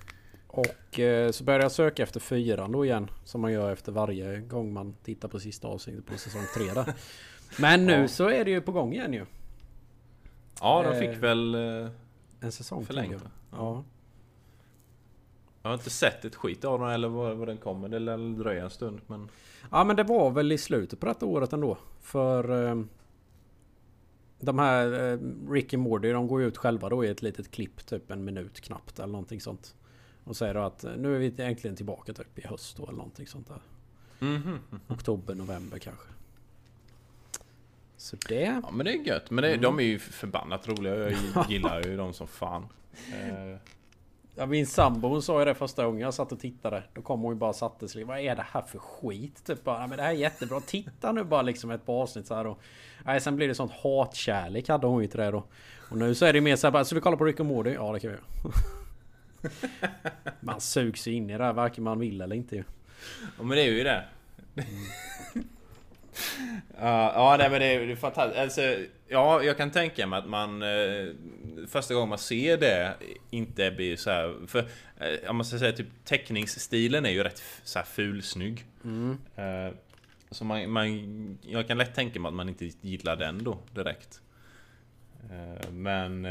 [0.54, 3.10] Och eh, så började jag söka efter fyran då igen.
[3.24, 6.94] Som man gör efter varje gång man tittar på sista avsnittet på säsong 3 där.
[7.60, 8.08] Men nu Ja.
[8.08, 9.26] så är det ju på gång igen ju.
[10.60, 11.88] Ja, de Eh, fick väl eh,
[12.40, 13.04] En säsong va?
[13.52, 13.84] Ja.
[15.62, 17.88] Jag har inte sett ett skit av den eller vad, vad den kommer.
[17.88, 19.28] Det lär dröja en stund men...
[19.70, 21.78] Ja men det var väl i slutet på detta året ändå.
[22.00, 22.82] För eh,
[24.40, 25.18] de här eh,
[25.50, 27.86] Rick och Morty de går ju ut själva då i ett litet klipp.
[27.86, 29.74] Typ en minut knappt eller någonting sånt.
[30.24, 32.96] Och säger då att eh, nu är vi egentligen tillbaka typ i höst då eller
[32.96, 33.60] någonting sånt där.
[34.18, 34.58] Mhm.
[34.88, 36.06] Oktober, november kanske.
[37.96, 38.60] Så det...
[38.64, 39.30] Ja men det är gött.
[39.30, 40.96] Men det, de är ju förbannat roliga.
[40.96, 41.14] Jag
[41.50, 42.68] gillar ju dem som fan.
[43.12, 43.56] Eh,
[44.34, 46.82] Ja, min sambo hon sa ju det första gången jag satt och tittade.
[46.94, 48.04] Då kom hon ju bara och satte sig.
[48.04, 49.44] Vad är det här för skit?
[49.46, 50.60] Typ bara, "Ja, men det här är jättebra.
[50.60, 52.56] Titta nu bara liksom ett par avsnitt så här då.
[53.04, 55.44] Nej, sen blir det sånt hatkärlek hade hon ju till det då.
[55.90, 57.46] Och nu så är det mer så här bara, så vi kollar på Rick och
[57.46, 57.70] Morty?
[57.70, 58.24] Ja det kan vi göra.
[60.40, 62.64] Man sugs ju in i det här varken man vill eller inte ju.
[63.38, 64.04] Ja men det är ju det.
[66.78, 68.38] ja, ja nej, men det är, det är fantastiskt.
[68.38, 68.76] Alltså,
[69.08, 71.08] ja, jag kan tänka mig att man eh,
[71.68, 72.94] första gången man ser det
[73.30, 74.46] inte blir så här.
[74.46, 74.58] För
[74.98, 78.64] eh, om man ska säga typ teckningsstilen är ju rätt så här fulsnygg.
[79.36, 79.74] Eh,
[80.30, 84.20] så man, man, jag kan lätt tänka mig att man inte gillar den då direkt.
[85.70, 86.26] Men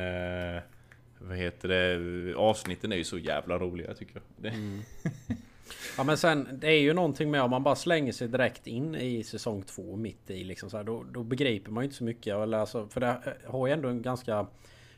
[1.27, 2.35] vad heter det?
[2.35, 4.51] Avsnitten är ju så jävla roliga tycker jag.
[4.51, 4.57] Det,
[5.97, 8.95] Ja men sen det är ju någonting med om man bara slänger sig direkt in
[8.95, 12.03] i säsong två mitt i liksom så här, då, då begriper man ju inte så
[12.03, 12.35] mycket.
[12.35, 14.47] Eller alltså, för det har ju ändå en ganska...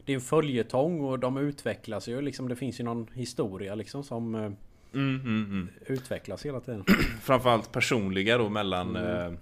[0.06, 2.50] Det är en följetong och de utvecklas ju liksom.
[2.50, 4.56] Det finns ju någon historia liksom som eh, mm,
[4.94, 5.70] mm, mm.
[5.86, 6.84] utvecklas hela tiden.
[7.22, 9.34] framförallt personliga då mellan eh,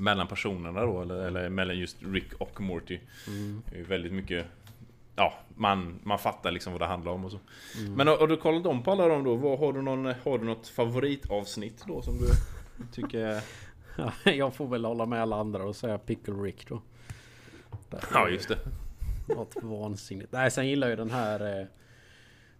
[0.00, 2.98] Mellan personerna då eller, eller mellan just Rick och Morty
[3.72, 4.46] Det är väldigt mycket
[5.18, 7.38] Ja, man, man fattar liksom vad det handlar om och så
[7.96, 9.34] Men har, har du kollat om på alla dem då?
[9.34, 12.26] Vad, har, du någon, har du något favoritavsnitt då som du
[12.92, 13.42] tycker
[13.96, 16.82] Ja, jag får väl hålla med alla andra och säga Pickle Rick då.
[18.12, 18.58] Ja just det
[19.34, 20.32] Något vansinnigt.
[20.32, 21.66] Nej sen gillar jag ju den här eh,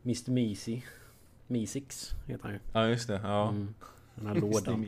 [0.05, 0.83] Mr Measy.
[1.47, 2.61] Meesix heter han ju.
[2.73, 3.75] Ja just det, ja Mm,
[4.15, 4.87] den här lådan.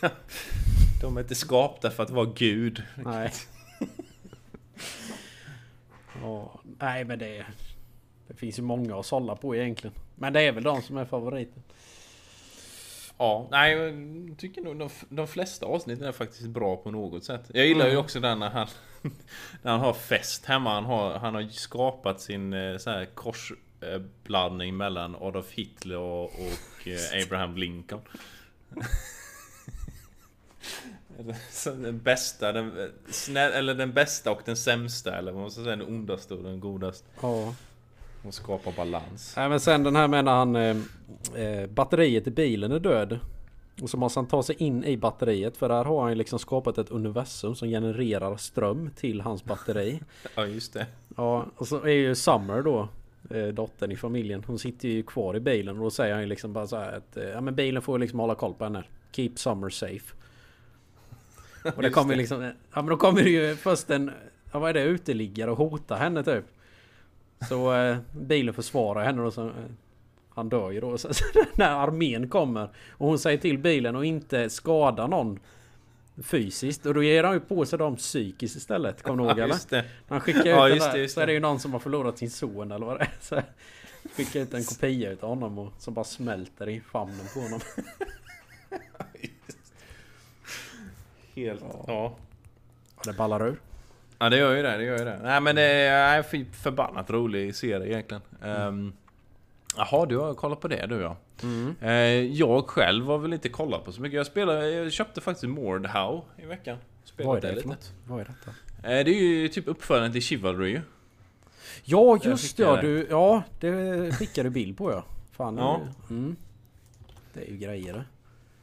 [1.00, 3.32] De är inte skapta för att vara gud Nej.
[6.22, 7.46] Ja, nej men det...
[8.28, 9.94] Det finns ju många att sålla på egentligen.
[10.14, 11.62] Men det är väl de som är favoriten.
[13.18, 17.50] Ja, nej jag tycker nog de, de flesta avsnitten är faktiskt bra på något sätt.
[17.54, 18.68] Jag gillar ju också den när han
[19.62, 20.74] När han har fest hemma.
[20.74, 26.88] Han har, han har skapat sin eh, så här korsblandning mellan Adolf Hitler och, och
[26.88, 28.00] eh, Abraham Lincoln.
[31.64, 35.76] Den bästa, den, snäll, eller den bästa och den sämsta eller vad man ska säga,
[35.76, 37.08] den ondaste och den godaste.
[37.20, 37.54] Ja.
[38.22, 39.34] Och skapa balans.
[39.36, 40.56] Nej men sen den här med när han...
[40.56, 40.76] Eh,
[41.34, 43.18] eh, batteriet i bilen är död.
[43.82, 46.78] Och så måste han ta sig in i batteriet för där har han liksom skapat
[46.78, 50.00] ett universum som genererar ström till hans batteri.
[50.34, 50.86] Ja just det.
[51.16, 52.88] Ja, och så är ju Summer då
[53.30, 54.44] eh, Dottern i familjen.
[54.46, 57.16] Hon sitter ju kvar i bilen och då säger han ju liksom bara så att
[57.16, 58.84] eh, Ja men bilen får ju liksom hålla koll på henne.
[59.12, 60.14] Keep Summer safe.
[61.76, 64.10] Och det kommer liksom Ja men då kommer det ju först en
[64.52, 64.82] Ja vad är det?
[64.82, 66.44] Uteliggare och hotar henne typ.
[67.48, 69.52] Så eh, bilen försvarar henne och så eh,
[70.34, 70.98] Han dör ju då.
[70.98, 71.08] Så,
[71.54, 75.40] när armén kommer och hon säger till bilen och inte skada någon
[76.22, 79.02] Fysiskt och då ger han ju på sig dem psykiskt istället.
[79.02, 79.54] Kommer du ihåg Ja, eller?
[79.54, 79.84] just det.
[80.08, 81.32] Han skickar ut Ja, den just där, det, just så är det.
[81.32, 83.10] ju någon som har förlorat sin son eller vad det är.
[83.20, 83.40] Så
[84.16, 87.60] skickar ut en kopia utav honom och som bara smälter i famnen på honom.
[91.46, 91.64] Helt.
[91.86, 92.16] Ja.
[92.94, 93.60] Och det ballar ur.
[94.18, 95.20] Ja det gör ju det, det gör ju det.
[95.22, 98.22] Nej men det är en förbannat rolig serie egentligen.
[98.42, 98.92] Um,
[99.76, 101.16] Jaha, du har kollat på det du ja.
[101.80, 101.92] Eh,
[102.24, 104.16] jag själv har väl inte kollat på så mycket.
[104.16, 106.78] Jag spelade, jag köpte faktiskt Mordhau i veckan.
[107.04, 107.68] Spelat Vad är det för lite.
[107.68, 107.92] något?
[108.06, 108.50] Vad är detta?
[108.88, 110.80] Eh, det är ju typ uppföljaren till Chivalry.
[111.84, 112.82] Ja just ja, det.
[112.82, 115.04] du, ja det skickade du bild på ja.
[115.32, 115.80] Fan, Ja.
[116.08, 116.36] det- Mm.
[117.32, 118.04] Det är ju grejer det.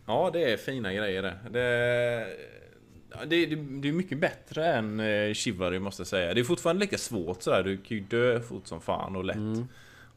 [0.05, 1.33] Ja det är fina grejer det.
[1.49, 2.35] Det, ja,
[3.25, 6.33] det, det, det är mycket bättre än eh, Chivalry måste jag säga.
[6.33, 7.63] Det är fortfarande lika svårt sådär.
[7.63, 9.35] Du kan ju dö fort som fan och lätt.
[9.35, 9.67] Mm.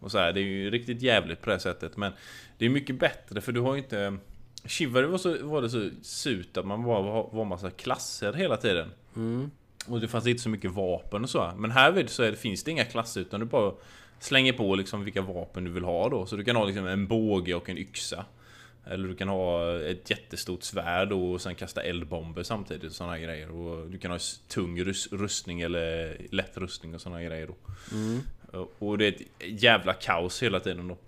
[0.01, 1.97] Och så här, det är ju riktigt jävligt på det sättet.
[1.97, 2.13] Men
[2.59, 4.17] det är mycket bättre för du har ju inte...
[4.65, 8.57] Chivalry var, så, var det så surt att man bara var, var massa klasser hela
[8.57, 8.91] tiden.
[9.17, 9.51] Mm.
[9.87, 11.53] Och det fanns inte så mycket vapen och så.
[11.57, 13.73] Men här vid så är det, finns det inga klasser utan du bara
[14.21, 16.27] slänger på liksom vilka vapen du vill ha då.
[16.27, 18.25] Så du kan ha liksom en båge och en yxa.
[18.91, 23.51] Eller du kan ha ett jättestort svärd och sen kasta eldbomber samtidigt och sådana grejer.
[23.51, 24.19] Och du kan ha
[24.49, 27.55] tung rus- rustning eller lätt rustning och sådana grejer då.
[28.59, 30.99] Och- Och det är ett jävla kaos hela tiden då.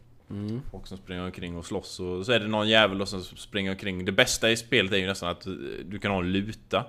[0.70, 4.05] Folk som springer omkring och slåss och så är det någon jävel som springer omkring.
[4.05, 5.53] Det bästa i spelet är ju nästan att eh,
[5.85, 6.87] du kan ha en luta.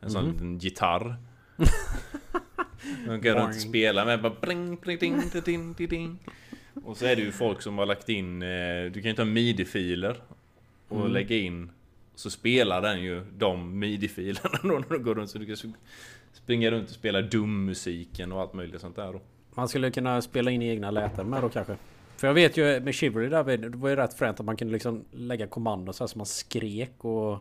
[0.00, 1.16] En sån liten gitarr.
[3.06, 6.18] Man kan runt och spela med bara bring, ding, ding, ding, ding, ding.
[6.84, 8.48] Och så är det ju folk som har lagt in, eh,
[8.92, 10.16] du kan ju ta midi-filer
[10.88, 11.12] och Mm.
[11.12, 11.70] lägga in
[12.14, 15.74] Så spelar den ju de midi-filerna då när du går runt så du kan
[16.32, 19.20] springa runt och spela dum-musiken och allt möjligt sånt där då.
[19.54, 21.76] Man skulle kunna spela in egna läten med då kanske.
[22.16, 24.72] För jag vet ju med Chivalry där, det var ju rätt fränt att man kunde
[24.72, 27.38] liksom lägga kommando så här som man skrek och...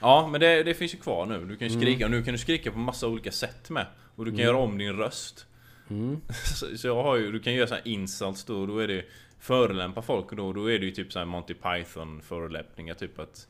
[0.00, 2.32] Ja men det, det finns ju kvar nu, du kan ju skrika och nu kan
[2.34, 3.86] du skrika på massa olika sätt med.
[4.16, 5.46] Och du kan göra om din röst.
[5.90, 6.20] Mm.
[6.56, 8.88] Så, så jag har ju, du kan göra så här insults då, och då är
[8.88, 9.04] det
[9.40, 13.18] förolämpa folk och då, då är det ju typ så här Monty Python förolämpningar typ
[13.18, 13.46] att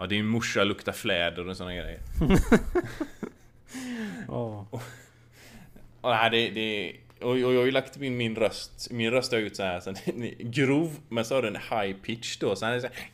[0.00, 2.00] Ja din morsa luktar fläder och såna grejer.
[4.28, 4.66] Ja.
[6.00, 9.32] Och här det, det och och jag har ju lagt in min röst, min röst
[9.32, 12.38] har jag gjort så här, så den är grov men så har den high pitch
[12.38, 13.10] då så han är så här,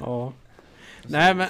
[0.00, 0.32] ja.
[1.02, 1.48] Nej men...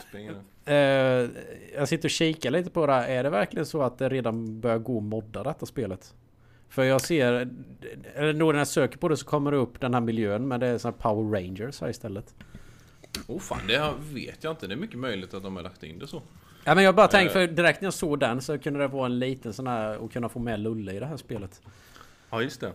[0.71, 1.29] Eh,
[1.75, 3.09] jag sitter och kikar lite på det här.
[3.09, 6.15] Är det verkligen så att det redan börjar gå att modda detta spelet?
[6.69, 7.49] För jag ser...
[8.15, 10.61] Eller då när jag söker på det så kommer det upp den här miljön men
[10.61, 12.35] det är sån här Power Rangers här istället.
[13.27, 14.67] Oh fan, det vet jag inte.
[14.67, 16.23] Det är mycket möjligt att de har lagt in det så.
[16.65, 17.47] Ja men jag bara tänkte Eh.
[17.49, 20.13] för direkt när jag såg den så kunde det vara en liten sån här och
[20.13, 21.63] kunna få med Lulle i det här spelet.
[22.31, 22.73] Ja, just det.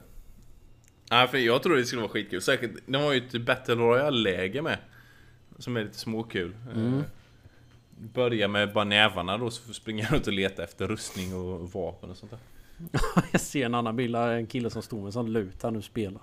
[1.10, 2.42] Ja, för jag tror det skulle vara skitkul.
[2.42, 4.78] Säkert, de har ju ett Battle Royale-läge med.
[5.58, 6.56] Som är lite småkul.
[6.76, 7.04] Mm.
[7.98, 12.12] Börja med bara nävarna då, så du springa runt och leta efter rustning och vapen
[12.12, 12.40] och sånt där.
[13.32, 15.82] jag ser en annan bild, en kille som står med en sån lut här nu
[15.82, 16.22] spelar.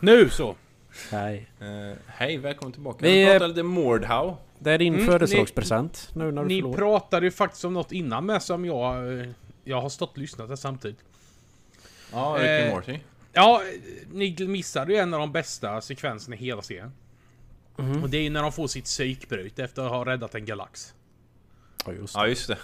[0.00, 0.54] Nu så!
[1.12, 1.50] Nej.
[1.60, 2.98] Eh, hej, välkommen tillbaka.
[3.06, 4.36] Vi, pratar lite Mordhau.
[4.58, 6.76] Det är din Mm, födelsedagspresent nu när du Ni förlorar.
[6.78, 9.18] pratade ju faktiskt om något innan med som jag...
[9.20, 9.26] eh,
[9.64, 10.98] Jag har stått och lyssnat där samtidigt.
[12.12, 12.98] Ja, Rick eh, Morty.
[13.32, 13.62] Ja,
[14.12, 16.92] ni missade ju en av de bästa sekvenserna i hela serien.
[17.78, 18.02] Mhm.
[18.02, 20.94] Och det är ju när de får sitt psykbryt efter att ha räddat en galax.
[21.86, 22.20] Ja, just det.
[22.20, 22.58] Ja, just det.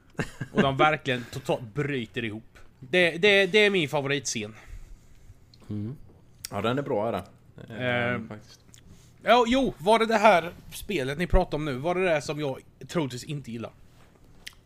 [0.52, 2.58] Och de verkligen totalt bryter ihop.
[2.80, 4.54] Det, det, det är min favoritscen.
[6.50, 7.22] Ja, den är bra är den.
[7.78, 8.60] Eh, Eh, faktiskt.
[9.22, 11.72] Ja, jo, var det det här spelet ni pratar om nu?
[11.74, 13.70] Var det det som jag troligtvis inte gillar?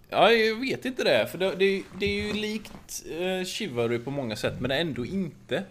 [0.08, 1.26] Ja, jag vet inte det.
[1.30, 5.64] För det, det, det är ju likt eh, Chivalry på många sätt, men ändå inte.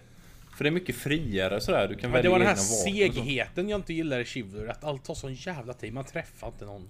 [0.62, 1.88] För det är mycket friare sådär.
[1.88, 4.68] Du kan Men välja det var den här segheten jag inte gillar i Chivalry.
[4.70, 5.94] Att allt tar sån jävla tid.
[5.94, 6.90] Man träffar inte någon.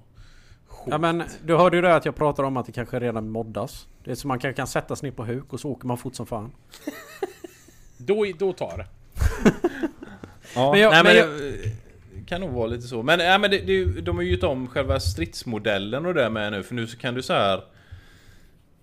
[0.68, 0.88] Skit.
[0.92, 3.88] Ja men du hörde ju det att jag pratade om att det kanske redan moddas.
[4.04, 6.16] Det är så man kan sätta sig ner på huk och så åker man fort
[6.16, 6.52] som fan.
[7.98, 8.86] Då, då tar det.
[10.56, 11.16] Ja, Men jag- nej, men
[12.16, 13.04] det kan nog vara lite så.
[13.04, 16.14] Men, ja, men det, det, är ju- de har ju gjort om själva stridsmodellen och
[16.14, 16.64] det med nu.
[16.64, 17.64] För nu så kan du så här.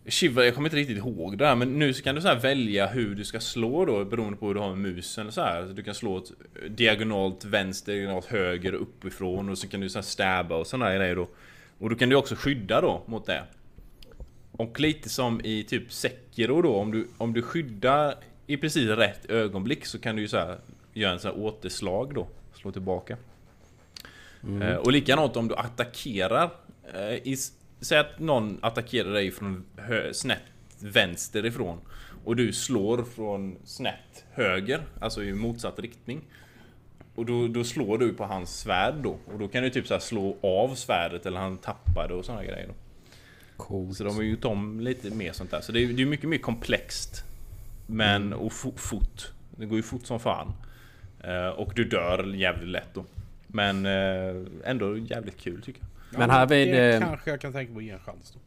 [0.08, 2.86] Shiva, jag kommer inte riktigt ihåg det här, men nu så kan du så välja
[2.86, 5.62] hur du ska slå då beroende på hur du har med musen så här.
[5.62, 6.32] Du kan slå ett
[6.68, 11.16] diagonalt vänster, diagonalt höger, uppifrån och så kan du så här stabba och sådana grejer
[11.16, 11.28] då.
[11.78, 13.42] Och då kan du också skydda då mot det.
[14.52, 18.14] Och lite som i typ Sekiro då, om du, om du skyddar
[18.46, 20.58] i precis rätt ögonblick så kan du ju så här
[20.94, 22.28] göra en sån här återslag då.
[22.54, 23.16] Slå tillbaka.
[24.62, 26.50] Eh, och likadant om du attackerar.
[26.94, 27.36] Eh, i,
[27.80, 30.42] säg att någon attackerar dig från hö, snett
[30.80, 31.78] vänster ifrån.
[32.24, 36.20] Och du slår från snett höger, alltså i motsatt riktning.
[37.14, 39.18] Och då, då slår du på hans svärd då.
[39.26, 42.44] Och då kan du typ så slå av svärdet eller han tappar det och såna
[42.44, 42.74] grejer då.
[43.56, 43.96] Coolt.
[43.96, 45.60] Så de har ju gjort om lite mer sånt där.
[45.60, 47.24] Så det är det är mycket mer komplext.
[47.86, 49.32] Men, och fo fort.
[49.56, 50.52] Det går ju fort som fan.
[51.24, 53.04] Eh, och du dör jävligt lätt då.
[53.46, 55.88] Men eh, ändå jävligt kul tycker jag.
[56.10, 56.68] Men här vid...
[56.68, 58.40] Det eh, kanske jag kan tänka på att ge en chans då.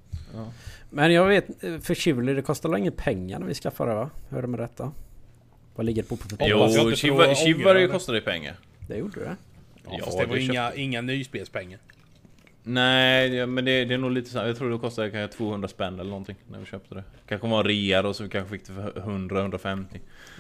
[0.90, 3.94] Men jag vet, eh, för Chivalry det kostar väl inga pengar när vi skaffar det
[3.94, 4.10] va?
[4.30, 4.92] Hur är det med detta?
[5.76, 8.56] Vad ligger det på jag Jo, inte Chiva- får Chivalry ångra kostar ju pengar.
[8.88, 9.36] Det gjorde det?
[9.84, 11.80] Ja, Ja, fast det var inga, inga nyspelspengar.
[12.64, 15.68] Nej, ja, men det, det är nog lite så Jag tror det kostade kanske 200
[15.68, 17.04] spänn eller någonting när vi köpte det.
[17.28, 19.86] Kanske var rea då så vi kanske fick det för 100-150.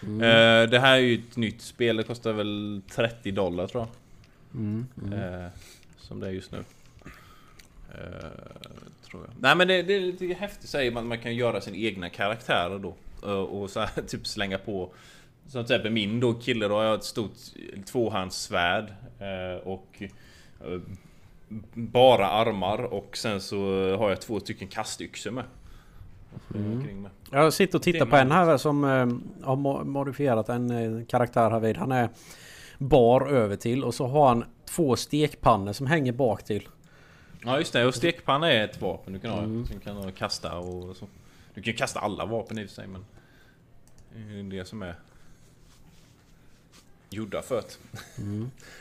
[0.03, 0.22] Mm.
[0.22, 1.97] Eh, det här är ju ett nytt spel.
[1.97, 4.61] Det kostar väl 30 dollar tror jag.
[4.61, 4.88] Mm.
[5.13, 5.47] Eh,
[5.97, 6.63] som det är just nu.
[7.91, 8.29] Eh,
[9.09, 9.33] tror jag.
[9.39, 11.07] Nej men det, det är lite häftigt säger man.
[11.07, 12.93] Man kan göra sin egna karaktärer då.
[13.23, 14.89] Eh, och så här, typ slänga på.
[15.47, 17.31] Som till exempel min då kille då har jag ett stort
[17.85, 18.93] tvåhandssvärd.
[19.19, 20.03] Eh, och
[21.73, 23.57] bara armar och sen så
[23.97, 25.43] har jag två stycken kastyxor med.
[26.55, 27.07] Mm.
[27.31, 28.83] Jag sitter och tittar på en här som
[29.43, 31.77] har mo- modifierat en karaktär här vid.
[31.77, 32.09] Han är
[32.77, 36.67] bar över till och så har han två stekpannor som hänger bak till.
[37.43, 39.39] Ja just det, och stekpanna är ett vapen du kan ha.
[39.39, 39.65] Mm.
[39.65, 41.07] Sen kan du kasta och så.
[41.53, 43.05] Du kan kasta alla vapen i sig men...
[44.13, 44.95] Det är det som är...
[47.09, 47.77] Gjorda för det.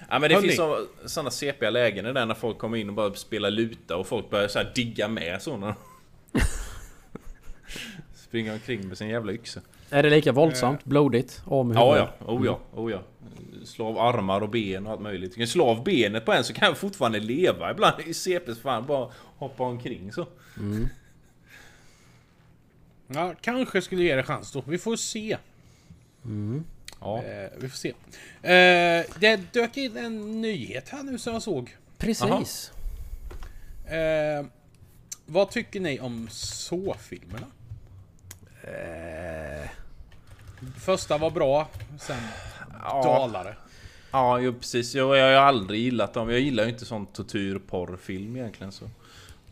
[0.08, 0.48] ja men det Hörni.
[0.48, 4.06] finns så, sådana sepiga lägen där när folk kommer in och bara spelar luta och
[4.06, 5.74] folk börjar så digga med så när de
[8.14, 9.60] Springer omkring med sin jävla yxa.
[9.90, 10.84] Är det lika våldsamt?
[10.84, 11.42] Blodigt?
[11.44, 12.26] Om Ja, ja.
[12.26, 12.60] Oh ja.
[12.72, 13.02] Oh ja.
[13.64, 15.30] Slå av armar och ben och allt möjligt.
[15.34, 18.00] Du kan slå av benet på en så kan han fortfarande leva ibland.
[18.06, 20.26] I CPs fan bara hoppa omkring så.
[23.14, 24.64] Ja, kanske skulle ge det chans då.
[24.66, 25.36] Vi får se.
[27.00, 27.22] Ja.
[27.22, 27.88] Eh, vi får se.
[28.42, 31.76] Eh, det dök in en nyhet här nu som jag såg.
[31.98, 32.72] Precis.
[33.86, 34.46] Eh,
[35.26, 37.46] vad tycker ni om så-filmerna?
[38.62, 39.70] Eh,
[40.78, 41.68] Första var bra,
[42.00, 42.18] sen
[42.84, 43.02] Ja.
[43.02, 43.56] dalade.
[44.12, 44.94] Ja, jo, precis.
[44.94, 46.30] Jag, jag har aldrig gillat dem.
[46.30, 48.84] Jag gillar ju inte sån tortyrporrfilm egentligen så.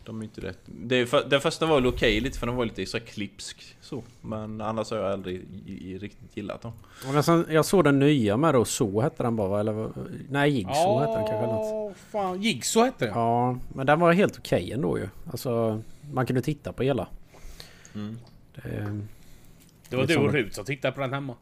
[0.03, 0.59] De är inte rätt.
[0.65, 4.03] Det, för, den första var väl okej lite för den var lite så klipsk så.
[4.21, 6.71] Men annars har jag aldrig i, i, riktigt gillat dem.
[7.13, 9.59] men sen, jag såg den nya med då, Så hette den bara?
[9.59, 9.89] Eller,
[10.29, 11.65] nej, Jigsaw hette den kanske något.
[11.65, 12.41] Ja, fan.
[12.43, 13.11] Jigsaw hette det.
[13.11, 15.07] Ja, men den var helt okej ändå ju.
[15.31, 15.81] Alltså,
[16.13, 17.07] man kunde titta på hela.
[17.95, 18.19] Mm.
[18.55, 18.61] Det,
[19.89, 21.35] Det var du och som- Rut som tittade på den hemma.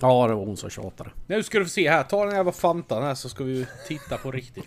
[0.00, 1.10] Ja, det var hon som tjatade.
[1.26, 2.02] Nu ska du få se här.
[2.02, 4.64] Ta den jävla Fantan här så ska vi titta på riktigt.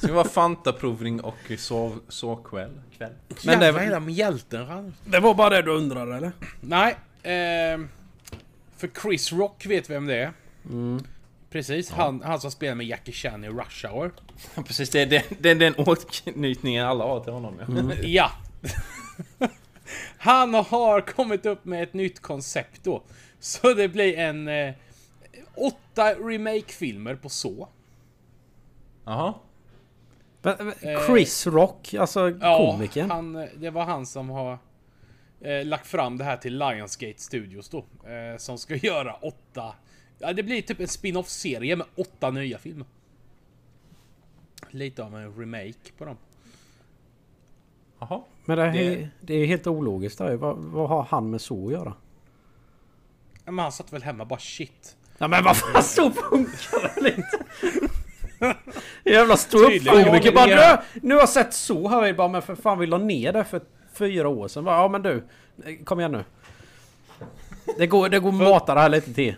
[0.00, 2.80] Så det var Fanta-provning och sov, sovkväll.
[2.98, 3.12] Kväll.
[3.28, 4.94] Men Men det- var hela mjälten rann.
[5.04, 6.32] Det var bara det du undrade eller?
[6.60, 6.96] Nej.
[7.22, 7.88] ehm,
[8.76, 10.32] för Chris Rock vet vem det är.
[11.50, 11.90] Precis.
[11.90, 14.12] Han, han som spelar med Jackie Chan i Rush Hour.
[14.54, 17.92] Ja, precis, det är den, den, den åtknytningen alla har till honom ja.
[18.02, 18.30] Ja.
[20.18, 23.02] Han har kommit upp med ett nytt koncept då.
[23.42, 24.48] Så det blir en...
[24.48, 24.74] Eh,
[25.54, 27.68] åtta remake-filmer på så.
[29.04, 29.34] Jaha.
[30.42, 30.72] Men
[31.06, 33.10] Chris Rock, alltså Eh, Ja, komikern.
[33.10, 34.58] han, eh, det var han som har
[35.40, 37.78] eh, lagt fram det här till Lionsgate Studios då.
[38.08, 39.74] Eh, som ska göra åtta...
[40.18, 42.86] Ja, det blir typ en spin-off-serie med åtta nya filmer.
[44.70, 46.16] Lite av en remake på dem.
[47.98, 48.22] Jaha.
[48.44, 50.36] Men det, det- är, det är helt ologiskt där.
[50.36, 51.94] Vad, vad har han med så att göra?
[53.50, 54.96] Ja, Men han satt väl hemma bara shit.
[55.18, 57.38] Ja men vad fan så funkar det inte!
[59.10, 62.54] Jävla ståuppkomiker Ja, bara du, Nu har jag sett så här vi bara men för
[62.54, 63.60] fan vi la ner det för
[63.94, 64.64] fyra år sedan.
[64.64, 65.26] Bara, Ja men du,
[65.84, 66.24] kom igen nu.
[67.78, 69.34] Det går, det går mata det här lite till.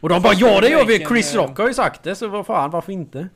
[0.00, 1.04] Och de bara ja det gör vi!
[1.06, 3.28] Chris eh, Rock har ju sagt det så vad fan varför inte?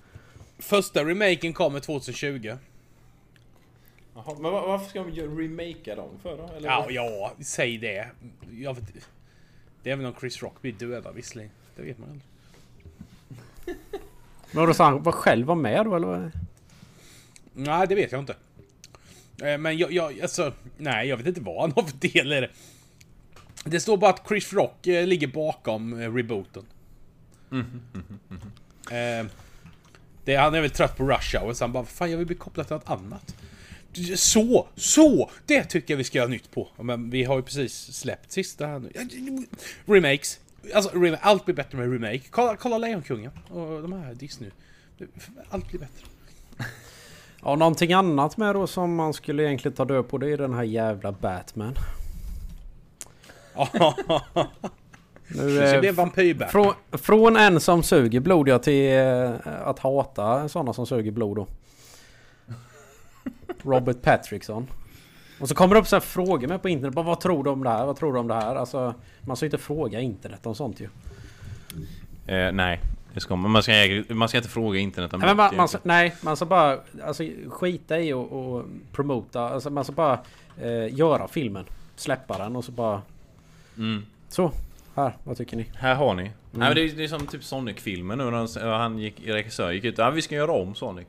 [0.58, 2.56] Första remaken kommer 2020.
[4.14, 4.34] Jaha.
[4.40, 6.50] Men var, varför ska de göra- remakea dem för då?
[6.56, 8.06] Eller Ja, ja, säg det.
[8.50, 8.84] Jag vet,
[9.82, 11.50] det är väl om Chris Rock blir dödad visserligen.
[11.76, 12.26] Det vet man aldrig.
[14.52, 16.32] Men då sa han var själv var med då eller?
[17.52, 18.36] Nej, det vet jag inte.
[19.42, 22.40] Eh, Men jag, jag, alltså, nej, jag vet inte vad han har för del i
[22.40, 22.50] det.
[23.64, 26.64] Det står bara att Chris Rock eh, ligger bakom eh, rebooten.
[28.90, 29.26] Eh,
[30.24, 32.36] det, han är väl trött på Rush Hour, så han bara Fan, jag vill bli
[32.36, 33.34] kopplad till något annat.
[34.16, 34.66] Så!
[34.76, 35.30] Så!
[35.46, 36.68] Det tycker jag vi ska göra nytt på.
[36.82, 38.92] Men vi har ju precis släppt sista här nu.
[39.86, 40.40] Remakes.
[40.74, 42.22] Alltså, allt blir bättre med remake.
[42.30, 44.50] Kolla, kolla Lejonkungen och de här Disney.
[45.50, 46.06] Allt blir bättre.
[47.42, 50.54] Ja någonting annat med då som man skulle egentligen ta död på det är den
[50.54, 51.74] här jävla Batman.
[55.34, 56.46] Nu, Det eh, blir vampyrbär.
[56.46, 59.32] Från, från en som suger blod ja, till eh,
[59.64, 61.46] att hata sådana som suger blod då.
[63.64, 64.66] Robert Patrickson.
[65.40, 66.94] Och så kommer det upp så här frågor med på internet.
[66.94, 67.86] Bara, vad tror du om det här?
[67.86, 68.56] Vad tror du om det här?
[68.56, 70.88] Alltså, man ska ju inte fråga internet om sånt ju.
[72.26, 72.80] Eh, nej,
[73.14, 73.50] det ska man.
[73.50, 73.72] Man ska,
[74.08, 77.24] man ska inte fråga internet om Nej, man, man ska, nej, man ska bara alltså,
[77.48, 79.40] skita i och, och promota.
[79.40, 80.18] Alltså, man ska bara
[80.62, 81.64] eh, göra filmen.
[81.96, 83.02] Släppa den och så bara...
[83.76, 84.06] Mm.
[84.28, 84.52] Så.
[84.94, 85.66] Här, vad tycker ni?
[85.74, 86.22] Här har ni.
[86.22, 89.70] Nej, men det, är, det är som typ Sonic-filmen nu när han, han gick, regissör
[89.70, 89.98] gick ut.
[89.98, 91.06] Ja, vi ska göra om Sonic.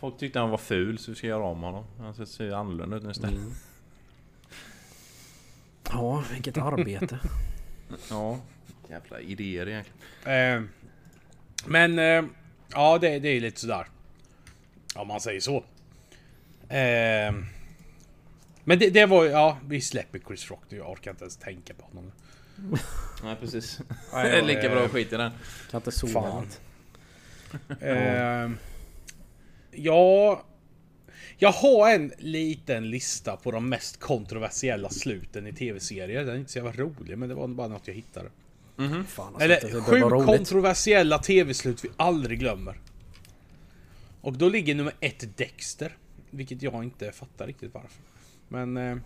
[0.00, 1.84] Folk tyckte han var ful så vi ska göra om honom.
[1.98, 3.40] Han ser- annorlunda ut nu istället.
[5.94, 7.18] Ja, vilket arbete.
[8.10, 8.40] Ja.
[8.88, 9.98] Jävla idéer egentligen.
[10.24, 10.62] Eh,
[11.66, 12.24] men eh,
[12.72, 13.86] ja, det, det är lite sådär.
[14.94, 15.56] Om man säger så.
[16.68, 17.34] Eh,
[18.64, 20.76] men det, det var ju, ja, vi släpper Chris Rock nu.
[20.76, 22.12] Jag orkar inte ens tänka på honom.
[23.22, 23.80] Nej precis.
[24.12, 25.30] Det är lika eh, bra skit i den.
[25.70, 26.12] Kan inte sova.
[26.12, 26.46] Fan.
[29.72, 30.42] Ja...
[31.38, 36.24] Jag har en liten lista på de mest kontroversiella sluten i tv-serier.
[36.24, 38.30] Den är inte så jävla rolig, men det var bara något jag hittade.
[38.76, 42.80] Fan, alltså, det Eller sju kontroversiella tv-slut vi aldrig glömmer.
[44.20, 45.96] Och då ligger nummer ett Dexter.
[46.30, 48.02] Vilket jag inte fattar riktigt varför.
[48.48, 48.76] Men...
[48.76, 48.96] Eh,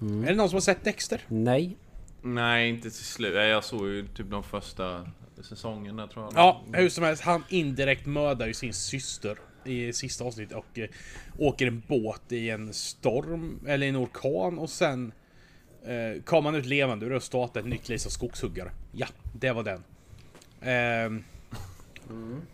[0.00, 0.24] Mm.
[0.24, 1.20] Är det någon som har sett Dexter?
[1.28, 1.76] Nej.
[2.22, 3.34] Nej, inte till slut.
[3.34, 5.06] Jag såg ju typ de första
[5.44, 6.32] säsongerna tror jag.
[6.36, 7.22] Ja, hur som helst.
[7.22, 10.88] Han indirekt mördar ju sin syster i sista avsnittet och eh,
[11.38, 15.12] åker en båt i en storm, eller en orkan och sen
[15.86, 18.70] Eh, kom han ut levande ur det och startade ett nytt liv som skogshuggare.
[18.92, 19.84] Ja, det var den.
[20.60, 21.24] Ehm,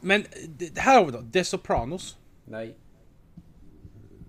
[0.01, 0.25] Men
[0.59, 2.17] det- här har vi då, The Sopranos.
[2.45, 2.77] Nej.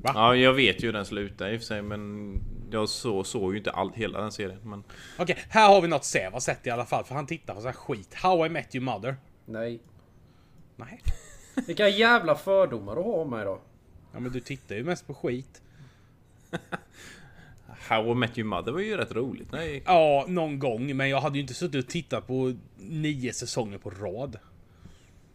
[0.04, 2.34] Ja, jag vet ju hur den slutar i och för sig men
[2.78, 4.60] jag så, såg ju inte all, hela den serien.
[4.64, 4.84] Men
[5.18, 7.60] Okej, här har vi något Säv har sett i alla fall, för han tittar på
[7.62, 8.14] sån här skit.
[8.14, 9.16] How I Met Your Mother.
[9.46, 9.80] Nej.
[10.76, 11.02] Nej.
[11.68, 13.62] Vilka jävla fördomar du har om mig då.
[14.14, 15.62] Ja men du tittar ju mest på skit.
[17.88, 19.52] How I Met Your Mother var ju rätt roligt.
[19.52, 23.78] Nej, Ja, någon gång, men jag hade ju inte suttit och tittat på nio säsonger
[23.78, 24.40] på rad.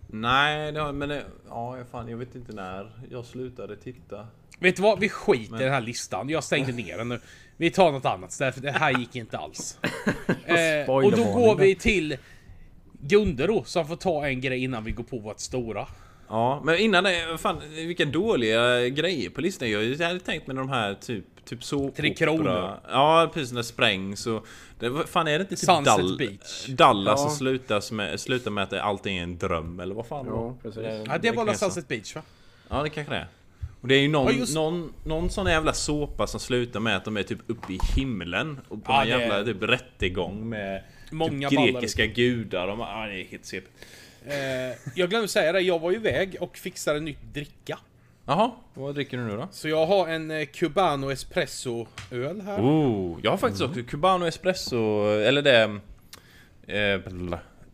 [0.07, 4.27] nej men det, ja, fan, jag vet inte när jag slutade titta.
[4.59, 5.01] Vet du vad?
[5.01, 6.29] Vi skiter i den här listan.
[6.29, 7.21] Jag stängde ner den nu.
[7.57, 9.79] Vi tar något annat för det här gick inte alls.
[10.47, 12.17] eh, och då går vi till
[13.01, 15.87] Gunde då, som får ta en grej innan vi går på vårt stora.
[16.29, 19.71] Ja, men innan det, fan vilka dåliga grejer på listan.
[19.71, 22.81] Jag hade tänkt med de här typ, typ så Tre Kronor.
[22.89, 24.47] Ja, precis när det sprängs och...
[24.79, 26.67] Det, fan är det inte typ Sunset Dall- Beach.
[26.67, 27.29] Dallas Ja.
[27.29, 30.83] som slutar med, slutar med att allting är en dröm, eller vad fan Ja, precis.
[31.07, 31.57] Ja, det var säga.
[31.57, 32.23] Sunset Beach va?
[32.69, 33.27] Ja, det kanske det är.
[33.81, 36.97] Och det är ju någon, Ja, just- någon, någon sån jävla såpa som slutar med
[36.97, 40.49] att de är typ uppe i himlen och på Ja, en det- jävla typ rättegång
[40.49, 42.67] med Många typ ballar grekiska gudar.
[42.67, 43.67] De, ja, det är helt CP.
[44.27, 44.35] Eh,
[44.95, 47.79] jag glömde säga det, jag var ju iväg och fixade nytt dricka.
[48.27, 49.49] Jaha, vad dricker du nu då?
[49.53, 52.61] Så jag har en eh, Cubano Espresso öl här.
[52.61, 55.63] Oh, jag har faktiskt också Cubano Espresso, eller det...
[56.67, 57.01] Eh,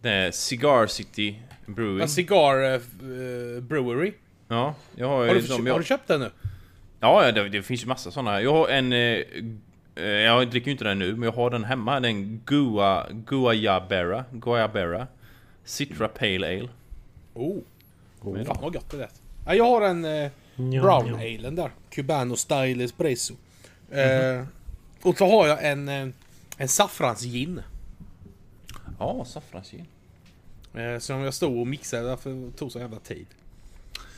[0.01, 2.01] det Cigar City Brewing.
[2.01, 4.13] En Cigar eh, eh, Brewery.
[4.53, 6.31] Ja, jag har Har du, dem, har jag, du köpt den nu?
[7.01, 8.41] Ja, ja, det, det finns ju massa sådana.
[8.43, 8.93] Jag har en...
[8.93, 8.99] Eh,
[9.95, 12.01] eh, jag dricker ju inte den nu, men jag har den hemma.
[12.01, 13.07] Den Gua...
[13.11, 14.25] Guayabera.
[14.33, 15.07] Guayabera.
[15.65, 16.69] Citra Pale Ale.
[17.35, 17.59] Oh.
[18.23, 19.21] Fan vad gott det lät.
[19.47, 21.71] Ja, jag har en eh, Brown Alen där.
[21.91, 23.35] Cubano Style Espresso.
[23.91, 24.45] Eh,
[25.03, 26.09] och så har jag en, eh,
[26.57, 27.63] en saffransgin.
[28.99, 29.87] Ja, saffransgin.
[30.75, 33.27] Eh, som jag stod och mixade därför tog så jävla tid.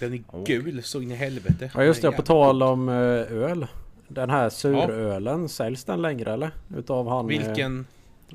[0.05, 0.57] Den är Okej.
[0.63, 1.71] gul så in i helvete.
[1.75, 3.67] Ja just det, på tal om eh, öl.
[4.09, 6.51] Den här surölen, säljs den längre eller?
[6.77, 7.31] Utav han...
[7.31, 7.87] eh, Vilken?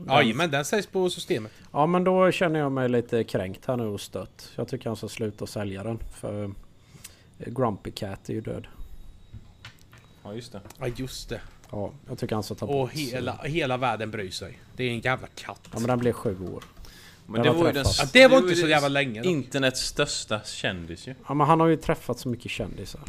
[0.07, 1.51] Jajamän, den säljs på systemet.
[1.71, 4.51] Ja men då känner jag mig lite kränkt här nu och stött.
[4.55, 5.99] Jag tycker han ska sluta sälja den.
[6.13, 6.49] För eh,
[7.53, 8.67] Grumpy Cat är ju död.
[10.23, 10.61] Ja, just det.
[10.79, 11.41] Ja just det.
[11.71, 14.59] Ja, jag tycker han ska ta Och bort hela, hela världen bryr sig.
[14.75, 15.61] Det är en jävla katt.
[15.73, 16.63] Ja men den blev sju år.
[17.29, 17.85] Men det var ju den...
[17.97, 19.29] Ja, det var inte så jävla länge då.
[19.29, 21.15] Internets största kändis ju.
[21.27, 23.01] Ja men han har ju träffat så mycket kändisar.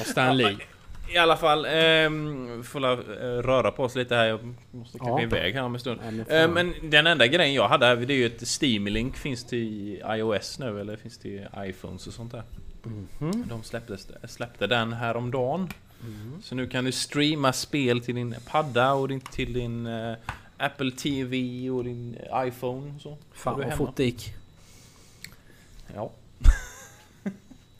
[0.00, 0.56] Och Stan Lee.
[1.14, 2.98] I alla fall, ehm, får la, eh,
[3.42, 4.24] röra på oss lite här.
[4.24, 5.16] Jag måste Ja.
[5.18, 6.00] klippa iväg här om en stund.
[6.04, 6.26] Ja, men.
[6.26, 9.16] Eh, men den enda grejen jag hade här, det är ju ett Steam Link.
[9.16, 12.42] Finns till iOS nu eller finns till iPhones och sånt där.
[12.82, 13.44] Mhm.
[13.48, 13.96] De släppte,
[14.28, 15.68] släppte den häromdagen.
[16.02, 16.42] Mm.
[16.42, 20.14] Så nu kan du streama spel till din padda och din, till din eh,
[20.62, 22.94] Apple TV och din iPhone.
[22.96, 23.16] och Så.
[23.32, 23.76] Fan vad hemma.
[23.76, 24.34] fort det gick.
[25.94, 26.10] Ja.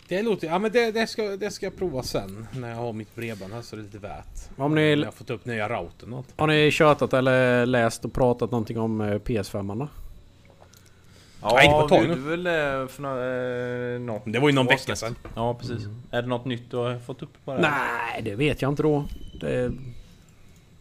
[0.08, 0.46] Det låter...
[0.46, 2.46] Ja men det, det, ska, det ska jag prova sen.
[2.52, 4.26] När jag har mitt bredband här så är det lite värt.
[4.56, 6.26] Om ni- jag har fått upp nya routern något.
[6.36, 9.88] Har ni tjötat eller läst och pratat någonting om eh, PS5 -arna?
[11.42, 12.08] Ja, Nej, tag nu.
[12.08, 15.16] gjorde väl eh, för några, eh, något Det var ju någon vecka sedan.
[15.34, 15.82] Ja, precis.
[16.10, 17.60] Är det något nytt du har fått upp på det?
[17.60, 19.04] Nej, det vet jag inte då.
[19.40, 19.72] Det...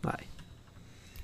[0.01, 0.13] Nej.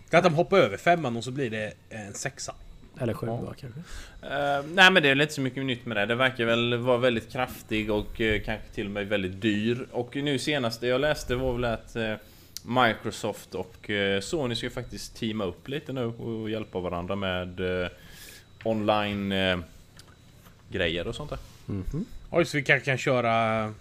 [0.09, 2.55] Det att de hoppar över femman och så blir det en sexa.
[2.99, 3.53] Eller sju Ja.
[3.59, 3.79] kanske.
[4.21, 6.05] Eh, nej men det är väl inte så mycket nytt med det.
[6.05, 9.87] Det verkar väl vara väldigt kraftig och eh, kanske till och med väldigt dyr.
[9.91, 12.13] Och nu senaste jag läste var väl att eh,
[12.65, 13.89] Microsoft och
[14.21, 17.61] Sony ska faktiskt teama upp lite nu och hjälpa varandra med
[18.63, 19.33] online
[20.71, 21.39] grejer och sånt där.
[21.65, 22.05] Mhm.
[22.29, 23.73] Oj, så vi kanske kan köra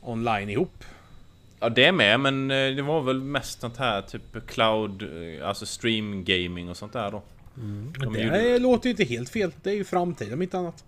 [0.00, 0.84] online ihop.
[1.62, 5.66] Ja det med men eh, det var väl mest sånt här typ cloud, eh, alltså
[5.66, 7.22] stream gaming och sånt där då.
[7.54, 9.52] De det gjorde- låter ju inte helt fel.
[9.62, 10.84] Det är ju framtiden om inte annat.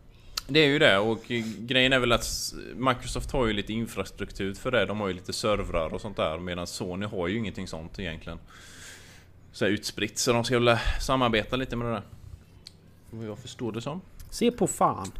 [0.48, 4.54] Det är ju det och eh, grejen är väl att Microsoft har ju lite infrastruktur
[4.54, 4.86] för det.
[4.86, 8.38] De har ju lite servrar och sånt där medan Sony har ju ingenting sånt egentligen.
[9.52, 12.02] Så här utspritt så de ska väl samarbeta lite med det där.
[13.10, 14.00] Vad jag förstår det som.
[14.30, 15.12] Se på fan.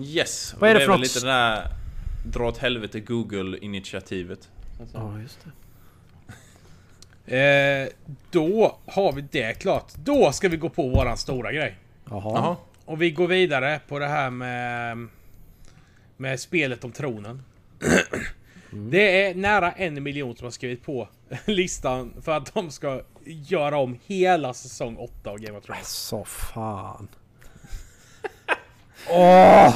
[0.00, 0.54] Yes!
[0.58, 1.14] Vad är och det för väl något?
[1.14, 1.66] lite det där
[2.26, 3.00] dra åt helvete
[4.80, 4.90] Google-initiativet.
[4.92, 5.50] Ja, just det.
[7.26, 7.88] Eh,
[8.30, 9.94] då har vi det klart.
[9.94, 11.76] Då ska vi gå på våran stora grej.
[12.10, 12.22] Jaha.
[12.34, 12.56] Jaha.
[12.84, 15.08] Och vi går vidare på det här med...
[16.16, 17.42] Med spelet om tronen.
[18.70, 21.08] Det är nära en miljon som har skrivit på
[21.44, 25.88] listan för att de ska göra om hela säsong 8 av Game of Thrones.
[25.88, 27.08] Så fan.
[29.10, 29.74] Åh!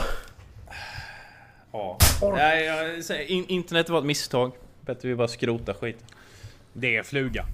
[1.72, 1.98] Ja.
[2.22, 4.52] Nej, jag säger, in, internet var ett misstag.
[4.86, 6.04] Bättre vi bara skrota skit.
[6.72, 7.44] Det är fluga.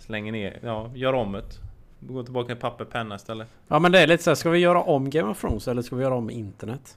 [0.00, 1.42] Slänger ner, ja, gör om det.
[2.00, 3.48] Gå tillbaka till papper penna istället.
[3.68, 5.82] Ja men det är lite så här, ska vi göra om Game of Thrones eller
[5.82, 6.96] ska vi göra om internet?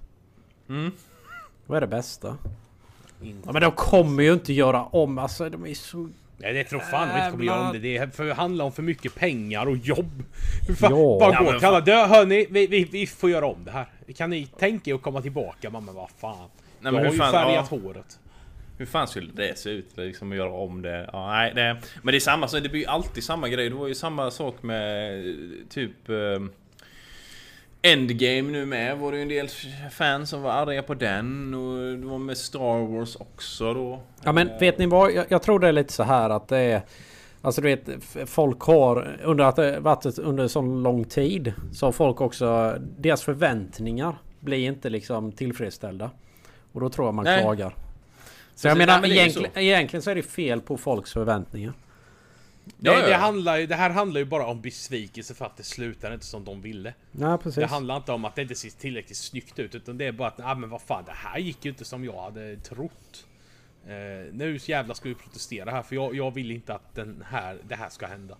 [0.69, 0.91] Mm.
[1.65, 2.37] Vad är det bästa?
[3.45, 6.09] Ja men de kommer ju inte göra om, alltså de är så...
[6.37, 7.79] Nej det tror fan de inte kommer göra om det.
[7.79, 10.23] Det för- handlar om för mycket pengar och jobb.
[10.79, 11.17] Fan, Ja.
[11.19, 12.07] bara gå och kalla.
[12.07, 13.87] Hörni, vi, vi, vi får göra om det här.
[14.15, 15.69] Kan ni tänka er att komma tillbaka?
[15.69, 16.35] Men vad fan.
[16.37, 16.47] Nej,
[16.81, 17.77] jag men har hur ju fan- färgat ja.
[17.77, 18.19] håret.
[18.83, 19.97] Hur fan skulle det se ut?
[19.97, 21.09] Liksom att göra om det?
[21.13, 23.69] Ja, nej, det men det är samma, så det blir ju alltid samma grej.
[23.69, 25.35] Det var ju samma sak med eh,
[25.69, 26.09] typ...
[26.09, 26.15] Eh,
[27.81, 29.47] Endgame nu med var det ju en del
[29.91, 33.99] fans som var arga på den och det var med Star Wars också då.
[34.23, 35.11] Ja men vet ni vad?
[35.11, 36.81] Jag, jag tror det är lite så här att det är...
[37.41, 37.89] Alltså du vet,
[38.29, 42.77] folk har under att det varit under så lång tid så har folk också...
[42.97, 46.11] Deras förväntningar blir inte liksom tillfredsställda.
[46.71, 47.41] Och då tror jag man Nej.
[47.41, 47.75] klagar.
[48.55, 51.13] Så Så jag menar nej, är ju egentligen, egentligen så är det fel på folks
[51.13, 51.73] förväntningar.
[52.79, 53.05] Ja.
[53.05, 56.45] det, handlar, det här handlar ju bara om besvikelse för att det slutar inte som
[56.45, 56.93] de ville.
[57.11, 57.55] Ja precis.
[57.55, 60.27] Det handlar inte om att det inte ser tillräckligt snyggt ut utan det är bara
[60.27, 63.25] att ah, men vad fan det här gick ju inte som jag hade trott.
[63.87, 67.57] Eh, nu jävlar ska vi protestera här för jag, jag vill inte att den här,
[67.67, 68.37] det här ska hända.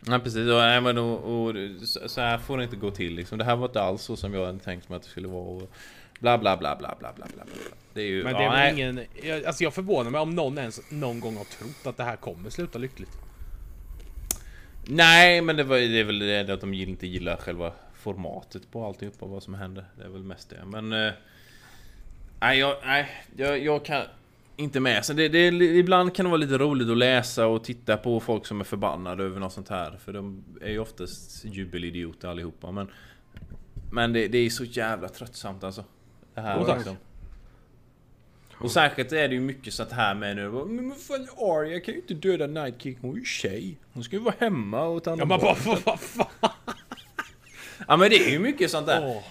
[0.00, 3.14] Nej precis, och, nej, men, och, och, så så här får det inte gå till
[3.14, 3.38] liksom.
[3.38, 5.44] Det här var inte alls så som jag hade tänkt mig att det skulle vara.
[5.44, 5.70] Och
[6.20, 7.44] bla bla bla bla bla bla bla.
[7.94, 8.24] Det är ju...
[8.24, 8.66] Men ja, det är nej.
[8.66, 9.00] väl ingen...
[9.22, 12.16] Jag, alltså jag förvånar mig om någon ens någon gång har trott att det här
[12.16, 13.10] kommer sluta lyckligt.
[14.88, 18.86] Nej, men det, var, det är väl det att de inte gillar själva formatet på
[18.86, 19.84] alltihopa vad som händer.
[19.98, 20.64] Det är väl mest det.
[20.66, 20.92] Men...
[20.92, 21.12] eh,
[22.40, 24.02] nej, jag, nej jag, jag kan
[24.56, 25.04] inte med.
[25.04, 28.46] Så det, det, ibland kan det vara lite roligt att läsa och titta på folk
[28.46, 29.98] som är förbannade över något sånt här.
[30.04, 32.72] För de är ju oftast jubelidioter allihopa.
[32.72, 32.90] Men,
[33.92, 35.84] men det, det är så jävla tröttsamt alltså.
[36.36, 36.76] Det här tack.
[36.76, 36.96] liksom.
[38.58, 40.50] Och särskilt är det ju mycket sånt här med nu.
[40.50, 42.98] Men vad fan Arya kan ju inte döda Night King.
[43.00, 43.76] Hon är ju tjej.
[43.92, 45.56] Hon ska ju vara hemma och ta hand Ja om men bara
[45.86, 46.26] vad fan?
[47.88, 49.06] Ja men det är ju mycket sånt där.
[49.16, 49.22] Åh,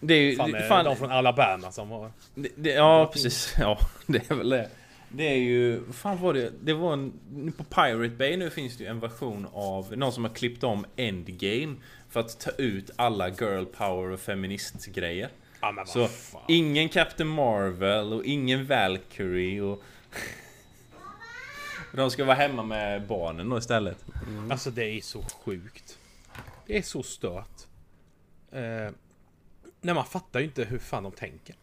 [0.00, 0.36] Det är ju...
[0.36, 2.10] fan, det- fan, de från Alabama som har...
[2.34, 3.54] det, det, ja precis.
[3.58, 4.68] Ja det är väl det.
[5.08, 5.78] Det är ju...
[5.86, 6.52] Vad fan var det?
[6.62, 7.12] Det var en...
[7.56, 9.96] På Pirate Bay nu finns det ju en version av...
[9.96, 11.74] Någon som har klippt om Endgame.
[12.10, 15.28] För att ta ut alla girl power och feministgrejer.
[15.60, 16.42] Ja men Så fan.
[16.48, 19.82] ingen Captain Marvel och ingen Valkyrie och...
[21.92, 24.04] De ska vara hemma med barnen då istället.
[24.50, 25.98] Alltså det är så sjukt.
[26.66, 27.66] Det är så stört.
[28.52, 28.90] Eh,
[29.80, 31.56] nej man fattar ju inte hur fan de tänker.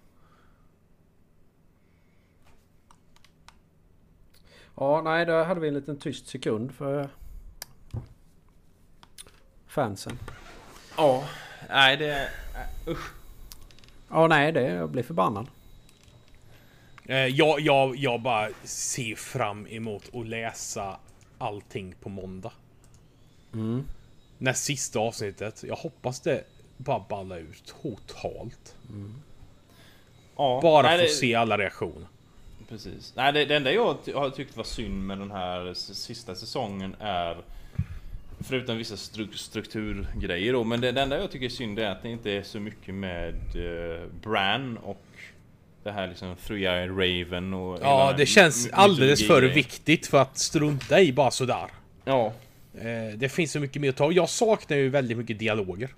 [4.75, 7.09] Ja nej, då hade vi en liten tyst sekund för
[9.67, 10.19] fansen.
[10.97, 11.23] Ja,
[11.69, 12.29] nej det...
[12.87, 13.11] Usch.
[14.15, 15.47] Ja nej, det jag blir förbannad.
[17.05, 20.97] Eh, jag, jag, jag bara ser fram emot att läsa
[21.37, 22.51] allting på måndag.
[24.37, 25.63] När sista avsnittet.
[25.67, 26.43] Jag hoppas det
[26.77, 28.75] bara ballar ut totalt.
[30.37, 32.07] Ja, Bara nej, få det- se alla reaktioner.
[32.69, 33.13] Precis.
[33.15, 37.37] Nej, det, det enda jag har tyckt var synd med den här sista säsongen är
[38.39, 42.03] Förutom vissa stru strukturgrejer då, men det, det enda jag tycker är synd är att
[42.03, 45.05] det inte är så mycket med uh, Bran och
[45.83, 50.37] det här liksom Three Eyed Raven och Ja, det känns alldeles för viktigt för att
[50.37, 51.67] strunta i bara sådär.
[52.05, 52.33] Ja.
[52.77, 54.11] Eh, det finns så mycket mer att ta.
[54.11, 55.89] Jag saknar ju väldigt mycket dialoger.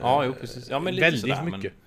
[0.00, 0.70] Ja, jo precis.
[0.70, 1.62] Ja, men lite väldigt sådär, mycket.
[1.62, 1.85] Men,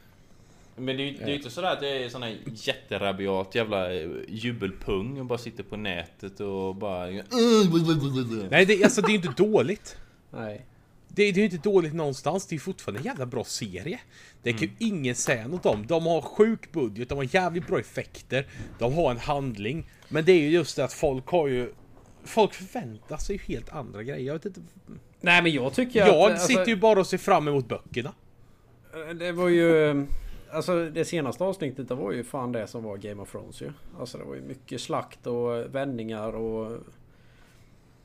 [0.79, 3.55] men det är ju det är ju inte sådär att jag är sån här jätterabiat
[3.55, 7.05] jävla eh, jubelpung och bara sitter på nätet och bara...
[8.51, 9.97] Nej, det, alltså det är ju inte dåligt.
[10.31, 10.65] Nej.
[11.07, 12.47] Det, det är ju inte dåligt någonstans.
[12.47, 13.99] Det är fortfarande en jävla bra serie.
[14.43, 15.87] Det kan ju ingen säga något om.
[15.87, 18.45] De har sjuk budget, de har jävligt bra effekter.
[18.79, 19.89] De har en handling.
[20.09, 21.73] Men det är ju just det att folk har ju...
[22.23, 24.27] Folk förväntar sig ju helt andra grejer.
[24.27, 24.61] Jag vet inte.
[25.21, 26.41] Nej men jag tycker Jag att...
[26.41, 28.13] sitter ju bara och ser fram emot böckerna.
[28.93, 30.05] alltså, Det var ju...
[30.51, 33.71] Alltså det senaste avsnittet det var ju fan det som var Game of Thrones ju.
[33.99, 36.77] Alltså det var ju mycket slakt och vändningar och...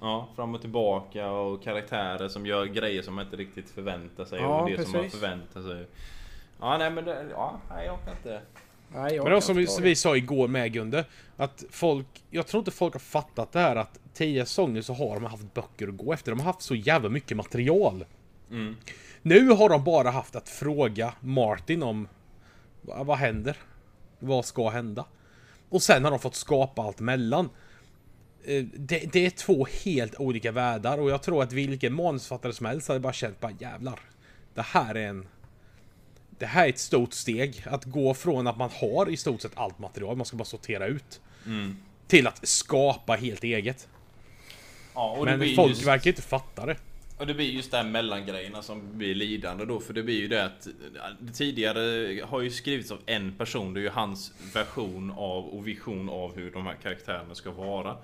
[0.00, 4.40] Ja, fram och tillbaka och karaktärer som gör grejer som man inte riktigt förväntar sig
[4.40, 5.20] Ja, och det som man precis.
[5.20, 5.86] förväntar sig.
[6.60, 8.40] Ja, nej men det, ja, nej, jag kan inte...
[8.88, 11.04] Nej, jag Men det var som vi, vi sa igår med Gunde.
[11.36, 12.06] Att folk...
[12.30, 15.54] Jag tror inte folk har fattat det här att 10 säsonger så har de haft
[15.54, 16.32] böcker att gå efter.
[16.32, 18.04] De har haft så jävla mycket material.
[18.50, 18.76] Mm.
[19.22, 22.08] Nu har de bara haft att fråga Martin om
[22.84, 23.56] vad, händer?
[24.18, 25.04] Vad ska hända?
[25.68, 27.50] Och sen har de fått skapa allt mellan.
[28.44, 32.66] Eh, Det, det är två helt olika världar och jag tror att vilken manusförfattare som
[32.66, 34.00] helst hade bara känt bara jävlar.
[34.54, 35.26] Det här är en...
[36.38, 37.64] Det här är ett stort steg.
[37.66, 40.86] Att gå från att man har i stort sett allt material, man ska bara sortera
[40.86, 41.20] ut.
[41.46, 41.76] Mm.
[42.06, 43.88] Till att skapa helt eget.
[44.94, 46.76] Ja, Men folk just, verkar inte fatta det.
[47.24, 49.80] Och det blir just det här mellangrejerna som blir lidande då.
[49.80, 50.68] För det blir ju det att
[51.34, 53.74] tidigare har ju skrivits av en person.
[53.74, 57.96] Det är ju hans version av och vision av hur de här karaktärerna ska vara.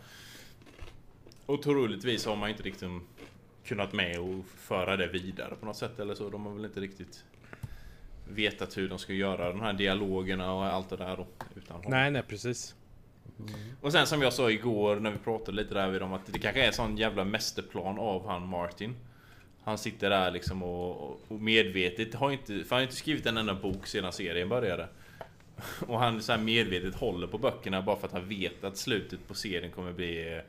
[1.47, 2.89] Och troligtvis har man inte riktigt
[3.65, 6.31] kunnat med och föra det vidare på något sätt eller så.
[6.31, 7.25] De har väl inte riktigt
[8.29, 11.27] vetat hur de ska göra de här dialogerna och allt det där då.
[11.57, 11.83] Utan.
[11.89, 12.75] Nej, nej precis.
[13.81, 16.39] Och sen som jag sa igår när vi pratade lite där vid dem att det
[16.39, 18.97] kanske är en sån jävla mästerplan av han Martin.
[19.65, 23.37] Han sitter där liksom och, och medvetet har inte, för han har inte skrivit en
[23.37, 24.89] enda bok sedan serien började.
[25.87, 29.29] Och han så här medvetet håller på böckerna bara för att han vet att slutet
[29.29, 30.41] på serien kommer bli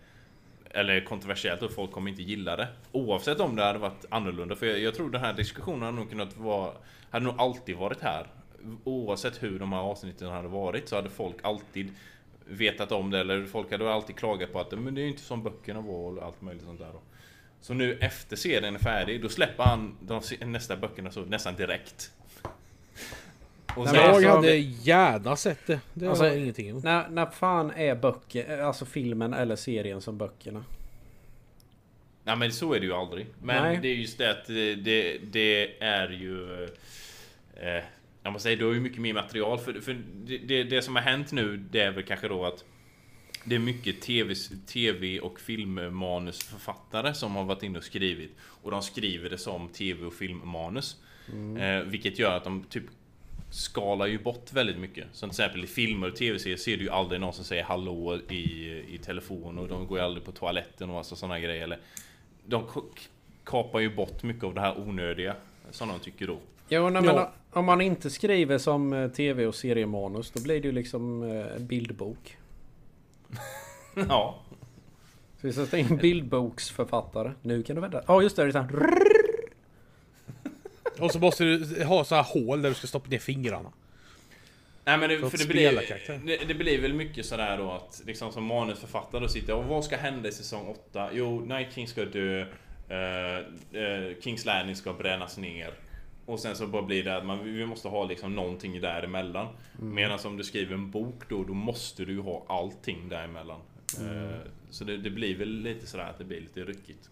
[0.74, 2.68] eller kontroversiellt och folk kommer inte gilla det.
[2.92, 4.56] Oavsett om det hade varit annorlunda.
[4.56, 6.72] För jag, jag tror den här diskussionen hade nog kunnat vara...
[7.10, 8.28] Hade nog alltid varit här.
[8.84, 11.92] Oavsett hur de här avsnitten hade varit så hade folk alltid
[12.46, 13.20] vetat om det.
[13.20, 16.24] Eller folk hade alltid klagat på att men det är inte som böckerna var och
[16.24, 16.92] allt möjligt sånt där.
[16.94, 17.02] Då.
[17.62, 22.12] Så nu efter serien är färdig, då släpper han de nästa böckerna så nästan direkt.
[23.76, 25.80] Och Nej, sen- Jag hade gärna sett det.
[25.94, 26.84] Det Alltså, har ingenting emot.
[26.84, 30.66] När, när fan är böcker, alltså filmen eller serien som böckerna?
[32.24, 33.28] Nej men så är det ju aldrig.
[33.44, 33.80] Men Nej.
[33.82, 36.64] det är just det att det, det, det är ju...
[37.56, 37.84] Eh,
[38.24, 39.60] jag måste säga, du har ju mycket mer material.
[39.60, 42.64] För, för det, det, det som har hänt nu, det är väl kanske då att
[43.44, 44.36] det är mycket TV,
[44.68, 48.32] TV och filmmanusförfattare som har varit inne och skrivit.
[48.42, 50.98] Och de skriver det som TV och filmmanus.
[51.60, 52.84] Eh, vilket gör att de typ
[53.52, 55.06] skalar ju bort väldigt mycket.
[55.14, 58.20] Som till exempel i filmer och tv-serier ser du ju aldrig någon som säger hallå
[58.30, 58.44] i,
[58.90, 61.64] i telefon och de går ju aldrig på toaletten och massa sådana grejer.
[61.64, 61.80] Eller,
[62.46, 62.64] de
[63.44, 65.36] kapar ju bort mycket av det här onödiga
[65.72, 66.38] som de tycker då.
[66.70, 67.14] Jo, nej, Ja.
[67.14, 67.26] men
[67.60, 71.56] om man inte skriver som eh, tv och seriemanus då blir det ju liksom eh,
[71.56, 72.38] en bildbok.
[74.10, 74.40] Ja,
[75.42, 77.34] Så vi sätter in bildboksförfattare.
[77.42, 78.04] Nu kan du vända.
[78.08, 78.70] Ja just det, det är så här.
[81.00, 83.72] Och så måste du ha så här hål där du ska stoppa ner fingrarna.
[84.86, 88.32] Nej men det, För det, blir, det, det blir väl mycket sådär då att liksom
[88.32, 91.10] som manusförfattare då sitter och vad ska hända i säsong 8?
[91.14, 92.42] Jo, Night King ska dö.
[92.90, 93.38] eh,
[93.82, 95.74] eh, Kings Landing ska brännas ner.
[96.26, 99.48] Och sen så bara blir det att man, vi måste ha liksom någonting däremellan.
[99.80, 99.96] Mm.
[99.96, 103.60] Medan om du skriver en bok då, då måste du ju ha allting däremellan.
[104.00, 104.30] Mm.
[104.30, 104.36] Eh,
[104.70, 107.10] så det, det blir väl lite sådär att det blir lite ryckigt.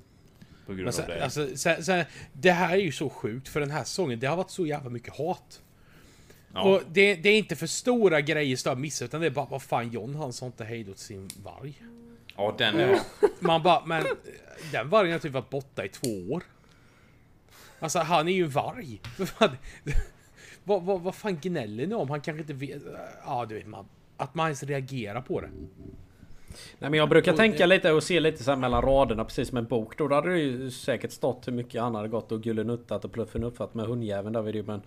[0.65, 1.23] På grund så, av det.
[1.23, 2.03] alltså, så, så,
[2.33, 4.19] det här är ju så sjukt för den här säsongen.
[4.19, 5.61] Det har varit så jävla mycket hat.
[6.53, 6.61] ja.
[6.61, 9.45] Och det, det är inte för stora grejer som jag missar utan det är bara
[9.45, 11.81] vad fan John han sa inte hej då till sin varg.
[12.35, 12.99] ja, den är...
[13.39, 14.05] Man bara, men
[14.71, 16.43] den vargen har typ varit borta i två år.
[17.79, 19.01] Alltså han är ju en varg.
[19.17, 19.57] Vad fan-
[20.63, 22.09] vad, vad, fan gnäller ni om?
[22.09, 22.81] Han kanske inte vet...
[23.25, 23.85] Ja, du vet man.
[24.17, 25.49] Att man ens reagerar på det.
[26.79, 29.57] Nej men jag brukar tänka lite och se lite så här mellan raderna precis som
[29.57, 29.97] en bok.
[29.97, 33.73] Då hade det ju säkert stått hur mycket han hade gått och gullenuttat och pluffinuffat
[33.73, 34.81] med hundjäveln där vid det, men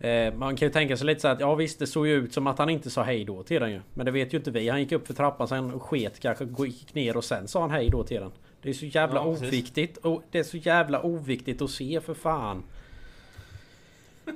[0.00, 2.32] eh, Man kan ju tänka sig lite så att ja visst det såg ju ut
[2.34, 3.80] som att han inte sa hej då till den ju.
[3.94, 4.68] Men det vet ju inte vi.
[4.68, 7.88] Han gick upp för trappan sen sket kanske gick ner och sen sa han hej
[7.90, 8.32] då till den.
[8.62, 9.96] Det är så jävla Ja, oviktigt.
[9.96, 12.62] Och det är så jävla oviktigt att se för fan.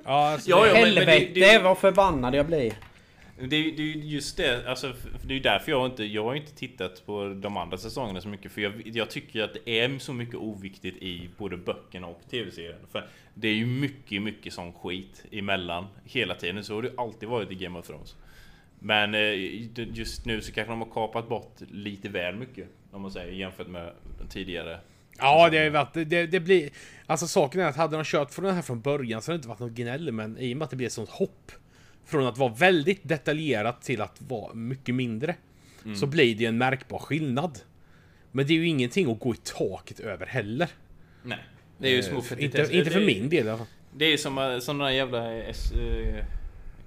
[0.04, 2.72] Ja, alltså, Ja, det- ja, men- men det- Helvete det- vad förbannad jag blir.
[3.38, 4.92] Det, är- det är ju just det, alltså,
[5.24, 8.52] det är därför jag inte, jag har inte tittat på de andra säsongerna så mycket.
[8.52, 12.78] För jag, jag tycker att det är så mycket oviktigt i både böckerna och tv-serien.
[12.92, 16.64] För det är ju mycket, mycket sån skit emellan hela tiden.
[16.64, 18.16] Så har det alltid varit i Game of Thrones.
[18.78, 19.34] Men eh,
[19.96, 22.68] just nu så kanske de har kapat bort lite väl mycket.
[22.92, 23.92] Om man säger jämfört med
[24.28, 24.80] tidigare.
[25.18, 25.94] Ja, det har ju varit...
[25.94, 26.70] Det, det blir...
[27.06, 29.38] Alltså saken är att hade de kört från den här från början så hade det
[29.38, 31.52] inte varit något gnäll, men i och med att det blir ett sånt hopp
[32.04, 35.36] från att vara väldigt detaljerat till att vara mycket mindre
[36.00, 37.58] så blir det en märkbar skillnad.
[38.32, 40.68] Men det är ju ingenting att gå i taket över heller.
[41.22, 41.38] Nej.
[41.78, 43.66] Det är ju små Eh, inte, inte för min del i alla fall.
[43.94, 46.24] Det är som, eh, som den där jävla S, eh,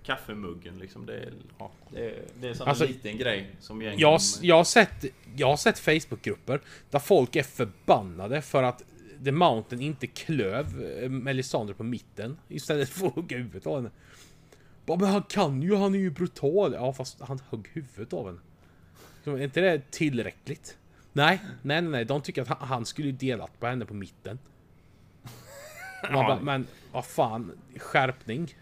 [0.05, 1.05] kaffemuggen liksom.
[1.05, 4.11] Det är, ja, det är, det är en Alltså, liten grej som egentligen...
[4.11, 5.05] Jag, jag, har sett,
[5.35, 8.83] jag har sett Facebookgrupper där folk är förbannade för att
[9.23, 13.91] The Mountain inte klöv eh, Melisandre på mitten istället för att hugga huvudet av henne.
[14.85, 16.73] Bara, men han kan ju, han är ju brutal.
[16.73, 18.39] Ja, fast han högg huvudet av henne.
[19.23, 20.77] Så är inte det tillräckligt?
[21.13, 22.05] Nej, nej, nej, nej.
[22.05, 24.39] De tycker att han, han skulle ju delat på henne på mitten.
[26.03, 28.55] Man bara, men vad fan, skärpning.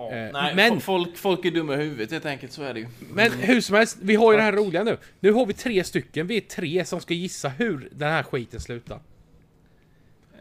[0.00, 2.80] Ja, eh, nej, men- folk, folk är dumma i huvudet helt enkelt, så är det
[2.80, 2.86] ju.
[3.12, 4.96] Men hur som helst, vi har ju det här roliga nu.
[5.20, 8.60] Nu har vi tre stycken, vi är tre som ska gissa hur den här skiten
[8.60, 9.00] slutar.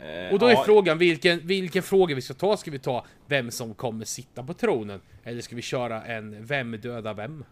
[0.04, 2.58] Eh, Och då är ja, frågan vilken, vilken fråga vi ska ta.
[2.58, 5.02] Ska vi ta vem som kommer sitta på tronen?
[5.24, 7.44] Eller ska vi köra en vem dödar vem?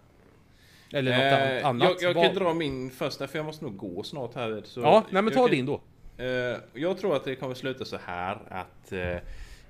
[0.94, 2.02] Eller något Eh, annat.
[2.02, 4.62] jag, jag kan dra min första, för jag måste nog gå snart här.
[4.66, 5.82] Så Ja, nej men ta kan- din då.
[6.18, 9.18] Eh, jag tror att det kommer sluta så här att eh,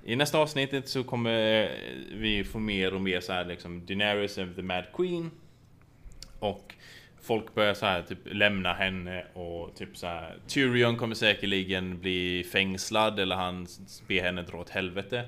[0.04, 1.70] i nästa avsnittet så kommer
[2.12, 5.30] vi få mer och mer så här liksom Daenerys of the Mad Queen.
[6.38, 6.74] Och
[7.22, 12.44] folk börjar så här typ lämna henne och typ så här Tyrion kommer säkerligen bli
[12.52, 13.66] fängslad eller han
[14.08, 15.24] ber henne dra åt helvete.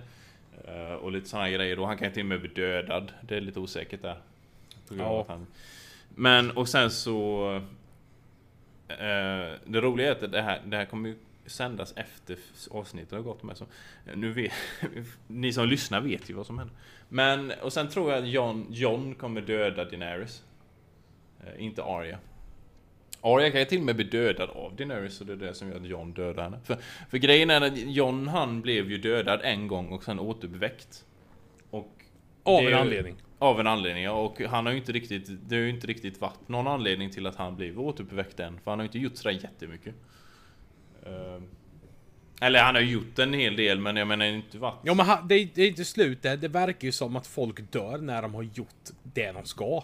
[0.64, 3.12] Eh, och lite sådana grejer och han kan till och med bli dödad.
[3.22, 4.16] Det är lite osäkert där.
[4.88, 5.20] På grund Ja.
[5.20, 5.46] att han...
[6.14, 7.60] Men och sen så
[8.98, 11.16] Eh, det roliga är att det här, det här kommer ju
[11.50, 12.36] sändas efter
[12.70, 13.66] avsnittet har gått med så
[14.14, 14.52] nu vet,
[15.26, 16.76] Ni som lyssnar vet ju vad som händer.
[17.08, 20.42] Men, och sen tror jag att John, John kommer döda Daenerys.
[21.40, 22.18] Eh, Inte Arya.
[23.20, 25.68] Arya kan ju till och med bli dödad av Daenerys så det är det som
[25.68, 26.60] gör att John dödar henne.
[26.64, 26.76] För,
[27.10, 31.04] för grejen är att John han blev ju dödad en gång och sen återuppväckt.
[31.70, 32.02] Och
[32.42, 33.16] Av en anledning.
[33.38, 36.20] av en anledning ja, och han har ju inte riktigt Det har ju inte riktigt
[36.20, 39.16] varit någon anledning till att han blivit återuppväckt än För han har ju inte gjort
[39.16, 39.94] sådär jättemycket
[42.42, 45.28] Eller han har gjort en hel del men jag menar inte varit Ja men han,
[45.28, 46.22] det, det är till slut.
[46.22, 49.82] Det, det verkar ju som att folk dör när de har gjort det de ska.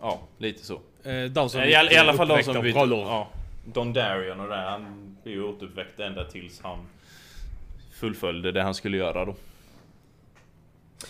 [0.00, 0.80] Ja, lite så.
[1.04, 2.74] Eh, De som I, all, I alla fall de som Olof.
[3.08, 3.28] ja,
[3.64, 6.78] Don Darion och det Han blir ju återuppväckt ända tills han
[7.94, 9.34] Fullföljde det han skulle göra då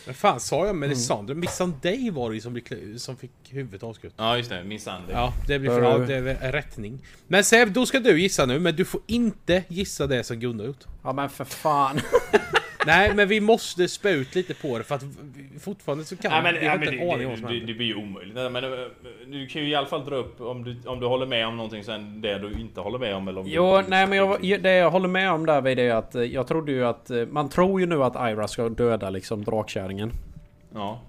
[0.07, 0.79] Men fan sa jag Mm.
[0.81, 1.35] Melisandre?
[1.35, 4.15] Missandei var det ju som, blev som fick huvudet avskuret.
[4.17, 6.99] Ja just det, min Sandy Ja, det blir för, du- det är rättning.
[7.27, 10.65] Men Seb, då ska du gissa nu, men du får inte gissa det som Gunnar
[10.65, 10.85] gjort.
[11.03, 12.01] Ja men för fan.
[12.89, 15.05] Nej, men vi måste spä ut lite på det för att
[15.61, 17.75] fortfarande så kan Nej, men, vi nej, har inte det, en aning om det, det,
[17.75, 18.35] blir ju omöjligt.
[18.35, 18.71] Nej, Men, eh,
[19.27, 21.57] du kan ju i alla fall dra upp om du, om du håller med om
[21.57, 24.63] någonting sen det du inte håller med om eller om Jo, du, nej men jag,
[24.63, 27.11] det jag håller med om där vid det är att eh, jag trodde ju att...
[27.11, 30.13] eh, Man tror ju nu att Ira ska döda liksom drakkärringen.
[30.75, 31.01] Ja.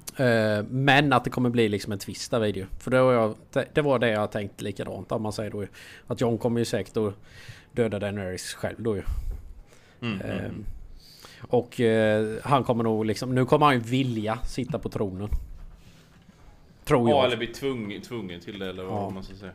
[0.69, 2.65] Men att det kommer bli liksom en twist där vid ju.
[2.79, 3.35] För det var, jag,
[3.73, 5.67] det var det jag tänkt likadant om man säger då ju.
[6.07, 7.13] Att John kommer ju säkert att
[7.71, 9.03] döda Daenerys själv då ju.
[10.01, 10.65] Mm, mm.
[11.49, 13.35] Och eh, han kommer nog liksom...
[13.35, 15.29] Nu kommer han ju vilja sitta på tronen.
[16.85, 17.25] Tror Ja, jag.
[17.25, 19.09] eller bli tvungen, tvungen till det eller vad Ja.
[19.09, 19.51] man ska säga.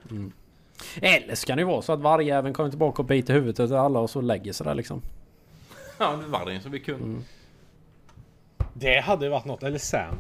[1.00, 3.72] Eller ska det ju vara så att varje även kommer tillbaka och biter huvudet av
[3.84, 5.02] alla och så lägger sig där liksom.
[5.98, 7.02] Ja, det är vargen som blir kung.
[7.02, 7.24] Mm.
[8.74, 10.14] Det hade varit något, eller Sam.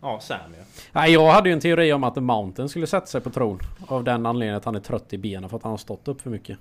[0.00, 0.64] Ja, Sam ja.
[0.92, 3.58] Nej, jag hade ju en teori om att The Mountain skulle sätta sig på tron.
[3.86, 6.20] Av den anledningen att han är trött i benen för att han har stått upp
[6.20, 6.58] för mycket.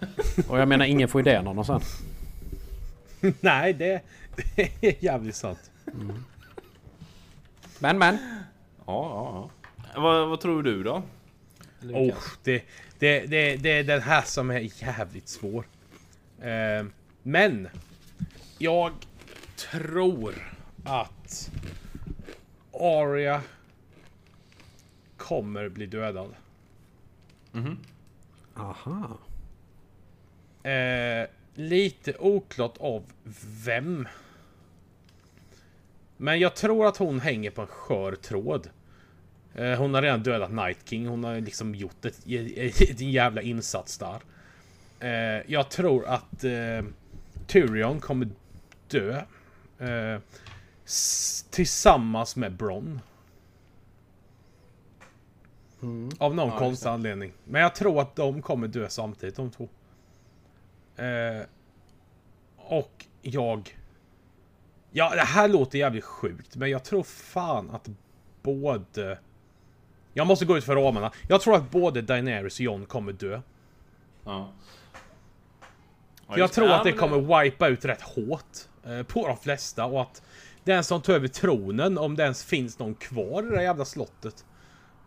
[0.48, 1.80] Och jag menar, ingen får idén om honom sen.
[3.40, 4.02] Nej, det,
[4.56, 5.70] det är jävligt sant.
[7.78, 8.18] Men men.
[8.86, 9.50] Ja, ja,
[9.94, 10.00] ja.
[10.00, 11.02] Vad, vad tror du då?
[11.82, 12.62] Oh, det,
[12.98, 15.64] det, det, det är den här som är jävligt svår.
[16.40, 16.86] Eh,
[17.22, 17.68] men
[18.58, 18.92] jag
[19.56, 20.34] tror
[20.84, 21.50] att
[22.72, 23.42] Arya
[25.16, 26.34] kommer bli dödad.
[27.52, 27.78] Mhm.
[28.56, 29.18] Aha.
[30.70, 31.28] Eh,
[31.58, 33.04] lite oklart av
[33.64, 34.08] vem.
[36.16, 38.70] Men jag tror att hon hänger på en skör tråd.
[39.54, 41.06] Eh, hon har redan dödat Night King.
[41.06, 42.18] Hon har liksom gjort ett,
[42.56, 44.20] ett, jävla insats där.
[45.00, 46.84] Eh, jag tror att eh,
[47.46, 48.28] Tyrion kommer
[48.88, 49.22] dö.
[51.50, 53.00] Tillsammans med Bronn.
[56.18, 57.32] Av någon Ja, konstig anledning.
[57.44, 59.68] Men jag tror att de kommer dö samtidigt de två.
[60.98, 61.46] Eh,
[62.56, 63.78] och jag...
[64.90, 67.88] Ja, det här låter jävligt sjukt, men jag tror fan att
[68.42, 69.18] både...
[70.12, 71.12] Jag måste gå ut för ramarna.
[71.28, 73.40] Jag tror att både Daenerys och Jon kommer dö.
[74.24, 74.52] Ja.
[76.28, 80.02] Ja, jag tror att det kommer wipa ut rätt hårt eh, på de flesta och
[80.02, 80.22] att
[80.64, 83.84] den som tar över tronen, om det ens finns någon kvar i det där jävla
[83.84, 84.44] slottet.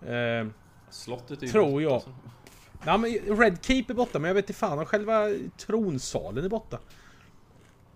[0.02, 0.48] Eh,
[0.90, 1.92] Slottet är ju Tror jag.
[1.92, 2.10] alltså.
[2.86, 5.28] Ja men Red Keep är borta men jag vet inte fan om själva
[5.58, 6.80] tronsalen är borta.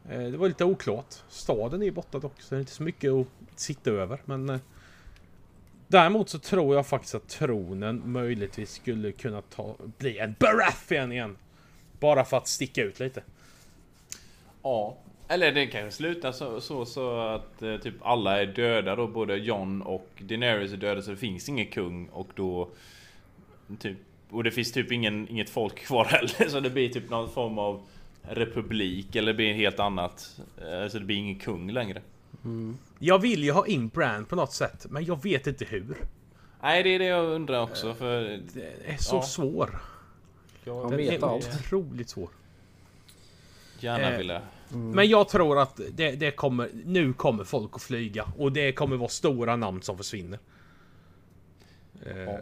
[0.09, 1.15] Eh, det var lite oklart.
[1.29, 4.49] Staden är ju borta dock så det är inte så mycket att sitta över men...
[4.49, 4.59] Eh,
[5.87, 11.37] däremot så tror jag faktiskt att tronen möjligtvis skulle kunna ta, bli en Baratheon igen.
[11.99, 13.23] Bara för att sticka ut lite.
[14.63, 14.97] Ja.
[15.27, 19.07] Eller det kan ju sluta så, så, så att eh, typ alla är döda då.
[19.07, 22.69] Både John och Daenerys är döda så det finns ingen kung och då...
[23.79, 23.97] Typ,
[24.35, 27.59] och det finns typ ingen, inget folk kvar heller så det blir typ någon form
[27.59, 27.81] av
[28.21, 30.39] republik eller det blir helt annat.
[30.57, 32.01] Eh, Så det blir ingen kung längre.
[32.99, 35.97] Jag vill ju ha in Brand på något sätt men jag vet inte hur.
[36.61, 38.21] Nej det är det jag undrar också för...
[38.53, 39.21] Det är så Ja.
[39.21, 39.79] svår.
[40.63, 41.49] Jag Den vet är allt.
[41.59, 42.29] otroligt svår.
[43.79, 44.41] gärna Eh, vilja...
[44.69, 48.97] Men jag tror att det, det kommer, nu kommer folk att flyga och det kommer
[48.97, 50.39] vara stora namn som försvinner.
[52.05, 52.39] Eh, ja,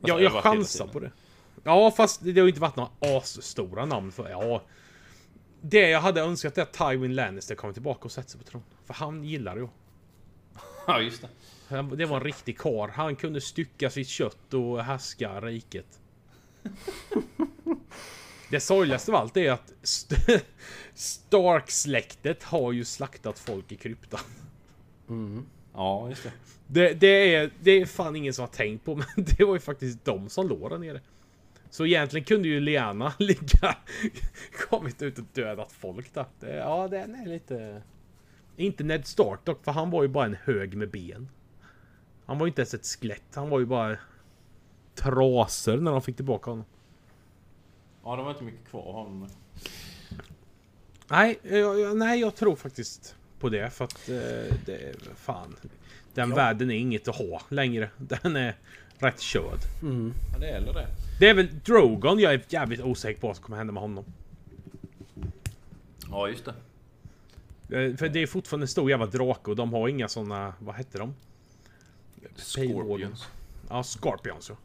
[0.00, 1.10] jag hela chansar på det.
[1.64, 4.30] Ja, fast det har ju inte varit några asstora namn för...
[4.30, 4.62] Ja.
[5.60, 8.66] Det jag hade önskat är att Tywin Lannister kommer tillbaka och sätter sig på tronen.
[8.84, 9.68] För han gillar ju.
[10.86, 11.22] Ja, just
[11.68, 11.82] det.
[11.96, 12.88] Det var en riktig kar.
[12.88, 16.00] Han kunde stycka sitt kött och härska riket.
[18.50, 20.40] Det sorgligaste av allt är att St-
[20.94, 24.20] Stark-släktet har ju slaktat folk i kryptan.
[25.74, 26.32] Ja, just det.
[26.66, 29.60] Det, det, är, det är fan ingen som har tänkt på, men det var ju
[29.60, 31.00] faktiskt de som låg där nere.
[31.72, 33.76] Så egentligen kunde ju Liana ligga...
[34.68, 36.26] kommit ut och dödat folk där.
[36.40, 37.82] Det, ja, den är lite...
[38.56, 41.28] Inte Ned Stark dock, för han var ju bara en hög med ben.
[42.26, 43.96] Han var ju inte ens ett skelett, han var ju bara...
[44.94, 46.64] Trasor när de fick tillbaka honom.
[48.04, 49.28] Ja, det var inte mycket kvar av honom.
[51.08, 54.96] Nej, jag, nej, jag tror faktiskt på det för att eh, det...
[55.16, 55.56] Fan.
[56.14, 57.90] Den världen är inget att ha längre.
[57.96, 58.56] Den är
[59.02, 59.58] rätt körd.
[60.32, 60.86] Ja, det är eller det.
[61.18, 64.04] Det är väl Drogon jag är jävligt osäker på vad som kommer hända med honom.
[66.10, 66.54] Ja, just det.
[67.88, 70.74] Eh, För det är fortfarande en stor jävla drake och de har inga såna, vad
[70.74, 71.14] hette de?
[72.36, 73.28] Scorpions.
[73.68, 74.56] Ja, Scorpions ja.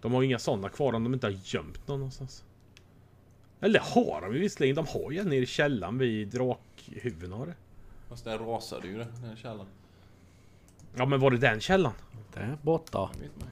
[0.00, 2.44] De har inga såna kvar om de inte har gömt någon någonstans.
[3.60, 4.76] Eller har de ju visserligen.
[4.76, 7.54] De har ju en nere i källaren vid drakhuvudena har det.
[8.08, 9.66] Fast den rasade ju det, den källan.
[10.94, 11.92] Ja men var det den källan?
[12.34, 13.10] Det är borta.
[13.20, 13.48] Vet man.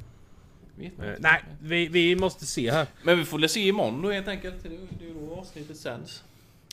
[0.81, 1.23] Vet man Eh, inte.
[1.28, 2.86] nej, vi, vi måste se här.
[3.02, 4.62] Men vi får väl se imorgon då helt enkelt.
[4.62, 6.24] Det är det är ju då avsnittet sänds.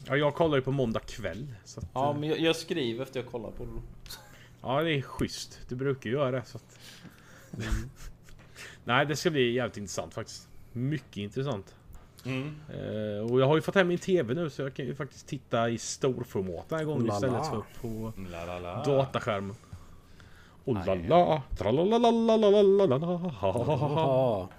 [0.07, 1.47] Ja, jag kollar ju på måndag kväll.
[1.65, 3.71] Så att, Ja, eh, men jag, jag skriver efter jag kollar på det
[4.61, 5.59] ja, det är schysst.
[5.69, 6.43] Du brukar ju göra det.
[6.45, 6.79] Så att...
[8.85, 10.47] nej, det ska bli jävligt intressant faktiskt.
[10.71, 11.75] Mycket intressant.
[12.25, 12.55] Mm.
[12.69, 15.27] Eh, och jag har ju fått hem min TV nu så jag kan ju faktiskt
[15.27, 17.15] titta i storformat den här gången Lala.
[17.17, 18.83] istället för på La, la, la.
[18.83, 19.55] dataskärmen.
[20.67, 24.49] Oh la la, tralalalalalalala, Ja.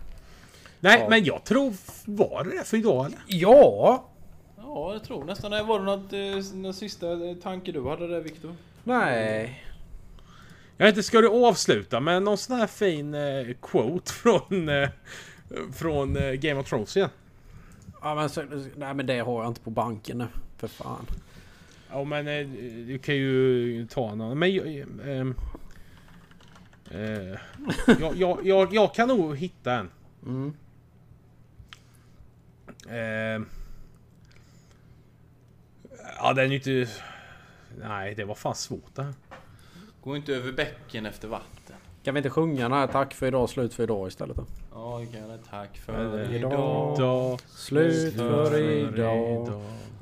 [0.81, 1.73] Nej, men jag tror...
[2.05, 3.19] Var det det för idag eller?
[3.27, 4.05] ja.
[4.57, 5.63] Ja, jag tror nästan det.
[5.63, 7.07] Var det något, någon sista
[7.43, 8.55] tanke du hade där Viktor?
[8.85, 9.65] Nej.
[10.77, 14.69] Jag vet inte, ska du avsluta med någon sån här fin eh, quote från...
[14.69, 14.89] Eh,
[15.75, 17.11] från eh, Game of Thrones igen?
[18.03, 18.43] Ja, men så,
[18.77, 20.27] nej men det har jag inte på banken nu.
[20.57, 21.07] För fan.
[21.91, 22.25] Ja men
[22.87, 24.39] du kan ju ta någon.
[24.39, 25.35] Men
[26.91, 27.39] eh,
[28.01, 29.91] jag, jag, jag, jag kan nog hitta en.
[30.27, 30.55] Mm.
[32.91, 33.47] Ehm.
[36.19, 36.93] ja den är ju inte...
[37.79, 39.15] Nej det var fan svårt det här.
[40.03, 41.77] Gå inte över bäcken efter vatten.
[42.03, 44.47] Kan vi inte sjunga den här Tack för idag, slut för idag istället då?
[44.73, 45.39] Ja, det.
[45.51, 46.99] Tack för Eh, idag.
[46.99, 49.49] Dag, Slut för idag.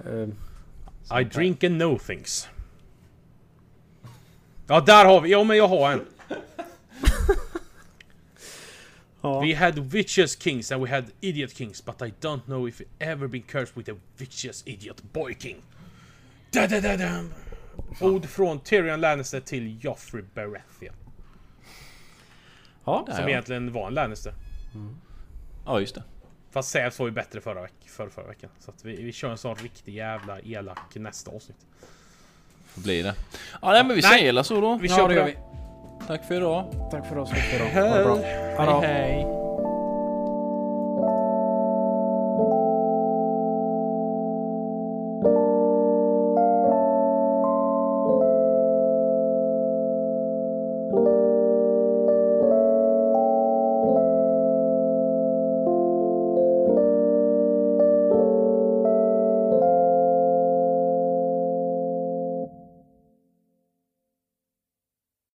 [0.07, 2.49] Eh, I drink and know things.
[4.67, 6.01] Ja där har vi, ja men jag har en.
[9.35, 9.41] Ja.
[9.41, 12.89] We had vicious kings and we had idiot kings, but I don't know if it
[12.99, 15.57] ever been cursed with a vicious idiot boy king.
[16.51, 17.25] Da, da, da, da.
[18.01, 20.95] Ord från Tyrion Lannister till Joffrey Baratheon.
[22.85, 23.07] ja.
[23.17, 24.35] Som egentligen var en Lannister.
[25.67, 26.03] Ja, just det.
[26.51, 28.51] Fast Sävs var ju bättre förra, veck förra, förra veckan.
[28.59, 31.67] Så att vi, vi kör en sån riktig jävla elak nästa avsnitt.
[32.67, 33.15] Får bli det.
[33.63, 34.19] Ja, nej, men vi Nej.
[34.19, 34.79] säger så då.
[34.79, 35.31] Vi Ja, kör det gör det.
[35.31, 35.37] vi.
[36.07, 36.65] Tack för idag.
[36.91, 37.29] Tack för oss.
[37.29, 37.89] Slut för idag.
[37.89, 38.17] Ha det bra.
[38.81, 39.46] Hej hej!